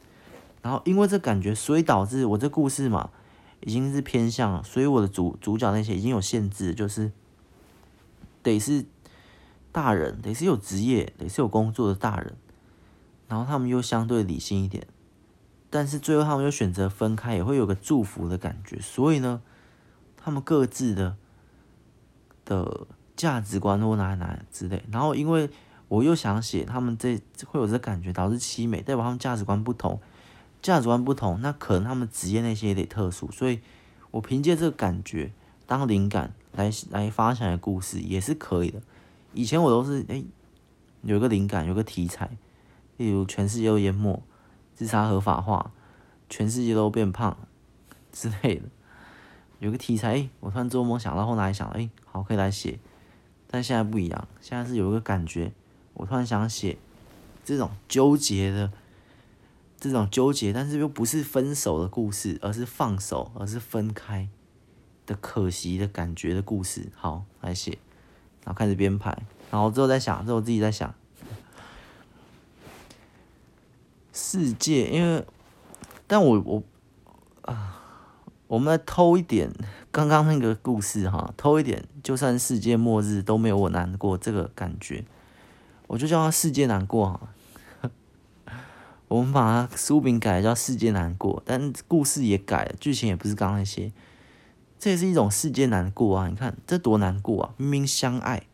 [0.63, 3.11] 然后因为这感觉，所以导致我这故事嘛，
[3.59, 7.11] 已经是偏向，所以我的主主角那些已经有限制，就是
[8.41, 8.83] 得是
[9.71, 12.35] 大人，得是有职业，得是有工作的大人，
[13.27, 14.87] 然后他们又相对理性一点，
[15.69, 19.41] 但是最后他们又选择分开，也会有个祝福的感觉，所以呢。
[20.25, 21.17] 他们各自的
[22.45, 24.81] 的价值观或哪哪之类。
[24.89, 25.49] 然后因为
[25.89, 29.99] 我又想写他们这会有这感觉，导致凄美，代表他们价值观不同，
[30.63, 33.59] 价值观不同，那可能他们职业那些也得特殊，所以
[34.11, 35.33] 我凭借这个感觉
[35.67, 38.81] 当灵感来来发想的故事也是可以的。
[39.33, 40.25] 以前我都是哎、欸，
[41.01, 42.37] 有个灵感，有个题材，
[42.95, 44.23] 例如全世界都淹没，
[44.73, 45.71] 自杀合法化，
[46.29, 47.37] 全世界都变胖
[48.13, 48.63] 之类的，
[49.59, 52.79] 有个题材，我突然做梦想到后来想，哎、欸，好可以来写。
[53.51, 55.51] 但现在不一样，现在是有一个感觉，
[55.93, 56.77] 我突然想写
[57.43, 58.71] 这种纠结的。
[59.89, 64.29] 这种纠结，但是又不是分手的故事，而是放手，而是分开
[65.05, 66.87] 的可惜的感觉的故事。
[66.95, 67.77] 好，来写，
[68.45, 70.95] 然后开始编排，然后之后再想，之后自己在想
[74.13, 75.25] 世界，因为，
[76.07, 76.63] 但我我
[77.41, 77.81] 啊，
[78.47, 79.51] 我们来偷一点
[79.91, 85.03] 刚刚那个故事哈，偷一点，就算世界末日都没有我难过这个感觉，
[85.87, 87.32] 我就叫他世界难过哈。
[89.13, 93.91] 我们把书名改叫《世界难过》，但故事也改了，剧情也不是刚那些，
[94.79, 96.27] 这也是一种世界难过啊！
[96.29, 97.53] 你看这多难过啊！
[97.57, 98.47] 明明相爱，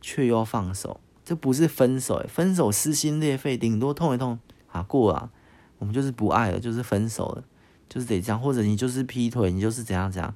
[0.00, 4.40] 却又放手，这不是分手，分手撕心裂肺，顶多痛一痛
[4.72, 5.30] 啊过啊，
[5.78, 7.44] 我们就是不爱了，就是分手了，
[7.88, 10.34] 就是得这样，或者你就是劈腿，你就是怎样怎样，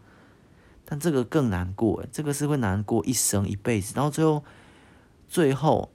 [0.85, 4.45] 但这个更难过，这个是会难过一生一辈子，到最后，
[5.27, 5.91] 最后。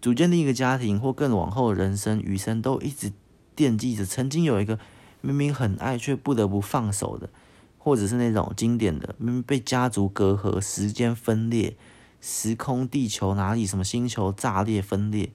[0.00, 3.12] 组建另一个家庭，或更往后的人生余生，都一直
[3.54, 4.78] 惦记着曾经有一个
[5.20, 7.28] 明明很爱却不得不放手的，
[7.76, 11.76] 或者是那种经典的明明被家族隔阂、时间分裂、
[12.20, 15.32] 时空地球哪里什么星球炸裂分裂，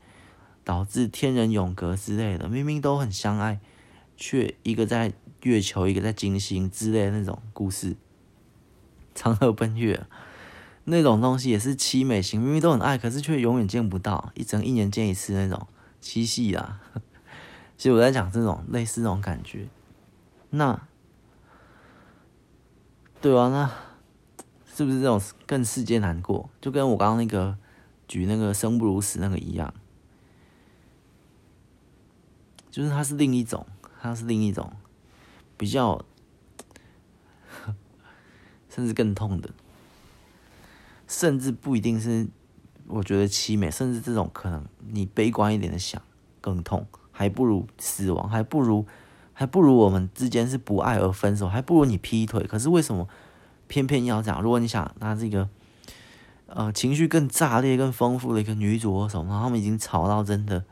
[0.64, 3.60] 导致天人永隔之类的，明明都很相爱，
[4.18, 5.14] 却一个在
[5.44, 7.96] 月球，一个在金星之类的那种故事，
[9.14, 10.08] 嫦娥奔月。
[10.86, 15.68] 那种东西也是凄美型，明明都很爱，可是却永远见不到，一整一年见一次那种
[16.00, 16.80] 七夕啊。
[17.76, 19.68] 其实我在讲这种类似这种感觉，
[20.52, 20.88] 那
[23.20, 23.70] 对啊，那
[24.74, 26.50] 是不是这种更世界难过？
[26.62, 27.58] 就跟我刚刚那个
[28.08, 29.74] 举那个生不如死那个一样，
[32.70, 33.66] 就是它是另一种，
[34.00, 34.72] 它是另一种
[35.58, 36.06] 比较，
[38.70, 39.50] 甚至更痛的。
[41.18, 42.28] 甚至不一定是，
[42.88, 46.02] 我觉得凄美，甚至这种可能你悲观一点的想
[46.42, 48.86] 更痛，还不如死亡，还不如
[49.32, 52.44] 还不如我们之间是不爱而分手，还不如你劈腿。
[52.44, 53.08] 可是为什么
[53.68, 54.42] 偏偏要这样？
[54.42, 55.48] 如果你想那这个
[56.48, 60.66] 呃情绪更炸裂、更丰富的一个女主或什么，他们已经吵到真的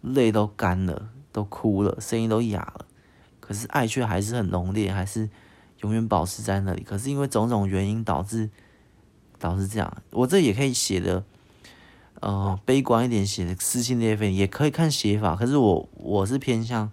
[0.00, 2.86] 泪都干了，都哭了，声音都哑了，
[3.40, 5.28] 可是爱却还是很浓烈，还是
[5.82, 6.82] 永远保持在那里。
[6.82, 8.48] 可是因为种种原因导致。
[9.46, 11.22] 导致这样，我这也可以写的，
[12.18, 15.36] 呃，悲观一点，写的撕心裂肺，也可以看写法。
[15.36, 16.90] 可是我我是偏向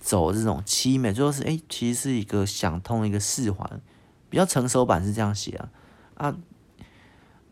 [0.00, 3.64] 走这种凄美，就是哎，其实是一个想通一个释怀，
[4.28, 5.70] 比较成熟版是这样写啊
[6.16, 6.36] 啊，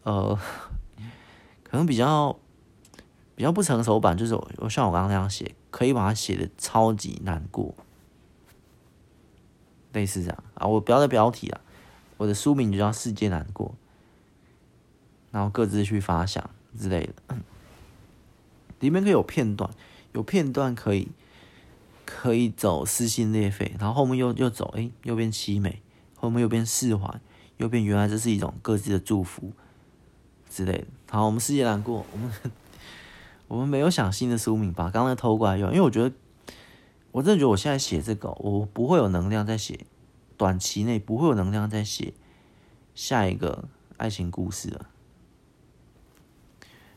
[0.02, 0.36] 呃，
[1.62, 2.36] 可能比较
[3.36, 7.72] 比较不成熟版就是我像我刚刚那样写，可以把它写的超级难过，
[9.92, 11.60] 类似这样啊，我不要在标题了。
[12.18, 13.68] 我的书名就叫《世界难过》，
[15.30, 16.48] 然后各自去发想
[16.78, 17.36] 之类的，
[18.80, 19.70] 里面可以有片段，
[20.12, 21.08] 有片段可以
[22.04, 25.82] 可以走撕心裂肺，然后后面又又走，哎，又变凄美，
[26.16, 27.20] 后面又变释怀，
[27.58, 29.52] 又变原来这是一种各自的祝福
[30.48, 30.86] 之类的。
[31.10, 32.30] 好，我们世界难过，我们
[33.48, 36.14] 我们没有想新的书名，把刚刚偷过来用，因为我觉得
[37.12, 39.86] 我真的觉得我现在写这个，我不会有能量再写。
[40.36, 42.14] 短期内不会有能量再写
[42.94, 44.88] 下一个爱情故事了，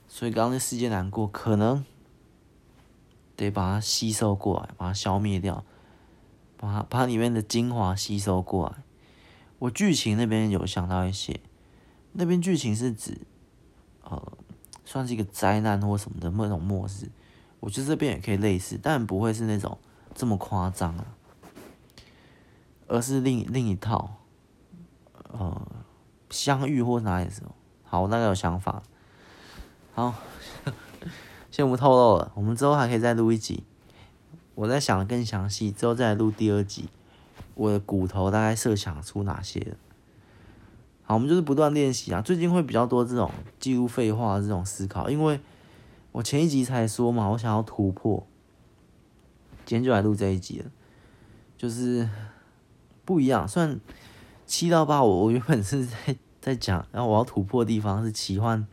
[0.07, 1.85] 所以刚刚那世界难过，可能
[3.35, 5.63] 得把它吸收过来，把它消灭掉，
[6.57, 8.83] 把把里面的精华吸收过来。
[9.59, 11.39] 我剧情那边有想到一些，
[12.13, 13.17] 那边剧情是指
[14.03, 14.37] 呃，
[14.83, 17.09] 算是一个灾难或什么的那种末日，
[17.59, 19.77] 我觉得这边也可以类似，但不会是那种
[20.15, 21.15] 这么夸张啊。
[22.89, 24.15] 而是另另一套，
[25.31, 25.61] 呃，
[26.31, 28.81] 相遇或哪里的时候，好，我大概有想法。
[29.93, 30.15] 好，
[31.51, 33.63] 先不透露了，我们之后还可以再录一集。
[34.55, 36.89] 我在想更详细，之后再来录第二集。
[37.53, 39.75] 我的骨头大概设想出哪些？
[41.03, 42.21] 好，我们就是不断练习啊。
[42.21, 43.29] 最近会比较多这种
[43.59, 45.39] 记录废话这种思考，因为
[46.11, 48.25] 我前一集才说嘛，我想要突破。
[49.65, 50.71] 今天就来录这一集了，
[51.55, 52.09] 就是。
[53.09, 53.79] 不一样，虽然
[54.45, 58.67] 七到八，我我原本是在在讲，然后我要突破的地方是奇幻、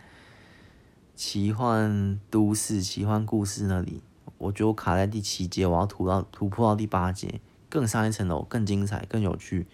[1.14, 4.02] 奇幻都市、奇幻故事那里，
[4.36, 7.40] 我觉得我卡在第七节，我要突到突破到第八节，
[7.70, 9.66] 更上一层楼，更精彩、更有趣。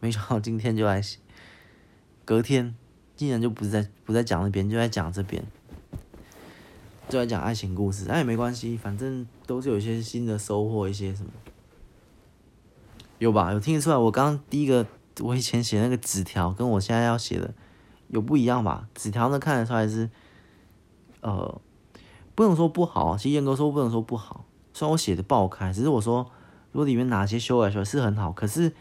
[0.00, 1.02] 没想到今天就来，
[2.24, 2.74] 隔天
[3.14, 5.44] 竟然就不是在不在讲那边，就在讲这边。
[7.10, 11.30] 就在讲爱情故事，那也没关系，反正都是有一些新的收获，一些什么，
[13.22, 13.52] 有吧？
[13.52, 13.96] 有听得出来？
[13.96, 14.84] 我刚刚第一个，
[15.20, 17.54] 我以前写那个纸条，跟我现在要写的
[18.08, 18.88] 有不一样吧？
[18.96, 20.10] 纸条呢，看得出来是，
[21.20, 21.60] 呃，
[22.34, 24.44] 不能说不好，其实严格说不能说不好。
[24.74, 26.28] 虽然我写的爆开，只是我说，
[26.72, 28.72] 如果里面哪些修改出来是很好，可是，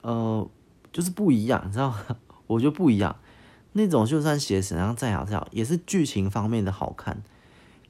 [0.00, 0.50] 呃，
[0.92, 2.04] 就是不一样，你知道吗？
[2.48, 3.14] 我觉得不一样。
[3.74, 7.22] 那种就算写怎样再好再好，也是剧情方面的好看，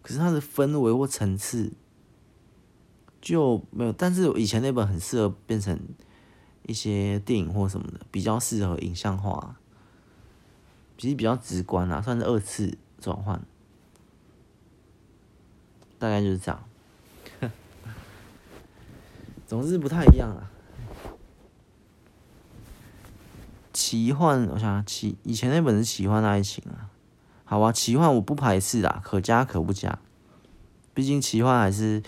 [0.02, 1.72] 可是它的氛围或层次
[3.22, 3.92] 就没有。
[3.92, 5.78] 但是以前那本很适合变成
[6.66, 9.56] 一些电影或什么的，比较适合影像化，
[10.98, 13.40] 其实比较直观啊，算是二次转换，
[15.98, 16.62] 大概就是这样。
[19.46, 20.50] 总之不太一样啊。
[23.72, 26.88] 奇幻，我想想奇以前那本是奇幻爱情啊，
[27.44, 29.98] 好吧，奇幻我不排斥啦，可加可不加，
[30.94, 32.02] 毕竟奇幻还是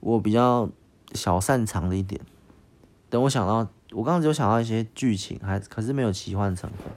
[0.00, 0.68] 我比较
[1.12, 2.20] 小擅长的一点。
[3.08, 6.92] 等我想到，我刚刚只有想到一些剧情，还可是没有奇幻成分，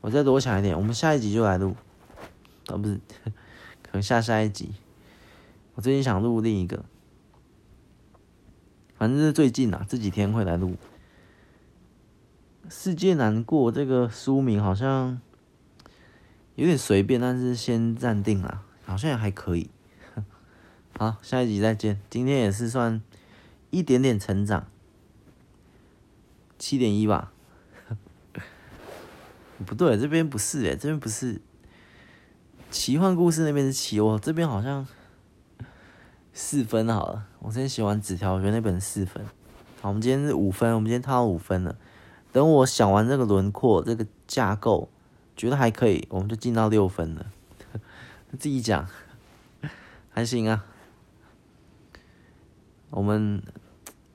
[0.00, 1.76] 我再多想一点，我们下一集就来录，
[2.68, 2.98] 啊不是，
[3.82, 4.72] 可能下下一集，
[5.74, 6.84] 我最近想录另一个，
[8.96, 10.76] 反正是最近啊，这几天会来录。
[12.70, 15.20] 世界难过这个书名好像
[16.54, 19.68] 有点随便，但是先暂定啊，好像也还可以。
[20.96, 22.00] 好，下一集再见。
[22.08, 23.02] 今天也是算
[23.70, 24.68] 一点点成长，
[26.56, 27.32] 七点一吧。
[29.66, 31.40] 不对，这边不是诶，这边不是
[32.70, 34.86] 奇幻故事那边是七，我这边好像
[36.32, 37.26] 四分好了。
[37.40, 39.24] 我先写完纸条，我觉得那本四分。
[39.80, 41.76] 好，我们今天是五分，我们今天套五分了。
[42.32, 44.88] 等我想完这个轮廓，这个架构，
[45.36, 47.26] 觉得还可以，我们就进到六分了。
[48.38, 48.88] 自己讲，
[50.10, 50.64] 还行啊。
[52.94, 53.42] 我们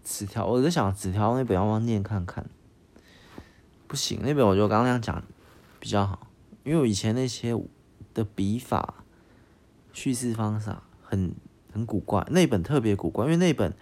[0.04, 2.46] 纸条，我在想纸条那本要不要念看看？
[3.88, 5.22] 不行，那本我觉得刚刚那样讲
[5.80, 6.28] 比较好，
[6.64, 7.56] 因为我以前那些
[8.14, 9.04] 的笔法、
[9.94, 11.34] 叙事方法很
[11.74, 13.74] 很古怪，那本特别古怪，因为那本。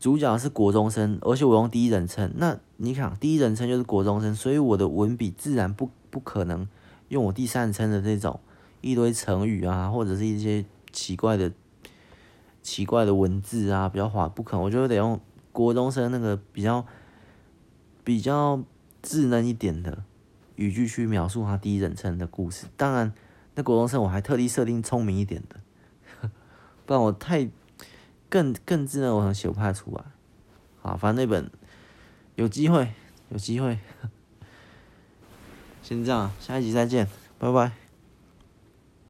[0.00, 2.30] 主角是国中生，而且我用第一人称。
[2.36, 6.68] 那你看，第一人称就是国中生，所以我的文笔自然不不可能
[7.08, 8.38] 用我第三人称的这种
[8.82, 11.50] 一堆成语啊，或者是一些奇怪的
[12.64, 14.64] 奇怪的文字啊，比较滑，不可能。
[14.64, 15.20] 我就得用
[15.52, 16.84] 国中生那个比较
[18.02, 18.60] 比较
[19.04, 20.02] 稚嫩一点的
[20.56, 22.66] 语句去描述他第一人称的故事。
[22.76, 23.12] 当然，
[23.54, 25.60] 那国中生我还特地设定聪明一点的，
[26.84, 27.48] 不然我太。
[28.30, 30.02] 更更稚嫩，我很写不太出来。
[30.82, 31.48] 好，反正那本
[32.34, 32.92] 有机会，
[33.28, 33.78] 有机会。
[35.82, 37.06] 先这样，下一集再见，
[37.38, 37.83] 拜拜。